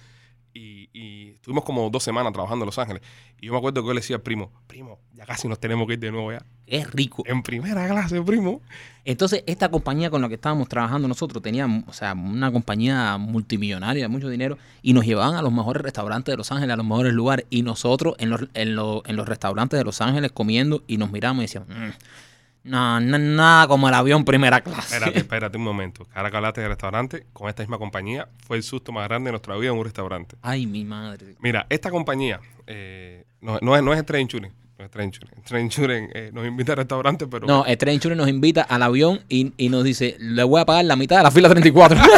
y, 0.53 0.89
y 0.93 1.28
estuvimos 1.39 1.63
como 1.63 1.89
dos 1.89 2.03
semanas 2.03 2.33
trabajando 2.33 2.63
en 2.63 2.67
Los 2.67 2.77
Ángeles. 2.77 3.01
Y 3.41 3.47
yo 3.47 3.53
me 3.53 3.57
acuerdo 3.57 3.81
que 3.81 3.87
yo 3.87 3.93
le 3.93 4.01
decía 4.01 4.17
al 4.17 4.21
primo, 4.21 4.51
primo, 4.67 4.99
ya 5.13 5.25
casi 5.25 5.47
nos 5.47 5.59
tenemos 5.59 5.87
que 5.87 5.93
ir 5.93 5.99
de 5.99 6.11
nuevo 6.11 6.31
ya. 6.31 6.43
es 6.67 6.91
rico. 6.91 7.23
En 7.25 7.41
primera 7.41 7.87
clase, 7.87 8.21
primo. 8.21 8.61
Entonces, 9.05 9.43
esta 9.47 9.69
compañía 9.71 10.09
con 10.09 10.21
la 10.21 10.27
que 10.27 10.35
estábamos 10.35 10.67
trabajando 10.67 11.07
nosotros 11.07 11.41
tenía, 11.41 11.65
o 11.87 11.93
sea, 11.93 12.13
una 12.13 12.51
compañía 12.51 13.17
multimillonaria 13.17 14.03
de 14.03 14.07
mucho 14.09 14.29
dinero 14.29 14.57
y 14.81 14.93
nos 14.93 15.05
llevaban 15.05 15.35
a 15.35 15.41
los 15.41 15.51
mejores 15.51 15.81
restaurantes 15.81 16.31
de 16.33 16.37
Los 16.37 16.51
Ángeles, 16.51 16.73
a 16.73 16.77
los 16.77 16.85
mejores 16.85 17.13
lugares. 17.13 17.45
Y 17.49 17.61
nosotros 17.63 18.15
en 18.19 18.29
los, 18.29 18.41
en 18.53 18.75
los, 18.75 19.01
en 19.05 19.15
los 19.15 19.27
restaurantes 19.27 19.79
de 19.79 19.85
Los 19.85 20.01
Ángeles 20.01 20.31
comiendo 20.33 20.83
y 20.87 20.97
nos 20.97 21.09
miramos 21.11 21.39
y 21.41 21.45
decíamos, 21.45 21.69
"Mm, 21.69 21.89
no, 22.63 22.99
no, 22.99 23.17
nada 23.17 23.67
como 23.67 23.87
el 23.87 23.93
avión 23.93 24.25
primera 24.25 24.61
clase. 24.61 24.95
Espérate, 24.95 25.17
espérate 25.19 25.57
un 25.57 25.63
momento. 25.63 26.07
Ahora 26.13 26.29
que 26.29 26.37
hablaste 26.37 26.61
de 26.61 26.67
restaurante, 26.67 27.25
con 27.33 27.49
esta 27.49 27.63
misma 27.63 27.77
compañía, 27.77 28.27
fue 28.45 28.57
el 28.57 28.63
susto 28.63 28.91
más 28.91 29.07
grande 29.07 29.29
de 29.29 29.31
nuestra 29.33 29.55
vida 29.57 29.71
en 29.71 29.77
un 29.77 29.83
restaurante. 29.83 30.35
Ay, 30.41 30.65
mi 30.65 30.83
madre. 30.83 31.35
Mira, 31.39 31.65
esta 31.69 31.89
compañía 31.89 32.39
eh, 32.67 33.25
no, 33.41 33.57
no 33.61 33.75
es, 33.75 33.83
no 33.83 33.93
es 33.93 34.05
Train 34.05 34.23
Insurance. 34.23 34.55
No 34.77 34.85
es 34.85 34.91
Train 34.91 35.07
Insurance. 35.09 35.41
Train 35.45 36.09
eh, 36.13 36.31
nos 36.33 36.45
invita 36.45 36.73
al 36.73 36.77
restaurante, 36.79 37.27
pero... 37.27 37.47
No, 37.47 37.65
el 37.65 37.77
Train 37.77 37.95
Insurance 37.95 38.19
nos 38.19 38.29
invita 38.29 38.61
al 38.61 38.83
avión 38.83 39.21
y, 39.29 39.53
y 39.57 39.69
nos 39.69 39.83
dice, 39.83 40.15
le 40.19 40.43
voy 40.43 40.61
a 40.61 40.65
pagar 40.65 40.85
la 40.85 40.95
mitad 40.95 41.17
de 41.17 41.23
la 41.23 41.31
fila 41.31 41.49
34. 41.49 41.99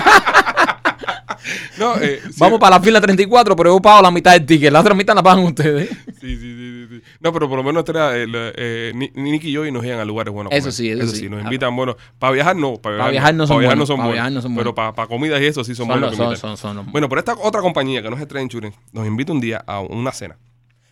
No, 1.79 1.95
eh, 1.97 2.19
sí, 2.23 2.35
Vamos 2.37 2.59
para 2.59 2.77
la 2.77 2.81
fila 2.83 3.01
34, 3.01 3.55
pero 3.55 3.73
yo 3.75 3.81
pago 3.81 4.01
la 4.01 4.11
mitad 4.11 4.33
del 4.33 4.45
ticket. 4.45 4.71
La 4.71 4.81
otra 4.81 4.93
mitad 4.93 5.15
la 5.15 5.23
pagan 5.23 5.43
ustedes. 5.43 5.89
Sí, 6.19 6.35
sí, 6.35 6.37
sí, 6.37 6.55
sí, 6.57 6.87
sí. 6.89 7.01
No, 7.19 7.33
pero 7.33 7.49
por 7.49 7.57
lo 7.57 7.63
menos 7.63 7.83
era, 7.89 8.15
eh, 8.17 8.25
eh, 8.29 8.91
Ni- 8.93 9.11
Nick 9.15 9.43
y 9.45 9.51
yo 9.51 9.65
y 9.65 9.71
nos 9.71 9.83
iban 9.83 9.99
a 9.99 10.05
lugares 10.05 10.31
buenos. 10.33 10.53
Eso 10.53 10.65
comer. 10.65 10.73
sí, 10.73 10.89
eso 10.91 11.07
sí. 11.07 11.29
Nos 11.29 11.41
invitan, 11.43 11.75
bueno, 11.75 11.95
para 12.19 12.33
viajar 12.33 12.55
no. 12.55 12.75
Para 12.75 12.97
Para 12.99 13.11
viajar 13.11 13.33
no 13.33 13.47
son 13.47 13.55
para 13.55 13.59
viajar 13.61 13.77
buenos, 13.77 13.89
para 13.89 13.97
buenos, 13.97 14.13
viajar 14.13 14.31
no 14.31 14.41
son 14.41 14.55
Pero 14.55 14.75
para, 14.75 15.07
comidas 15.07 15.41
y 15.41 15.45
eso 15.45 15.63
sí 15.63 15.73
son, 15.73 15.87
Son 15.87 15.99
buenos. 15.99 16.17
los- 16.17 16.17
son- 16.17 16.37
son- 16.37 16.57
son 16.57 16.75
los- 16.77 16.85
Bueno, 16.91 17.09
pero 17.09 17.19
esta 17.19 17.33
otra 17.33 17.61
compañía 17.61 18.01
que 18.03 18.09
no 18.09 18.17
es 18.17 18.27
Train 18.27 18.43
Insurance 18.45 18.77
nos 18.91 19.07
invita 19.07 19.31
un 19.33 19.41
día 19.41 19.63
a 19.65 19.79
una 19.79 20.11
cena. 20.11 20.37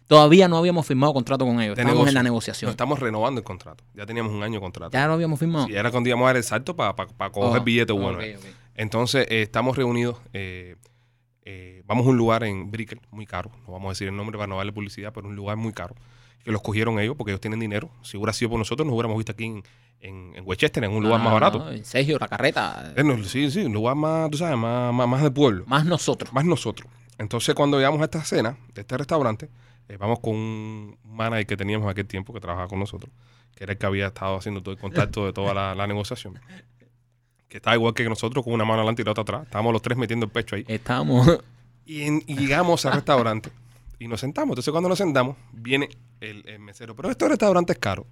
Todavía 0.07 0.47
no 0.47 0.57
habíamos 0.57 0.87
firmado 0.87 1.13
contrato 1.13 1.45
con 1.45 1.61
ellos. 1.61 1.75
de 1.75 1.83
Estábamos 1.83 2.07
en 2.07 2.13
la 2.15 2.23
negociación. 2.23 2.69
No, 2.69 2.71
estamos 2.71 2.99
renovando 2.99 3.39
el 3.39 3.45
contrato. 3.45 3.83
Ya 3.93 4.07
teníamos 4.07 4.33
un 4.33 4.41
año 4.41 4.55
de 4.55 4.59
contrato. 4.61 4.91
Ya 4.91 5.05
lo 5.05 5.13
habíamos 5.13 5.37
firmado. 5.37 5.67
Y 5.69 5.75
era 5.75 5.91
cuando 5.91 6.09
íbamos 6.09 6.25
a 6.25 6.29
dar 6.29 6.37
el 6.37 6.43
salto 6.43 6.75
para 6.75 6.95
coger 6.95 7.61
Oh, 7.61 7.63
billetes 7.63 7.95
buenos. 7.95 8.15
ok, 8.15 8.21
eh. 8.23 8.39
Entonces, 8.79 9.27
eh, 9.29 9.41
estamos 9.41 9.75
reunidos. 9.77 10.17
eh, 10.33 10.75
eh, 11.43 11.81
vamos 11.85 12.05
a 12.05 12.09
un 12.09 12.17
lugar 12.17 12.43
en 12.43 12.69
Brickell, 12.71 13.01
muy 13.11 13.25
caro. 13.25 13.51
No 13.65 13.73
vamos 13.73 13.87
a 13.87 13.89
decir 13.89 14.07
el 14.07 14.15
nombre 14.15 14.37
para 14.37 14.47
no 14.47 14.57
darle 14.57 14.71
publicidad, 14.71 15.11
pero 15.13 15.27
un 15.27 15.35
lugar 15.35 15.57
muy 15.57 15.73
caro. 15.73 15.95
Que 16.43 16.51
los 16.51 16.61
cogieron 16.61 16.99
ellos 16.99 17.15
porque 17.17 17.31
ellos 17.31 17.41
tienen 17.41 17.59
dinero. 17.59 17.89
Si 18.03 18.17
hubiera 18.17 18.31
sido 18.33 18.51
por 18.51 18.59
nosotros, 18.59 18.85
nos 18.85 18.93
hubiéramos 18.93 19.17
visto 19.17 19.31
aquí 19.31 19.45
en, 19.45 19.63
en, 19.99 20.31
en 20.35 20.43
Westchester, 20.47 20.83
en 20.83 20.91
un 20.91 21.03
lugar 21.03 21.19
Ah, 21.19 21.23
más 21.23 21.33
barato. 21.33 21.59
no, 21.59 21.71
en 21.71 21.83
Sergio, 21.83 22.17
la 22.19 22.27
carreta. 22.27 22.93
Eh, 22.95 23.03
no, 23.03 23.21
sí, 23.23 23.49
sí, 23.51 23.61
un 23.65 23.73
lugar 23.73 23.95
más, 23.95 24.29
tú 24.31 24.37
sabes, 24.37 24.57
más, 24.57 24.93
más, 24.93 25.07
más 25.07 25.23
de 25.23 25.31
pueblo. 25.31 25.63
Más 25.67 25.85
nosotros. 25.85 26.31
Más 26.31 26.45
nosotros. 26.45 26.89
Entonces, 27.17 27.53
cuando 27.55 27.77
llegamos 27.77 27.99
a 28.01 28.05
esta 28.05 28.23
cena 28.23 28.55
de 28.75 28.81
este 28.81 28.95
restaurante, 28.97 29.49
eh, 29.89 29.97
vamos 29.97 30.19
con 30.19 30.35
un 30.35 30.97
manager 31.03 31.47
que 31.47 31.57
teníamos 31.57 31.85
en 31.85 31.91
aquel 31.91 32.05
tiempo 32.07 32.31
que 32.31 32.39
trabajaba 32.39 32.67
con 32.69 32.79
nosotros, 32.79 33.11
que 33.55 33.63
era 33.65 33.73
el 33.73 33.79
que 33.79 33.85
había 33.87 34.07
estado 34.07 34.37
haciendo 34.37 34.61
todo 34.61 34.73
el 34.75 34.79
contacto 34.79 35.25
de 35.25 35.33
toda 35.33 35.53
la, 35.53 35.73
la 35.75 35.87
negociación. 35.87 36.39
Que 37.49 37.57
estaba 37.57 37.75
igual 37.75 37.93
que 37.93 38.07
nosotros, 38.07 38.43
con 38.45 38.53
una 38.53 38.63
mano 38.63 38.79
adelante 38.81 39.01
y 39.01 39.05
la 39.05 39.11
otra 39.11 39.23
atrás. 39.23 39.43
Estábamos 39.43 39.73
los 39.73 39.81
tres 39.81 39.97
metiendo 39.97 40.25
el 40.25 40.31
pecho 40.31 40.55
ahí. 40.55 40.63
Estábamos. 40.67 41.27
Y, 41.85 42.03
en- 42.03 42.23
y 42.27 42.35
llegamos 42.37 42.85
al 42.85 42.93
restaurante 42.93 43.49
y 43.97 44.07
nos 44.07 44.19
sentamos. 44.19 44.51
Entonces, 44.53 44.71
cuando 44.71 44.87
nos 44.87 44.97
sentamos, 44.99 45.35
viene 45.51 45.89
el, 46.21 46.47
el 46.47 46.59
mesero. 46.59 46.95
Pero 46.95 47.09
este 47.09 47.27
restaurante 47.27 47.73
es 47.73 47.79
caro. 47.79 48.05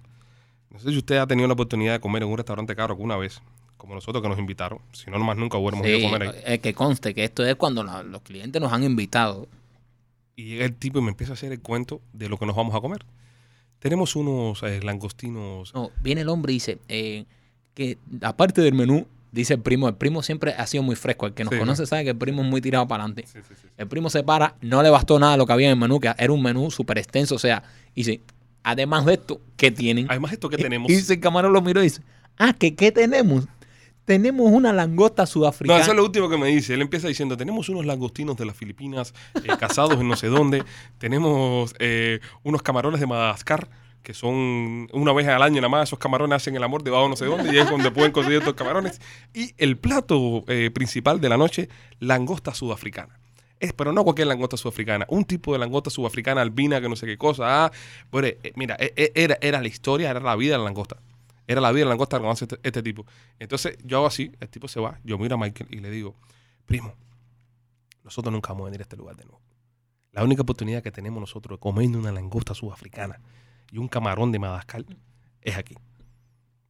No 0.70 0.78
sé 0.80 0.90
si 0.90 0.98
usted 0.98 1.16
ha 1.18 1.26
tenido 1.26 1.46
la 1.46 1.54
oportunidad 1.54 1.92
de 1.92 2.00
comer 2.00 2.22
en 2.24 2.28
un 2.28 2.36
restaurante 2.36 2.74
caro 2.74 2.92
alguna 2.92 3.16
vez, 3.16 3.40
como 3.76 3.94
nosotros 3.94 4.20
que 4.22 4.28
nos 4.28 4.38
invitaron. 4.38 4.80
Si 4.92 5.08
no, 5.10 5.18
nomás 5.18 5.36
nunca 5.36 5.56
hubiéramos 5.56 5.86
ido 5.86 5.98
a 5.98 6.10
comer 6.10 6.22
ahí. 6.28 6.40
eh, 6.44 6.58
que 6.58 6.74
conste 6.74 7.14
que 7.14 7.22
esto 7.24 7.46
es 7.46 7.54
cuando 7.54 7.84
la- 7.84 8.02
los 8.02 8.22
clientes 8.22 8.60
nos 8.60 8.72
han 8.72 8.82
invitado. 8.82 9.46
Y 10.34 10.44
llega 10.46 10.64
el 10.64 10.74
tipo 10.74 10.98
y 10.98 11.02
me 11.02 11.10
empieza 11.10 11.32
a 11.32 11.34
hacer 11.34 11.52
el 11.52 11.60
cuento 11.60 12.00
de 12.12 12.28
lo 12.28 12.36
que 12.38 12.46
nos 12.46 12.56
vamos 12.56 12.74
a 12.74 12.80
comer. 12.80 13.06
Tenemos 13.78 14.16
unos 14.16 14.62
eh, 14.64 14.80
langostinos. 14.82 15.72
No, 15.74 15.90
viene 16.02 16.22
el 16.22 16.28
hombre 16.28 16.52
y 16.52 16.56
dice 16.56 16.78
eh, 16.88 17.24
que 17.74 17.96
aparte 18.22 18.60
del 18.60 18.74
menú, 18.74 19.06
Dice 19.30 19.54
el 19.54 19.60
primo, 19.60 19.88
el 19.88 19.94
primo 19.94 20.22
siempre 20.22 20.52
ha 20.56 20.66
sido 20.66 20.82
muy 20.82 20.96
fresco. 20.96 21.26
El 21.26 21.34
que 21.34 21.44
nos 21.44 21.52
Sí, 21.52 21.58
conoce 21.58 21.86
sabe 21.86 22.04
que 22.04 22.10
el 22.10 22.16
primo 22.16 22.42
es 22.42 22.48
muy 22.48 22.60
tirado 22.60 22.88
para 22.88 23.04
adelante. 23.04 23.26
Sí, 23.30 23.38
sí, 23.46 23.54
sí. 23.60 23.68
El 23.76 23.86
primo 23.88 24.08
se 24.10 24.22
para, 24.22 24.54
no 24.62 24.82
le 24.82 24.90
bastó 24.90 25.18
nada 25.18 25.36
lo 25.36 25.46
que 25.46 25.52
había 25.52 25.66
en 25.68 25.72
el 25.72 25.78
menú, 25.78 26.00
que 26.00 26.10
era 26.16 26.32
un 26.32 26.42
menú 26.42 26.70
súper 26.70 26.98
extenso. 26.98 27.34
O 27.34 27.38
sea, 27.38 27.62
y 27.94 28.00
dice, 28.04 28.20
además 28.62 29.04
de 29.04 29.14
esto, 29.14 29.40
¿qué 29.56 29.70
tienen? 29.70 30.06
Además, 30.08 30.32
esto 30.32 30.48
que 30.48 30.56
tenemos. 30.56 30.90
Y 30.90 30.94
dice 30.96 31.14
el 31.14 31.20
camarero 31.20 31.52
lo 31.52 31.60
miró 31.60 31.80
y 31.80 31.84
dice, 31.84 32.02
ah, 32.38 32.54
¿que 32.54 32.74
qué 32.74 32.90
tenemos? 32.90 33.46
Tenemos 34.06 34.50
una 34.50 34.72
langosta 34.72 35.24
No, 35.24 35.26
sudafricana. 35.26 35.80
eso 35.82 35.90
es 35.90 35.96
lo 35.98 36.04
último 36.04 36.30
que 36.30 36.38
me 36.38 36.46
dice. 36.46 36.72
Él 36.72 36.80
empieza 36.80 37.08
diciendo, 37.08 37.36
tenemos 37.36 37.68
unos 37.68 37.84
langostinos 37.84 38.38
de 38.38 38.46
las 38.46 38.56
Filipinas 38.56 39.12
eh, 39.44 39.48
cazados 39.60 40.00
en 40.00 40.08
no 40.08 40.16
sé 40.16 40.28
dónde. 40.28 40.64
Tenemos 40.96 41.74
eh, 41.78 42.20
unos 42.42 42.62
camarones 42.62 43.00
de 43.00 43.06
Madagascar, 43.06 43.68
que 44.02 44.14
son 44.14 44.88
una 44.92 45.12
vez 45.12 45.28
al 45.28 45.42
año 45.42 45.56
nada 45.56 45.68
más. 45.68 45.88
Esos 45.88 45.98
camarones 45.98 46.36
hacen 46.36 46.56
el 46.56 46.62
amor 46.62 46.82
debajo 46.82 47.04
de 47.04 47.10
no 47.10 47.16
sé 47.16 47.26
dónde 47.26 47.54
y 47.54 47.58
es 47.58 47.68
donde 47.68 47.90
pueden 47.90 48.12
conseguir 48.12 48.38
estos 48.38 48.54
camarones. 48.54 49.00
Y 49.34 49.54
el 49.58 49.76
plato 49.76 50.44
eh, 50.48 50.70
principal 50.72 51.20
de 51.20 51.28
la 51.28 51.36
noche, 51.36 51.68
langosta 52.00 52.54
sudafricana. 52.54 53.18
Pero 53.76 53.92
no 53.92 54.04
cualquier 54.04 54.28
langosta 54.28 54.56
sudafricana, 54.56 55.04
un 55.08 55.24
tipo 55.24 55.52
de 55.52 55.58
langosta 55.58 55.90
sudafricana 55.90 56.42
albina 56.42 56.80
que 56.80 56.88
no 56.88 56.96
sé 56.96 57.06
qué 57.06 57.18
cosa. 57.18 57.64
Ah, 57.64 57.72
eh, 58.22 58.52
mira, 58.54 58.76
eh, 58.78 59.12
era, 59.14 59.36
era 59.40 59.60
la 59.60 59.68
historia, 59.68 60.10
era 60.10 60.20
la 60.20 60.36
vida 60.36 60.52
de 60.52 60.58
la 60.58 60.64
langosta. 60.64 60.96
Era 61.46 61.60
la 61.60 61.72
vida 61.72 61.80
de 61.80 61.84
la 61.86 61.90
langosta 61.90 62.20
que 62.20 62.30
este, 62.30 62.58
este 62.62 62.82
tipo. 62.82 63.04
Entonces 63.38 63.76
yo 63.82 63.98
hago 63.98 64.06
así, 64.06 64.30
el 64.38 64.48
tipo 64.48 64.68
se 64.68 64.80
va, 64.80 65.00
yo 65.02 65.18
miro 65.18 65.34
a 65.34 65.38
Michael 65.38 65.68
y 65.72 65.80
le 65.80 65.90
digo, 65.90 66.14
primo, 66.66 66.94
nosotros 68.04 68.32
nunca 68.32 68.52
vamos 68.52 68.62
a 68.62 68.64
venir 68.66 68.80
a 68.80 68.82
este 68.82 68.96
lugar 68.96 69.16
de 69.16 69.24
nuevo. 69.24 69.40
La 70.12 70.22
única 70.22 70.42
oportunidad 70.42 70.82
que 70.82 70.90
tenemos 70.90 71.20
nosotros 71.20 71.58
de 71.58 71.60
comer 71.60 71.88
una 71.88 72.12
langosta 72.12 72.54
sudafricana 72.54 73.20
y 73.70 73.78
un 73.78 73.88
camarón 73.88 74.32
de 74.32 74.38
Madagascar 74.38 74.84
es 75.42 75.56
aquí. 75.56 75.74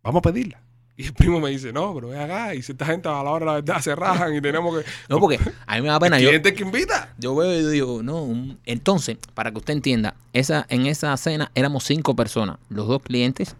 Vamos 0.02 0.20
a 0.20 0.22
pedirla. 0.22 0.61
Y 0.96 1.04
el 1.06 1.12
primo 1.14 1.38
me 1.38 1.50
dice, 1.50 1.72
no, 1.72 1.94
pero 1.94 2.08
ven 2.08 2.20
acá, 2.20 2.56
y 2.56 2.62
si 2.62 2.72
esta 2.72 2.84
gente 2.87 3.08
a 3.08 3.22
la 3.22 3.30
hora 3.30 3.38
de 3.38 3.46
la 3.46 3.52
verdad 3.54 3.80
se 3.80 3.94
rajan 3.94 4.34
y 4.34 4.40
tenemos 4.40 4.76
que... 4.76 4.84
No, 5.08 5.20
porque 5.20 5.38
a 5.66 5.76
mí 5.76 5.82
me 5.82 5.88
da 5.88 6.00
pena. 6.00 6.18
Yo, 6.18 6.28
cliente 6.28 6.54
que 6.54 6.64
invita. 6.64 7.14
yo 7.18 7.37
veo 7.37 7.56
y 7.61 7.72
digo, 7.72 8.02
no. 8.02 8.24
un- 8.24 8.58
Entonces, 8.64 9.16
para 9.34 9.52
que 9.52 9.58
usted 9.58 9.74
entienda, 9.74 10.16
esa, 10.32 10.66
en 10.70 10.87
esa 10.87 11.16
cena 11.16 11.52
éramos 11.54 11.84
cinco 11.84 12.16
personas. 12.16 12.58
Los 12.68 12.88
dos 12.88 13.00
clientes, 13.00 13.54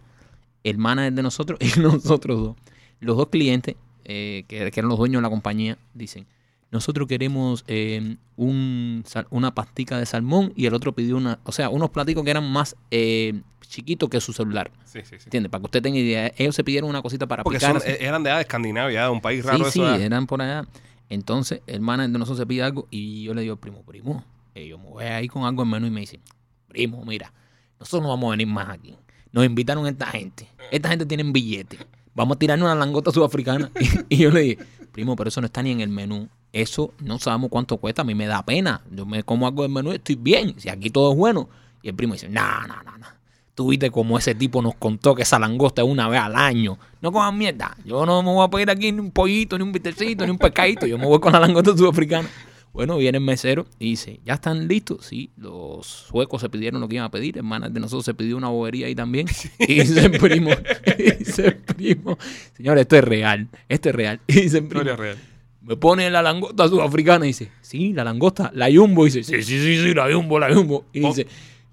el 0.65 0.77
manager 0.77 1.13
de 1.13 1.23
nosotros 1.23 1.59
y 1.77 1.79
nosotros 1.79 2.39
dos. 2.41 2.55
Los 2.99 3.15
dos 3.15 3.29
clientes, 3.29 3.75
eh, 4.03 4.43
que, 4.49 4.69
que 4.71 4.79
eran 4.81 4.89
los 4.89 4.97
dueños 4.97 5.19
de 5.19 5.23
la 5.23 5.29
compañía, 5.29 5.77
dicen, 5.93 6.25
nosotros 6.71 7.07
queremos 7.07 7.63
eh, 7.67 8.17
un, 8.35 9.03
una 9.31 9.55
pastica 9.55 9.97
de 9.97 10.05
salmón 10.05 10.53
y 10.55 10.65
el 10.67 10.73
otro 10.73 10.93
pidió 10.93 11.17
una, 11.17 11.39
o 11.43 11.51
sea, 11.51 11.69
unos 11.69 11.89
platicos 11.89 12.23
que 12.23 12.29
eran 12.31 12.49
más 12.51 12.75
eh, 12.91 13.41
chiquitos 13.61 14.09
que 14.09 14.21
su 14.21 14.33
celular. 14.33 14.71
Sí, 14.85 14.99
sí, 15.03 15.15
sí. 15.17 15.23
¿Entiendes? 15.25 15.49
Para 15.49 15.61
que 15.61 15.65
usted 15.65 15.81
tenga 15.81 15.97
idea. 15.97 16.31
Ellos 16.37 16.55
se 16.55 16.63
pidieron 16.63 16.89
una 16.89 17.01
cosita 17.01 17.27
para 17.27 17.43
Porque 17.43 17.57
picar. 17.59 17.79
son- 17.81 17.89
eh, 17.89 17.97
eran 18.01 18.23
de, 18.23 18.29
allá 18.29 18.37
de 18.37 18.41
Escandinavia, 18.43 19.03
de 19.03 19.09
un 19.09 19.21
país 19.21 19.43
raro. 19.43 19.57
Sí, 19.57 19.79
eso, 19.79 19.97
sí, 19.97 20.03
eran 20.03 20.27
por 20.27 20.41
allá. 20.41 20.67
Entonces, 21.09 21.61
el 21.65 21.81
manager 21.81 22.11
de 22.11 22.19
nosotros 22.19 22.37
se 22.37 22.45
pide 22.45 22.61
algo 22.63 22.87
y 22.91 23.23
yo 23.23 23.33
le 23.33 23.41
digo, 23.41 23.55
primo, 23.55 23.81
primo, 23.83 24.23
eh, 24.53 24.67
yo 24.67 24.77
me 24.77 24.85
voy 24.89 25.05
ahí 25.05 25.27
con 25.27 25.43
algo 25.45 25.63
en 25.63 25.69
menú 25.69 25.87
y 25.87 25.91
me 25.91 26.01
dice, 26.01 26.19
primo, 26.67 27.03
mira, 27.03 27.33
nosotros 27.79 28.03
no 28.03 28.09
vamos 28.09 28.27
a 28.27 28.31
venir 28.31 28.47
más 28.47 28.69
aquí. 28.69 28.95
Nos 29.31 29.43
invitaron 29.45 29.87
esta 29.87 30.05
gente. 30.07 30.47
Esta 30.71 30.89
gente 30.89 31.05
tiene 31.07 31.23
billete. 31.23 31.77
Vamos 32.13 32.35
a 32.35 32.39
tirarnos 32.39 32.65
una 32.65 32.75
langota 32.75 33.11
sudafricana. 33.11 33.71
Y, 34.09 34.15
y 34.15 34.17
yo 34.17 34.29
le 34.31 34.41
dije, 34.41 34.57
primo, 34.91 35.15
pero 35.15 35.29
eso 35.29 35.41
no 35.41 35.45
está 35.45 35.63
ni 35.63 35.71
en 35.71 35.81
el 35.81 35.89
menú. 35.89 36.29
Eso 36.51 36.93
no 36.99 37.19
sabemos 37.19 37.49
cuánto 37.49 37.77
cuesta. 37.77 38.01
A 38.01 38.05
mí 38.05 38.15
me 38.15 38.27
da 38.27 38.43
pena. 38.45 38.81
Yo 38.91 39.05
me 39.05 39.23
como 39.23 39.47
algo 39.47 39.63
del 39.63 39.71
menú 39.71 39.91
y 39.91 39.95
estoy 39.95 40.15
bien. 40.15 40.55
Si 40.57 40.69
aquí 40.69 40.89
todo 40.89 41.11
es 41.11 41.17
bueno. 41.17 41.49
Y 41.81 41.89
el 41.89 41.95
primo 41.95 42.13
dice, 42.13 42.29
no, 42.29 42.67
no, 42.67 42.83
no, 42.83 42.97
no. 42.97 43.07
Tú 43.55 43.69
viste 43.69 43.91
como 43.91 44.17
ese 44.17 44.35
tipo 44.35 44.61
nos 44.61 44.75
contó 44.75 45.15
que 45.15 45.23
esa 45.23 45.37
langosta 45.37 45.81
es 45.81 45.87
una 45.87 46.07
vez 46.07 46.21
al 46.21 46.35
año. 46.35 46.77
No 47.01 47.11
coman 47.11 47.37
mierda. 47.37 47.75
Yo 47.83 48.05
no 48.05 48.23
me 48.23 48.31
voy 48.31 48.45
a 48.45 48.49
pedir 48.49 48.69
aquí 48.69 48.91
ni 48.91 48.99
un 48.99 49.11
pollito, 49.11 49.57
ni 49.57 49.63
un 49.63 49.71
bitecito, 49.71 50.25
ni 50.25 50.31
un 50.31 50.37
pescadito. 50.37 50.85
Yo 50.85 50.97
me 50.97 51.05
voy 51.05 51.19
con 51.19 51.33
la 51.33 51.39
langosta 51.39 51.75
sudafricana. 51.75 52.29
Bueno, 52.71 52.97
viene 52.97 53.17
el 53.17 53.23
mesero 53.23 53.65
y 53.79 53.91
dice, 53.91 54.19
¿ya 54.23 54.35
están 54.35 54.67
listos? 54.67 55.07
Sí, 55.07 55.31
los 55.37 55.85
suecos 55.85 56.41
se 56.41 56.49
pidieron 56.49 56.79
lo 56.79 56.87
que 56.87 56.95
iban 56.95 57.07
a 57.07 57.11
pedir. 57.11 57.41
Manager 57.41 57.73
de 57.73 57.79
nosotros 57.79 58.05
se 58.05 58.13
pidió 58.13 58.37
una 58.37 58.49
bobería 58.49 58.87
ahí 58.87 58.95
también. 58.95 59.27
Y 59.59 59.81
dice 59.81 60.05
el 60.05 60.11
primo, 60.11 60.51
y 60.97 61.11
dice 61.17 61.47
el 61.47 61.57
primo, 61.57 62.17
señor, 62.55 62.77
esto 62.77 62.95
es 62.95 63.03
real, 63.03 63.49
esto 63.67 63.89
es 63.89 63.95
real. 63.95 64.21
Y 64.27 64.33
dice 64.41 64.59
el 64.59 64.67
primo, 64.67 64.81
Historia 64.81 64.95
real. 64.95 65.17
Me 65.61 65.75
pone 65.75 66.09
la 66.09 66.21
langosta 66.21 66.67
sudafricana 66.67 67.25
y 67.25 67.29
dice, 67.29 67.51
sí, 67.61 67.93
la 67.93 68.03
langosta, 68.03 68.51
la 68.55 68.67
jumbo. 68.73 69.05
Y 69.07 69.11
dice, 69.11 69.23
sí, 69.23 69.43
sí, 69.43 69.59
sí, 69.59 69.83
sí, 69.83 69.93
la 69.93 70.11
jumbo, 70.13 70.39
la 70.39 70.53
jumbo. 70.53 70.85
Y 70.93 71.01
dice, 71.01 71.27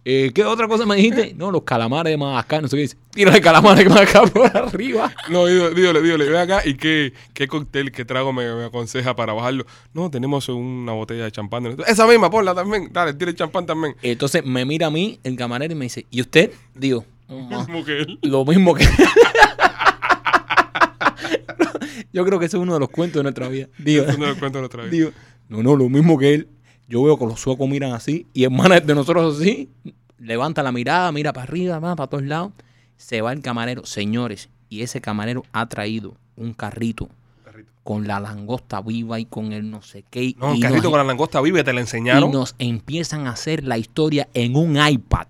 eh, 0.08 0.30
¿qué 0.34 0.44
otra 0.44 0.68
cosa 0.68 0.86
me 0.86 0.94
dijiste? 0.96 1.34
No, 1.34 1.50
los 1.50 1.62
calamares 1.62 2.12
de 2.12 2.16
Madagascar, 2.16 2.62
no 2.62 2.68
sé 2.68 2.76
qué 2.76 2.82
dice. 2.82 2.96
Tírale 3.12 3.40
calamares 3.40 3.84
de 3.84 3.88
Madagascar 3.90 4.30
por 4.30 4.56
arriba. 4.56 5.12
No, 5.30 5.46
dígale, 5.46 6.00
dígale, 6.02 6.24
ven 6.28 6.36
acá 6.36 6.62
y 6.64 6.74
qué, 6.74 7.12
qué 7.34 7.48
cóctel, 7.48 7.90
qué 7.90 8.04
trago 8.04 8.32
me, 8.32 8.52
me 8.54 8.64
aconseja 8.66 9.16
para 9.16 9.32
bajarlo. 9.32 9.66
No, 9.94 10.10
tenemos 10.10 10.48
una 10.48 10.92
botella 10.92 11.24
de 11.24 11.32
champán. 11.32 11.76
Esa 11.86 12.06
misma, 12.06 12.30
ponla 12.30 12.54
también. 12.54 12.88
Dale, 12.92 13.14
tira 13.14 13.30
el 13.30 13.36
champán 13.36 13.66
también. 13.66 13.96
Entonces 14.02 14.44
me 14.44 14.64
mira 14.64 14.86
a 14.88 14.90
mí 14.90 15.18
el 15.24 15.36
camarero 15.36 15.72
y 15.72 15.76
me 15.76 15.86
dice, 15.86 16.06
¿y 16.10 16.20
usted? 16.20 16.52
Digo, 16.74 17.04
"Ah, 17.28 17.64
Como 17.66 17.84
que 17.84 17.98
él. 18.02 18.18
lo 18.22 18.44
mismo 18.44 18.74
que... 18.74 18.86
Yo 22.16 22.24
creo 22.24 22.38
que 22.38 22.46
ese 22.46 22.56
es 22.56 22.62
uno 22.62 22.72
de 22.74 22.80
los 22.80 22.88
cuentos 22.88 23.20
de 23.20 23.24
nuestra 23.24 23.48
vida. 23.48 23.68
Digo, 23.78 24.04
Eso 24.04 24.16
no 24.18 24.26
lo 24.26 24.38
cuento 24.38 24.60
otra 24.62 24.82
vez. 24.84 24.90
digo, 24.90 25.10
no, 25.50 25.62
no, 25.62 25.76
lo 25.76 25.88
mismo 25.90 26.16
que 26.18 26.32
él. 26.34 26.48
Yo 26.88 27.02
veo 27.02 27.18
que 27.18 27.26
los 27.26 27.38
suecos 27.40 27.68
miran 27.68 27.92
así 27.92 28.26
y 28.32 28.44
el 28.44 28.50
manager 28.52 28.86
de 28.86 28.94
nosotros 28.94 29.38
así, 29.38 29.68
levanta 30.18 30.62
la 30.62 30.72
mirada, 30.72 31.12
mira 31.12 31.32
para 31.32 31.42
arriba, 31.44 31.78
para 31.80 32.06
todos 32.06 32.24
lados. 32.24 32.52
Se 32.96 33.20
va 33.20 33.32
el 33.32 33.42
camarero. 33.42 33.84
Señores, 33.84 34.48
y 34.70 34.80
ese 34.82 35.00
camarero 35.00 35.44
ha 35.52 35.68
traído 35.68 36.14
un 36.36 36.54
carrito 36.54 37.08
con 37.82 38.06
la 38.08 38.18
langosta 38.18 38.80
viva 38.80 39.20
y 39.20 39.26
con 39.26 39.52
el 39.52 39.70
no 39.70 39.80
sé 39.82 40.04
qué. 40.10 40.34
No, 40.38 40.50
un 40.52 40.56
y 40.56 40.60
carrito 40.60 40.84
nos- 40.84 40.90
con 40.90 40.98
la 40.98 41.04
langosta 41.04 41.40
viva, 41.40 41.62
te 41.62 41.72
la 41.72 41.80
y 41.80 41.82
enseñaron. 41.82 42.32
nos 42.32 42.54
empiezan 42.58 43.26
a 43.26 43.30
hacer 43.30 43.62
la 43.64 43.78
historia 43.78 44.28
en 44.34 44.56
un 44.56 44.76
iPad. 44.76 45.26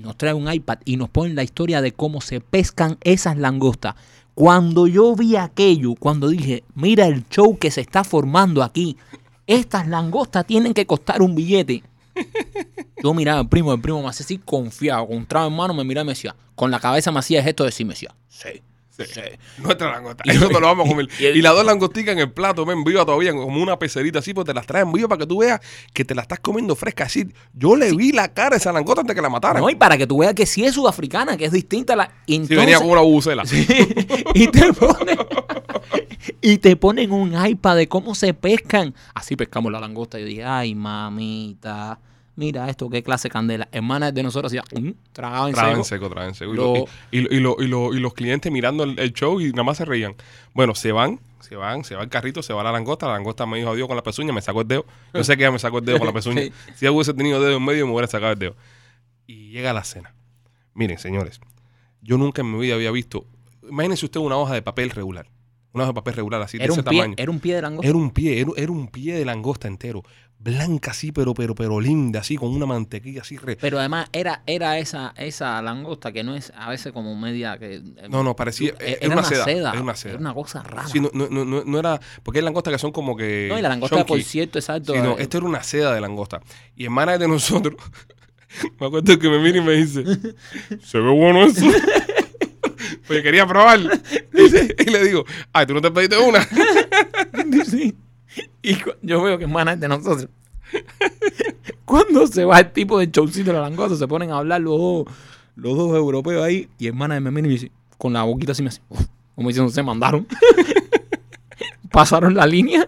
Nos 0.00 0.16
trae 0.16 0.32
un 0.34 0.50
iPad 0.52 0.78
y 0.84 0.96
nos 0.96 1.10
ponen 1.10 1.36
la 1.36 1.42
historia 1.42 1.82
de 1.82 1.92
cómo 1.92 2.20
se 2.22 2.40
pescan 2.40 2.96
esas 3.02 3.36
langostas. 3.36 3.94
Cuando 4.40 4.86
yo 4.86 5.14
vi 5.14 5.36
aquello, 5.36 5.94
cuando 5.96 6.28
dije, 6.28 6.64
mira 6.74 7.06
el 7.06 7.28
show 7.28 7.58
que 7.58 7.70
se 7.70 7.82
está 7.82 8.04
formando 8.04 8.62
aquí, 8.62 8.96
estas 9.46 9.86
langostas 9.86 10.46
tienen 10.46 10.72
que 10.72 10.86
costar 10.86 11.20
un 11.20 11.34
billete. 11.34 11.84
Yo 13.02 13.12
miraba 13.12 13.40
al 13.40 13.50
primo, 13.50 13.74
el 13.74 13.82
primo 13.82 14.00
me 14.00 14.08
hacía 14.08 14.24
así 14.24 14.38
confiado, 14.38 15.08
con 15.08 15.18
un 15.18 15.26
trago 15.26 15.48
en 15.48 15.56
mano, 15.56 15.74
me 15.74 15.84
miraba 15.84 16.04
y 16.04 16.06
me 16.06 16.12
decía, 16.12 16.34
con 16.54 16.70
la 16.70 16.80
cabeza 16.80 17.12
me 17.12 17.18
hacía 17.18 17.40
el 17.40 17.44
gesto 17.44 17.64
de 17.64 17.70
sí, 17.70 17.84
me 17.84 17.92
decía, 17.92 18.14
sí, 18.28 18.62
Sí. 19.06 19.14
sí. 19.14 19.20
Nuestra 19.62 19.90
langosta. 19.90 20.24
Eso 20.26 20.48
te 20.48 20.54
lo 20.54 20.60
vamos 20.60 20.86
a 20.86 20.88
comer. 20.90 21.08
Y 21.18 21.24
el- 21.26 21.36
Y 21.36 21.42
las 21.42 21.52
dos 21.54 21.64
langosticas 21.64 22.12
en 22.12 22.18
el 22.20 22.30
plato, 22.32 22.64
ven 22.64 22.84
viva 22.84 23.04
todavía, 23.04 23.32
como 23.32 23.62
una 23.62 23.78
pecerita 23.78 24.20
así, 24.20 24.32
pues 24.34 24.46
te 24.46 24.54
las 24.54 24.66
traen 24.66 24.90
viva 24.92 25.08
para 25.08 25.18
que 25.20 25.26
tú 25.26 25.38
veas 25.38 25.60
que 25.92 26.04
te 26.04 26.14
la 26.14 26.22
estás 26.22 26.40
comiendo 26.40 26.74
fresca. 26.76 27.04
Así, 27.04 27.26
yo 27.54 27.76
le 27.76 27.92
vi 27.92 28.12
la 28.12 28.28
cara 28.32 28.54
a 28.54 28.58
esa 28.58 28.72
langosta 28.72 29.00
antes 29.02 29.14
que 29.16 29.22
la 29.22 29.28
mataran. 29.30 29.62
No, 29.62 29.70
y 29.70 29.74
para 29.74 29.96
que 29.98 30.06
tú 30.06 30.18
veas 30.18 30.34
que 30.34 30.46
sí 30.46 30.64
es 30.64 30.74
sudafricana, 30.74 31.36
que 31.36 31.44
es 31.46 31.52
distinta 31.52 31.92
a 31.92 31.96
la... 31.96 32.10
Entonces, 32.26 32.56
venía 32.56 32.78
con 32.78 32.90
una 32.90 33.00
bubucela. 33.00 33.42
y 34.34 34.46
te 34.48 34.72
ponen 34.72 35.18
y 36.42 36.58
te 36.58 36.76
ponen 36.76 37.10
un 37.12 37.34
iPad 37.46 37.76
de 37.76 37.88
cómo 37.88 38.14
se 38.14 38.34
pescan. 38.34 38.94
Así 39.14 39.36
pescamos 39.36 39.72
la 39.72 39.80
langosta. 39.80 40.18
Yo 40.18 40.26
dije, 40.26 40.44
ay, 40.44 40.74
mamita, 40.74 41.98
mira 42.36 42.68
esto, 42.70 42.88
qué 42.90 43.02
clase 43.02 43.28
de 43.28 43.32
candela. 43.32 43.68
Hermana 43.72 44.12
de 44.12 44.22
nosotros 44.22 44.50
hacía, 44.52 44.62
"Mm", 44.80 44.92
tragaba 45.12 45.48
en 45.48 45.54
seco. 45.54 45.84
seco, 45.84 46.10
traen 46.10 46.34
seco. 46.34 46.52
Y, 46.52 46.56
Lo- 46.56 46.74
lo- 46.74 46.84
y- 47.10 47.18
y- 47.18 47.36
y 47.36 47.40
lo- 47.40 47.56
y 47.60 47.66
lo- 47.68 47.94
y 47.94 48.00
los 48.00 48.14
clientes 48.14 48.50
mirando 48.50 48.84
el, 48.84 48.98
el 48.98 49.12
show 49.12 49.40
y 49.40 49.50
nada 49.50 49.64
más 49.64 49.76
se 49.78 49.84
reían. 49.84 50.14
Bueno, 50.54 50.74
se 50.74 50.92
van, 50.92 51.20
se 51.40 51.56
van, 51.56 51.84
se 51.84 51.94
va 51.96 52.02
el 52.02 52.08
carrito, 52.08 52.42
se 52.42 52.52
va 52.52 52.62
la 52.62 52.72
langosta. 52.72 53.06
La 53.06 53.14
langosta 53.14 53.44
me 53.46 53.58
dijo 53.58 53.70
adiós 53.70 53.86
con 53.88 53.96
la 53.96 54.02
pezuña, 54.02 54.32
me 54.32 54.42
sacó 54.42 54.60
el 54.62 54.68
dedo. 54.68 54.86
Yo 55.12 55.24
sé 55.24 55.36
que 55.36 55.42
ella 55.42 55.50
me 55.52 55.58
sacó 55.58 55.78
el 55.78 55.84
dedo 55.84 55.98
con 55.98 56.06
la 56.06 56.12
pezuña. 56.14 56.42
Sí. 56.42 56.52
Si 56.76 56.84
ella 56.86 56.92
hubiese 56.92 57.14
tenido 57.14 57.40
dedo 57.40 57.56
en 57.56 57.64
medio, 57.64 57.86
me 57.86 57.92
hubiera 57.92 58.06
sacado 58.08 58.32
el 58.32 58.38
dedo. 58.38 58.56
Y 59.26 59.50
llega 59.50 59.72
la 59.72 59.84
cena. 59.84 60.14
Miren, 60.74 60.98
señores, 60.98 61.40
yo 62.02 62.16
nunca 62.18 62.42
en 62.42 62.52
mi 62.52 62.58
vida 62.60 62.74
había 62.74 62.90
visto. 62.90 63.26
Imagínense 63.68 64.04
usted 64.06 64.20
una 64.20 64.36
hoja 64.36 64.54
de 64.54 64.62
papel 64.62 64.90
regular. 64.90 65.26
Una 65.72 65.84
hoja 65.84 65.90
de 65.92 65.94
papel 65.94 66.14
regular 66.14 66.42
así, 66.42 66.56
Era 66.56 66.66
de 66.66 66.72
ese 66.72 66.82
pie, 66.82 66.98
tamaño. 66.98 67.14
era 67.18 67.30
un 67.30 67.38
pie 67.38 67.54
de 67.56 67.62
langosta. 67.62 67.88
Era 67.88 67.96
un 67.98 68.10
pie, 68.10 68.40
era, 68.40 68.50
era 68.56 68.72
un 68.72 68.88
pie 68.88 69.14
de 69.14 69.24
langosta 69.24 69.68
entero. 69.68 70.02
Blanca 70.42 70.92
así, 70.92 71.12
pero, 71.12 71.34
pero, 71.34 71.54
pero 71.54 71.78
linda, 71.80 72.20
así, 72.20 72.36
con 72.38 72.48
una 72.54 72.64
mantequilla 72.64 73.20
así. 73.20 73.36
re- 73.36 73.56
Pero 73.56 73.78
además 73.78 74.08
era, 74.12 74.42
era 74.46 74.78
esa, 74.78 75.12
esa 75.18 75.60
langosta 75.60 76.12
que 76.12 76.22
no 76.24 76.34
es 76.34 76.50
a 76.56 76.70
veces 76.70 76.92
como 76.94 77.14
media 77.14 77.58
que... 77.58 77.74
eh, 77.74 77.82
No, 78.08 78.22
no, 78.24 78.34
parecía. 78.34 78.72
eh, 78.80 78.96
Era, 79.02 79.12
una 79.12 79.22
seda. 79.24 79.44
Era 79.72 79.82
una 79.82 79.94
seda. 79.94 80.12
Era 80.14 80.20
una 80.20 80.32
cosa 80.32 80.62
rara. 80.62 80.88
Sí, 80.88 80.98
no, 80.98 81.10
no, 81.12 81.28
no, 81.28 81.62
no- 81.64 81.78
era. 81.78 82.00
Porque 82.22 82.38
hay 82.38 82.44
langostas 82.44 82.72
que 82.72 82.78
son 82.78 82.90
como 82.90 83.14
que. 83.16 83.48
no, 83.50 83.58
y 83.58 83.62
la 83.62 83.68
langosta, 83.68 83.96
chunky. 83.98 84.08
por 84.08 84.22
cierto, 84.22 84.58
exacto. 84.58 84.94
Sí, 84.94 84.98
no, 85.00 85.18
eh, 85.18 85.22
esto 85.24 85.36
era 85.36 85.46
una 85.46 85.62
seda 85.62 85.92
de 85.94 86.00
langosta. 86.00 86.40
Y 86.74 86.84
hermana 86.84 87.18
de 87.18 87.28
nosotros, 87.28 87.74
me 88.80 88.86
acuerdo 88.86 89.18
que 89.18 89.28
me 89.28 89.38
mira 89.40 89.58
y 89.58 89.60
me 89.60 89.72
dice: 89.72 90.02
Se 90.82 90.98
ve 90.98 91.10
bueno 91.10 91.44
eso. 91.44 91.66
pues 93.06 93.18
yo 93.18 93.22
quería 93.22 93.46
probar. 93.46 93.78
Y, 94.32 94.82
y 94.88 94.90
le 94.90 95.04
digo: 95.04 95.26
Ay, 95.52 95.66
tú 95.66 95.74
no 95.74 95.82
te 95.82 95.90
pediste 95.90 96.16
una. 96.16 96.40
Sí. 97.66 97.94
Y 98.62 98.76
yo 99.02 99.22
veo 99.22 99.38
que 99.38 99.44
es 99.44 99.80
de 99.80 99.88
nosotros. 99.88 100.28
Cuando 101.84 102.26
se 102.26 102.44
va 102.44 102.60
el 102.60 102.72
tipo 102.72 102.98
del 102.98 103.10
showcito 103.10 103.50
de 103.50 103.54
la 103.54 103.62
langosta, 103.62 103.96
se 103.96 104.06
ponen 104.06 104.30
a 104.30 104.38
hablar 104.38 104.60
los 104.60 104.78
dos, 104.78 105.04
los 105.56 105.76
dos 105.76 105.96
europeos 105.96 106.44
ahí. 106.44 106.68
Y 106.78 106.86
el 106.86 106.94
manager 106.94 107.22
me 107.22 107.30
mira 107.30 107.46
y 107.46 107.48
me 107.48 107.54
dice, 107.54 107.72
con 107.98 108.12
la 108.12 108.22
boquita 108.22 108.52
así 108.52 108.62
me 108.62 108.68
hace, 108.68 108.80
como 109.34 109.48
diciendo, 109.48 109.72
se 109.72 109.82
mandaron. 109.82 110.26
pasaron 111.90 112.34
la 112.34 112.46
línea, 112.46 112.86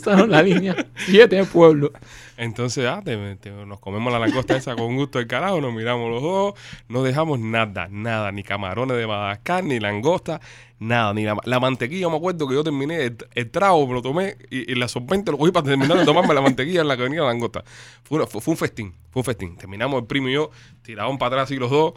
pasaron 0.00 0.30
la 0.30 0.42
línea, 0.42 0.74
siete 0.96 1.44
pueblos. 1.44 1.90
Entonces, 2.36 2.86
ah, 2.86 3.02
te- 3.04 3.36
te- 3.36 3.50
nos 3.50 3.80
comemos 3.80 4.12
la 4.12 4.18
langosta 4.18 4.56
esa 4.56 4.74
con 4.74 4.96
gusto 4.96 5.18
del 5.18 5.26
carajo, 5.28 5.60
nos 5.60 5.74
miramos 5.74 6.10
los 6.10 6.22
dos, 6.22 6.54
no 6.88 7.02
dejamos 7.02 7.38
nada, 7.38 7.88
nada, 7.90 8.32
ni 8.32 8.42
camarones 8.42 8.96
de 8.96 9.06
Madagascar, 9.06 9.62
ni 9.64 9.78
langosta, 9.78 10.40
nada, 10.78 11.12
ni 11.12 11.24
la, 11.24 11.36
la 11.44 11.60
mantequilla. 11.60 12.02
Yo 12.02 12.10
me 12.10 12.16
acuerdo 12.16 12.48
que 12.48 12.54
yo 12.54 12.64
terminé 12.64 13.04
el, 13.04 13.16
el 13.34 13.50
trago, 13.50 13.86
me 13.86 13.92
lo 13.94 14.00
tomé 14.02 14.36
y, 14.50 14.72
y 14.72 14.74
la 14.74 14.88
solvente 14.88 15.30
lo 15.30 15.36
cogí 15.38 15.52
para 15.52 15.66
terminar 15.66 15.98
de 15.98 16.04
tomarme 16.06 16.32
la 16.32 16.40
mantequilla 16.40 16.80
en 16.80 16.88
la 16.88 16.96
que 16.96 17.02
venía 17.02 17.20
la 17.20 17.26
langosta. 17.28 17.62
Fue, 18.04 18.16
una- 18.18 18.26
fue, 18.26 18.40
fue 18.40 18.52
un 18.52 18.58
festín, 18.58 18.94
fue 19.10 19.20
un 19.20 19.24
festín. 19.24 19.56
Terminamos 19.56 20.00
el 20.00 20.06
primo 20.06 20.28
y 20.28 20.32
yo, 20.32 20.50
tiraban 20.82 21.18
para 21.18 21.36
atrás 21.42 21.50
y 21.50 21.56
los 21.56 21.70
dos, 21.70 21.92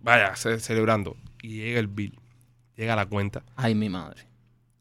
vaya, 0.00 0.36
ce- 0.36 0.58
celebrando. 0.60 1.16
Y 1.42 1.56
llega 1.56 1.80
el 1.80 1.86
bill, 1.86 2.18
llega 2.76 2.94
la 2.96 3.06
cuenta 3.06 3.44
Ay, 3.56 3.74
mi 3.74 3.88
madre. 3.88 4.22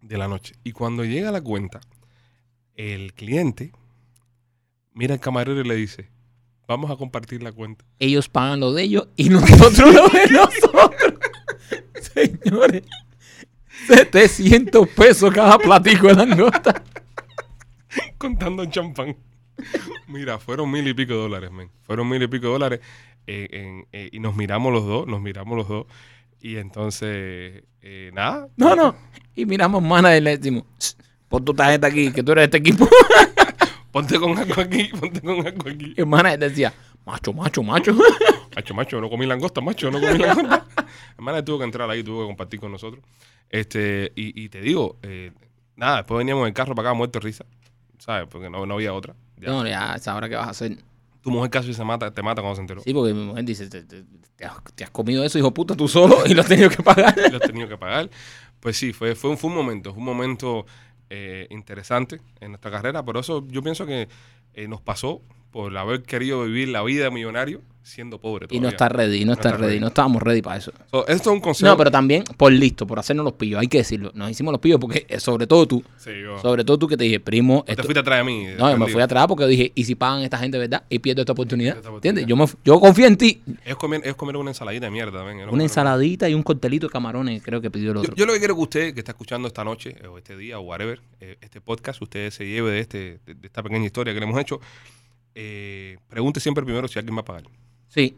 de 0.02 0.18
la 0.18 0.28
noche. 0.28 0.56
Y 0.66 0.74
cuando 0.74 1.06
llega 1.06 1.32
la 1.32 1.40
cuenta, 1.42 1.80
el 2.76 3.14
cliente 3.14 3.72
mira 4.94 5.14
al 5.14 5.20
camarero 5.20 5.60
y 5.60 5.64
le 5.68 5.76
dice, 5.76 6.10
vamos 6.68 6.90
a 6.92 6.96
compartir 6.96 7.44
la 7.44 7.52
cuenta. 7.52 7.84
Ellos 8.00 8.30
pagan 8.30 8.60
lo 8.62 8.74
de 8.74 8.84
ellos 8.84 9.08
y 9.16 9.30
nosotros 9.30 9.94
lo 9.94 10.08
de 10.08 10.28
nosotros. 10.32 11.14
Señores, 12.14 12.84
700 13.88 14.88
pesos 14.90 15.34
cada 15.34 15.58
platico 15.58 16.08
de 16.08 16.16
langosta. 16.26 16.84
Contando 18.18 18.64
en 18.64 18.72
champán. 18.72 19.16
Mira, 20.08 20.38
fueron 20.40 20.70
mil 20.72 20.88
y 20.88 20.94
pico 20.94 21.14
de 21.14 21.20
dólares, 21.20 21.52
men. 21.52 21.70
Fueron 21.84 22.10
mil 22.10 22.22
y 22.22 22.28
pico 22.28 22.48
de 22.48 22.52
dólares. 22.54 22.80
eh, 23.28 23.48
en- 23.52 23.88
eh, 23.92 24.10
y 24.12 24.20
nos 24.20 24.36
miramos 24.36 24.72
los 24.72 24.86
dos, 24.86 25.08
nos 25.08 25.20
miramos 25.22 25.58
los 25.58 25.68
dos. 25.68 25.86
Y 26.42 26.58
entonces, 26.58 27.64
eh, 27.82 28.12
nada. 28.14 28.48
No, 28.56 28.76
no. 28.76 28.96
Y 29.36 29.46
miramos 29.48 29.82
mana 29.82 30.16
y 30.16 30.22
le 30.22 30.38
decimos, 30.38 30.64
"Shh, 30.80 30.95
pon 31.30 31.44
tu 31.46 31.54
tarjeta 31.54 31.88
aquí, 31.88 32.12
que 32.12 32.24
tú 32.24 32.32
eres 32.34 32.44
de 32.44 32.46
este 32.46 32.58
equipo. 32.58 32.88
Ponte 33.92 34.20
con 34.20 34.38
algo 34.38 34.62
aquí, 34.62 34.90
ponte 35.00 35.22
con 35.22 35.46
algo 35.48 35.70
aquí. 35.70 35.94
Hermana 35.96 36.36
decía, 36.36 36.74
macho, 37.06 37.32
macho, 37.34 37.64
macho. 37.64 37.96
Macho, 38.56 38.74
macho, 38.74 39.02
no 39.02 39.10
comí 39.10 39.26
langosta, 39.26 39.60
macho, 39.60 39.92
no 39.92 40.00
comí 40.00 40.18
langosta. 40.18 40.66
Hermana 41.18 41.44
tuvo 41.44 41.58
que 41.60 41.66
entrar 41.66 41.90
ahí, 41.90 42.02
tuvo 42.04 42.22
que 42.22 42.28
compartir 42.28 42.58
con 42.58 42.72
nosotros. 42.72 43.04
Este, 43.50 44.14
y, 44.16 44.44
y 44.46 44.48
te 44.48 44.62
digo, 44.62 44.98
eh, 45.02 45.34
nada, 45.76 45.98
después 45.98 46.20
veníamos 46.20 46.44
en 46.44 46.48
el 46.48 46.54
carro 46.54 46.74
para 46.74 46.90
acá 46.90 46.94
muerto 46.98 47.20
de 47.20 47.26
risa, 47.26 47.46
¿sabes? 48.00 48.28
Porque 48.32 48.50
no, 48.50 48.66
no 48.66 48.76
había 48.76 48.94
otra. 48.94 49.14
Ya. 49.38 49.50
No, 49.50 49.68
ya, 49.68 49.98
¿sabes 50.00 50.30
qué 50.30 50.38
vas 50.38 50.48
a 50.48 50.52
hacer? 50.52 50.78
Tu 51.22 51.32
mujer 51.32 51.50
casi 51.52 51.74
se 51.74 51.84
mata, 51.84 52.12
te 52.14 52.22
mata 52.22 52.42
cuando 52.42 52.56
se 52.56 52.62
enteró. 52.62 52.82
Sí, 52.82 52.94
porque 52.94 53.14
mi 53.14 53.26
mujer 53.26 53.44
dice, 53.44 53.68
te, 53.68 53.84
te- 53.84 54.06
te 54.38 54.46
has, 54.46 54.56
te 54.74 54.86
has 54.86 54.90
comido 54.90 55.26
eso, 55.26 55.38
hijo 55.38 55.54
puta, 55.54 55.76
tú 55.76 55.90
solo 55.90 56.20
y 56.26 56.34
lo 56.34 56.42
has 56.42 56.48
tenido 56.48 56.70
que 56.70 56.82
pagar. 56.82 57.14
Lo 57.30 57.36
has 57.38 57.44
tenido 57.44 57.68
que 57.68 57.78
pagar. 57.78 58.10
Pues 58.62 58.78
sí, 58.78 58.94
fue, 58.94 59.16
fue, 59.16 59.32
un, 59.32 59.38
fue 59.38 59.50
un 59.50 59.56
momento, 59.58 59.92
fue 59.92 60.00
un 60.00 60.06
momento 60.06 60.66
eh, 61.10 61.48
interesante 61.50 62.22
en 62.40 62.52
nuestra 62.52 62.72
carrera, 62.72 63.04
pero 63.04 63.20
eso 63.20 63.46
yo 63.48 63.62
pienso 63.62 63.86
que 63.86 64.08
eh, 64.54 64.68
nos 64.68 64.82
pasó 64.82 65.22
por 65.56 65.78
haber 65.78 66.04
querido 66.04 66.44
vivir 66.44 66.68
la 66.68 66.84
vida 66.84 67.10
millonario 67.10 67.62
siendo 67.82 68.20
pobre. 68.20 68.48
Y 68.50 68.60
no 68.60 68.68
está 68.68 68.90
ready, 68.90 69.24
no 69.24 69.32
está 69.32 69.50
está 69.50 69.58
ready, 69.58 69.68
ready. 69.70 69.80
no 69.80 69.88
estábamos 69.88 70.22
ready 70.22 70.42
para 70.42 70.58
eso. 70.58 70.74
So, 70.92 71.08
esto 71.08 71.30
es 71.30 71.34
un 71.36 71.40
consejo. 71.40 71.72
No, 71.72 71.78
pero 71.78 71.90
también 71.92 72.26
por 72.36 72.52
listo, 72.52 72.86
por 72.86 73.00
hacernos 73.00 73.24
los 73.24 73.36
pillos, 73.36 73.62
hay 73.62 73.68
que 73.68 73.78
decirlo. 73.78 74.12
Nos 74.16 74.30
hicimos 74.30 74.52
los 74.52 74.60
pillos 74.60 74.80
porque, 74.82 75.06
sobre 75.18 75.48
todo 75.48 75.66
tú, 75.66 75.82
Sí, 75.96 76.10
yo- 76.22 76.38
sobre 76.40 76.66
todo 76.66 76.78
tú 76.78 76.90
que 76.90 76.98
te 76.98 77.06
dije, 77.06 77.22
primo, 77.22 77.64
te 77.64 77.74
fuiste 77.78 78.00
atrás 78.00 78.18
de 78.18 78.24
mí. 78.26 78.48
no, 78.58 78.70
yo 78.70 78.78
me 78.78 78.88
fui 78.88 79.02
atrás 79.02 79.28
porque 79.28 79.46
dije, 79.48 79.72
¿y 79.76 79.86
si 79.86 79.96
pagan 79.96 80.24
esta 80.24 80.38
gente, 80.40 80.58
verdad? 80.58 80.84
Y 80.90 81.00
pierdo 81.00 81.22
esta 81.22 81.32
oportunidad. 81.32 81.78
Esta 81.78 81.88
¿Entiendes? 81.90 82.26
Yo, 82.26 82.36
me 82.36 82.46
yo 82.66 82.78
confío 82.82 83.06
en 83.08 83.16
ti. 83.16 83.42
Ellos 83.64 83.78
comieron, 83.78 84.04
ellos 84.04 84.18
comieron 84.18 84.42
una 84.42 84.52
ensaladita 84.52 84.88
de 84.88 84.92
mierda 84.92 85.20
también. 85.20 85.46
no 85.48 85.54
Una 85.54 85.64
ensaladita 85.64 86.28
y 86.28 86.34
un 86.34 86.44
costelito 86.44 86.88
de 86.88 86.92
camarones, 86.92 87.42
creo 87.42 87.62
que 87.62 87.72
pidió 87.72 87.92
el 87.92 87.98
otro. 87.98 88.14
yo 88.14 88.26
lo 88.26 88.34
que 88.34 88.40
quiero 88.40 88.56
que 88.56 88.62
usted, 88.62 88.94
que 88.94 89.00
está 89.00 89.14
escuchando 89.14 89.48
esta 89.48 89.64
noche, 89.64 89.96
o 90.12 90.18
este 90.18 90.36
día, 90.36 90.60
o 90.60 90.64
whatever, 90.64 91.00
eh, 91.22 91.38
este 91.40 91.62
podcast, 91.62 92.02
usted 92.02 92.30
se 92.32 92.46
lleve 92.46 92.72
de, 92.72 92.80
este, 92.82 93.20
de, 93.26 93.36
de 93.36 93.46
esta 93.48 93.64
pequeña 93.64 93.86
historia 93.86 94.12
que 94.14 94.20
le 94.20 94.26
hemos 94.26 94.42
hecho. 94.42 94.60
Eh, 95.36 95.98
pregunte 96.10 96.40
siempre 96.40 96.64
primero 96.64 96.88
si 96.88 96.98
alguien 96.98 97.16
va 97.16 97.22
a 97.22 97.26
pagar. 97.26 97.44
Sí. 97.90 98.16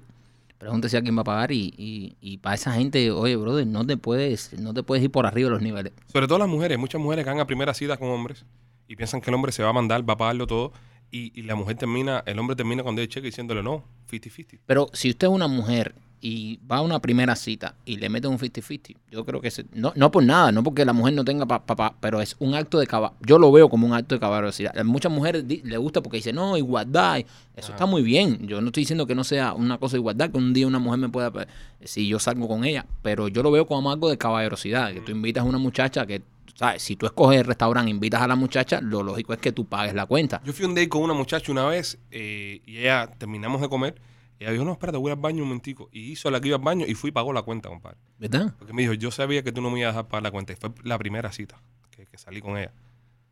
Pregúntese 0.58 0.98
a 0.98 1.02
quién 1.02 1.16
va 1.16 1.22
a 1.22 1.26
pagar 1.26 1.52
y, 1.52 1.74
y, 1.78 2.16
y 2.20 2.38
para 2.38 2.56
esa 2.56 2.74
gente, 2.74 3.12
oye, 3.12 3.36
brother, 3.36 3.68
no 3.68 3.86
te 3.86 3.96
puedes, 3.96 4.58
no 4.60 4.74
te 4.74 4.82
puedes 4.82 5.04
ir 5.04 5.12
por 5.12 5.28
arriba 5.28 5.50
de 5.50 5.52
los 5.52 5.62
niveles. 5.62 5.94
Sobre 6.12 6.28
todo 6.28 6.40
las 6.40 6.48
mujeres, 6.48 6.80
muchas 6.80 7.00
mujeres 7.00 7.26
que 7.26 7.30
van 7.30 7.40
a 7.40 7.46
primera 7.46 7.76
cita 7.76 7.98
con 7.98 8.10
hombres 8.10 8.44
y 8.88 8.96
piensan 8.96 9.22
que 9.22 9.30
el 9.30 9.36
hombre 9.36 9.52
se 9.52 9.62
va 9.62 9.70
a 9.70 9.74
mandar, 9.74 10.08
va 10.10 10.14
a 10.14 10.18
pagarlo 10.18 10.48
todo, 10.48 10.74
y, 11.12 11.38
y 11.40 11.44
la 11.44 11.56
mujer 11.56 11.78
termina, 11.78 12.24
el 12.26 12.40
hombre 12.40 12.56
termina 12.56 12.82
cuando 12.84 13.02
el 13.02 13.08
cheque 13.08 13.28
diciéndole 13.28 13.62
no, 13.62 13.84
50-50. 14.10 14.60
Pero 14.66 14.90
si 14.94 15.10
usted 15.12 15.28
es 15.28 15.34
una 15.34 15.48
mujer 15.48 15.94
y 16.20 16.60
va 16.70 16.78
a 16.78 16.82
una 16.82 17.00
primera 17.00 17.36
cita 17.36 17.76
y 17.86 17.98
le 17.98 18.10
mete 18.10 18.28
un 18.28 18.40
50-50, 18.40 18.96
yo 19.12 19.24
creo 19.26 19.40
que 19.40 19.52
no, 19.74 19.94
no 19.96 20.10
por 20.12 20.24
nada, 20.24 20.52
no 20.52 20.64
porque 20.64 20.84
la 20.84 20.94
mujer 20.94 21.14
no 21.14 21.24
tenga 21.24 21.46
papá, 21.46 21.96
pero 22.00 22.22
es 22.22 22.36
un 22.40 22.56
acto 22.56 22.80
de 22.80 22.88
caballerosidad. 22.88 23.28
Yo 23.28 23.38
lo 23.40 23.52
veo 23.52 23.70
como 23.70 23.86
un 23.86 23.94
acto 23.94 24.16
de 24.16 24.20
caballerosidad. 24.20 24.78
A 24.78 24.84
muchas 24.84 25.12
mujeres 25.12 25.46
le 25.48 25.78
gusta 25.78 26.02
porque 26.02 26.18
dicen, 26.18 26.36
no, 26.36 26.58
igualdad. 26.58 27.20
Eso 27.56 27.72
está 27.72 27.86
muy 27.86 28.02
bien. 28.02 28.48
Yo 28.48 28.62
no 28.62 28.68
estoy 28.68 28.82
diciendo 28.82 29.06
que 29.08 29.16
no 29.16 29.24
sea 29.24 29.54
una 29.54 29.78
cosa 29.78 29.94
de 29.94 30.00
igualdad, 30.00 30.30
que 30.32 30.38
un 30.38 30.54
día 30.54 30.66
una 30.68 30.80
mujer 30.80 31.00
me 31.00 31.10
pueda, 31.10 31.32
pe- 31.32 31.48
si 31.84 32.08
yo 32.08 32.20
salgo 32.20 32.48
con 32.48 32.64
ella, 32.66 32.86
pero 33.04 33.28
yo 33.28 33.44
lo 33.44 33.52
veo 33.52 33.66
como 33.68 33.92
algo 33.92 34.10
de 34.10 34.18
caballerosidad, 34.18 34.94
que 34.94 35.02
tú 35.02 35.12
invitas 35.12 35.44
a 35.44 35.48
una 35.48 35.58
muchacha 35.60 36.06
que, 36.06 36.22
¿sabes? 36.56 36.82
Si 36.82 36.96
tú 36.96 37.06
escoges 37.06 37.40
el 37.40 37.46
restaurante, 37.46 37.92
invitas 37.92 38.22
a 38.22 38.28
la 38.28 38.36
muchacha, 38.36 38.82
lo 38.82 39.04
lógico 39.04 39.34
es 39.34 39.40
que 39.40 39.52
tú 39.52 39.66
pagues 39.66 39.94
la 39.94 40.06
cuenta. 40.08 40.42
Yo 40.44 40.52
fui 40.54 40.66
un 40.66 40.74
date 40.74 40.90
con 40.90 41.04
una 41.04 41.14
muchacha 41.14 41.52
una 41.52 41.66
vez 41.66 41.98
eh, 42.12 42.62
y 42.66 42.78
ella 42.80 43.08
terminamos 43.18 43.62
de 43.62 43.70
comer. 43.70 43.96
Y 44.40 44.44
ella 44.44 44.52
dijo, 44.54 44.64
no, 44.66 44.72
espérate, 44.74 44.98
voy 44.98 45.12
al 45.12 45.18
baño 45.18 45.44
un 45.44 45.50
momentico. 45.50 45.90
Y 45.92 46.12
hizo 46.12 46.30
la 46.32 46.40
que 46.40 46.48
iba 46.50 46.58
al 46.58 46.64
baño 46.64 46.86
y 46.88 46.94
fui 46.96 47.10
y 47.10 47.12
pagó 47.12 47.34
la 47.34 47.42
cuenta, 47.42 47.70
compadre. 47.70 47.98
¿Verdad? 48.20 48.54
Porque 48.58 48.74
me 48.74 48.82
dijo, 48.84 48.94
yo 48.94 49.10
sabía 49.12 49.44
que 49.44 49.52
tú 49.52 49.62
no 49.62 49.70
me 49.72 49.80
ibas 49.80 49.90
a 49.90 49.98
dejar 49.98 50.08
pagar 50.10 50.24
la 50.24 50.32
cuenta. 50.32 50.54
Y 50.54 50.56
fue 50.58 50.70
la 50.84 50.98
primera 50.98 51.32
cita 51.32 51.60
que, 51.92 52.06
que 52.06 52.18
salí 52.18 52.40
con 52.42 52.58
ella. 52.58 52.72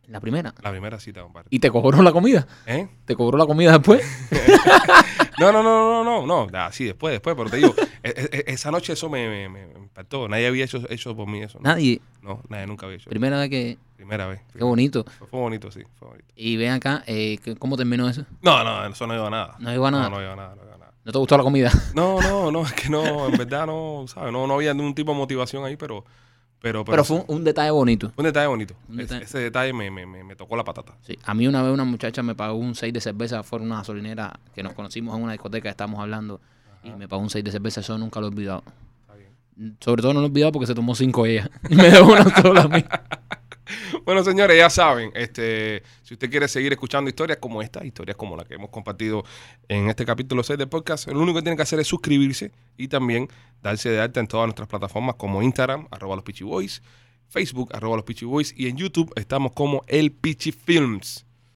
La 0.08 0.20
primera. 0.20 0.54
La 0.62 0.70
primera 0.72 1.00
cita, 1.00 1.22
compadre. 1.24 1.48
¿Y 1.52 1.60
te 1.60 1.72
cobró 1.72 2.02
la 2.04 2.12
comida? 2.12 2.48
¿Eh? 2.68 2.88
¿Te 3.06 3.16
cobró 3.16 3.38
la 3.38 3.46
comida 3.46 3.72
después? 3.74 4.04
No, 5.38 5.52
no, 5.52 5.62
no, 5.62 6.02
no, 6.02 6.26
no, 6.26 6.26
no. 6.26 6.58
Ah, 6.58 6.70
sí, 6.72 6.86
después, 6.86 7.12
después. 7.12 7.36
Pero 7.36 7.50
te 7.50 7.58
digo, 7.58 7.76
e- 8.04 8.10
e- 8.10 8.30
e- 8.38 8.54
esa 8.54 8.72
noche 8.72 8.94
eso 8.94 9.10
me, 9.10 9.28
me- 9.28 9.50
me- 9.50 9.68
me 9.68 9.80
impactó. 9.80 10.30
Nadie 10.30 10.48
había 10.48 10.64
hecho 10.64 10.88
eso 10.90 11.14
por 11.14 11.28
mí. 11.28 11.42
Eso, 11.42 11.60
¿no? 11.60 11.70
Nadie. 11.70 12.00
No, 12.22 12.42
nadie 12.48 12.66
nunca 12.68 12.86
había 12.86 12.98
hecho. 13.00 13.10
Primera 13.10 13.38
vez 13.40 13.50
que... 13.50 13.78
Primera 13.98 14.28
vez. 14.28 14.40
Qué 14.58 14.64
bonito. 14.64 15.04
Fue, 15.20 15.28
fue 15.28 15.40
bonito, 15.42 15.70
sí. 15.72 15.82
Fue 16.00 16.08
bonito. 16.08 16.26
Y 16.38 16.56
ven 16.56 16.72
acá, 16.72 17.04
eh, 17.06 17.38
¿qué- 17.44 17.58
¿cómo 17.58 17.76
terminó 17.76 18.08
eso? 18.08 18.26
No, 18.42 18.64
no, 18.64 18.86
eso 18.86 19.06
no 19.08 19.14
iba 19.14 19.28
a 19.28 19.30
nada. 19.30 19.56
No 19.60 19.74
iba 19.74 19.88
a 19.90 19.92
nada. 19.92 20.10
No, 20.10 20.16
no 20.16 20.22
iba 20.24 20.32
a 20.32 20.36
nada, 20.38 20.56
no 20.56 20.64
iba 20.64 20.76
a 20.76 20.78
nada. 20.78 20.85
¿No 21.06 21.12
te 21.12 21.18
gustó 21.20 21.38
la 21.38 21.44
comida? 21.44 21.72
No, 21.96 22.20
no, 22.20 22.52
no, 22.52 22.64
es 22.66 22.74
que 22.74 22.90
no, 22.90 23.28
en 23.30 23.38
verdad 23.38 23.66
no, 23.68 24.06
¿sabes? 24.08 24.34
No, 24.34 24.46
no 24.48 24.56
había 24.56 24.74
ningún 24.74 24.94
tipo 24.96 25.12
de 25.14 25.18
motivación 25.18 25.64
ahí, 25.64 25.78
pero... 25.78 26.04
Pero, 26.62 26.84
Pero 26.84 27.04
fue 27.04 27.18
un, 27.18 27.26
un 27.28 27.44
detalle 27.44 27.70
bonito. 27.70 28.12
un 28.16 28.24
detalle 28.26 28.48
bonito. 28.48 28.74
Un 28.90 28.96
Ese- 28.96 29.02
detalle. 29.04 29.24
Ese, 29.26 29.38
detalle 29.38 29.72
me, 29.74 29.92
me, 29.92 30.06
me, 30.08 30.36
tocó 30.36 30.56
la 30.56 30.64
patata. 30.64 30.98
Sí. 31.02 31.16
A 31.24 31.36
mí 31.36 31.48
una 31.48 31.62
vez 31.62 31.72
una 31.72 31.84
muchacha 31.84 32.24
me 32.24 32.34
pagó 32.34 32.56
un 32.56 32.74
6 32.74 32.92
de 32.92 33.02
cerveza, 33.02 33.44
fue 33.44 33.60
una 33.60 33.78
gasolinera 33.78 34.40
que 34.56 34.64
nos 34.64 34.74
conocimos 34.74 35.16
en 35.16 35.22
una 35.24 35.34
discoteca, 35.34 35.70
estábamos 35.70 36.00
hablando, 36.00 36.42
y 36.84 36.90
me 36.90 37.08
pagó 37.08 37.22
un 37.22 37.30
6 37.30 37.46
de 37.46 37.52
cerveza, 37.52 37.82
eso 37.82 37.96
nunca 38.00 38.20
lo 38.20 38.28
he 38.28 38.30
olvidado. 38.30 38.64
Está 39.02 39.14
bien. 39.14 39.78
Sobre 39.80 40.02
todo 40.02 40.14
no 40.16 40.22
lo 40.22 40.26
he 40.26 40.30
olvidado 40.30 40.54
porque 40.54 40.66
se 40.66 40.74
tomó 40.74 40.96
5 40.96 41.26
ella. 41.28 41.52
Y 41.70 41.76
me 41.76 41.84
dejó 41.92 42.12
una 42.12 42.42
sola 42.42 42.62
a 42.64 42.68
mí. 42.68 42.84
Bueno, 44.06 44.24
señores, 44.24 44.58
ya 44.58 44.70
saben, 44.70 45.12
este, 45.16 45.82
si 46.04 46.14
usted 46.14 46.30
quiere 46.30 46.48
seguir 46.48 46.72
escuchando 46.72 47.10
historias 47.10 47.40
como 47.40 47.62
esta, 47.62 47.84
historias 47.84 48.16
como 48.16 48.36
la 48.36 48.46
que 48.46 48.56
hemos 48.56 48.70
compartido 48.70 49.24
en 49.68 49.90
este 49.90 50.06
capítulo 50.06 50.44
6 50.44 50.60
del 50.60 50.70
podcast, 50.70 51.08
lo 51.08 51.20
único 51.20 51.40
que 51.40 51.44
tiene 51.44 51.56
que 51.56 51.64
hacer 51.64 51.80
es 51.80 51.88
suscribirse 51.88 52.52
y 52.78 52.88
también 52.88 53.28
darse 53.64 53.90
de 53.90 54.00
alta 54.00 54.20
en 54.20 54.28
todas 54.28 54.46
nuestras 54.48 54.68
plataformas 54.68 55.16
como 55.16 55.42
Instagram, 55.42 55.88
arroba 55.90 56.16
los 56.16 56.24
Pichi 56.24 56.44
Boys, 56.44 56.84
Facebook, 57.28 57.72
arroba 57.74 57.96
los 57.98 58.06
Pichi 58.06 58.26
Boys, 58.26 58.54
y 58.56 58.68
en 58.68 58.78
YouTube 58.78 59.12
estamos 59.16 59.52
como 59.54 59.82
El 59.88 60.12
Pichi 60.12 60.52
Films. 60.52 61.25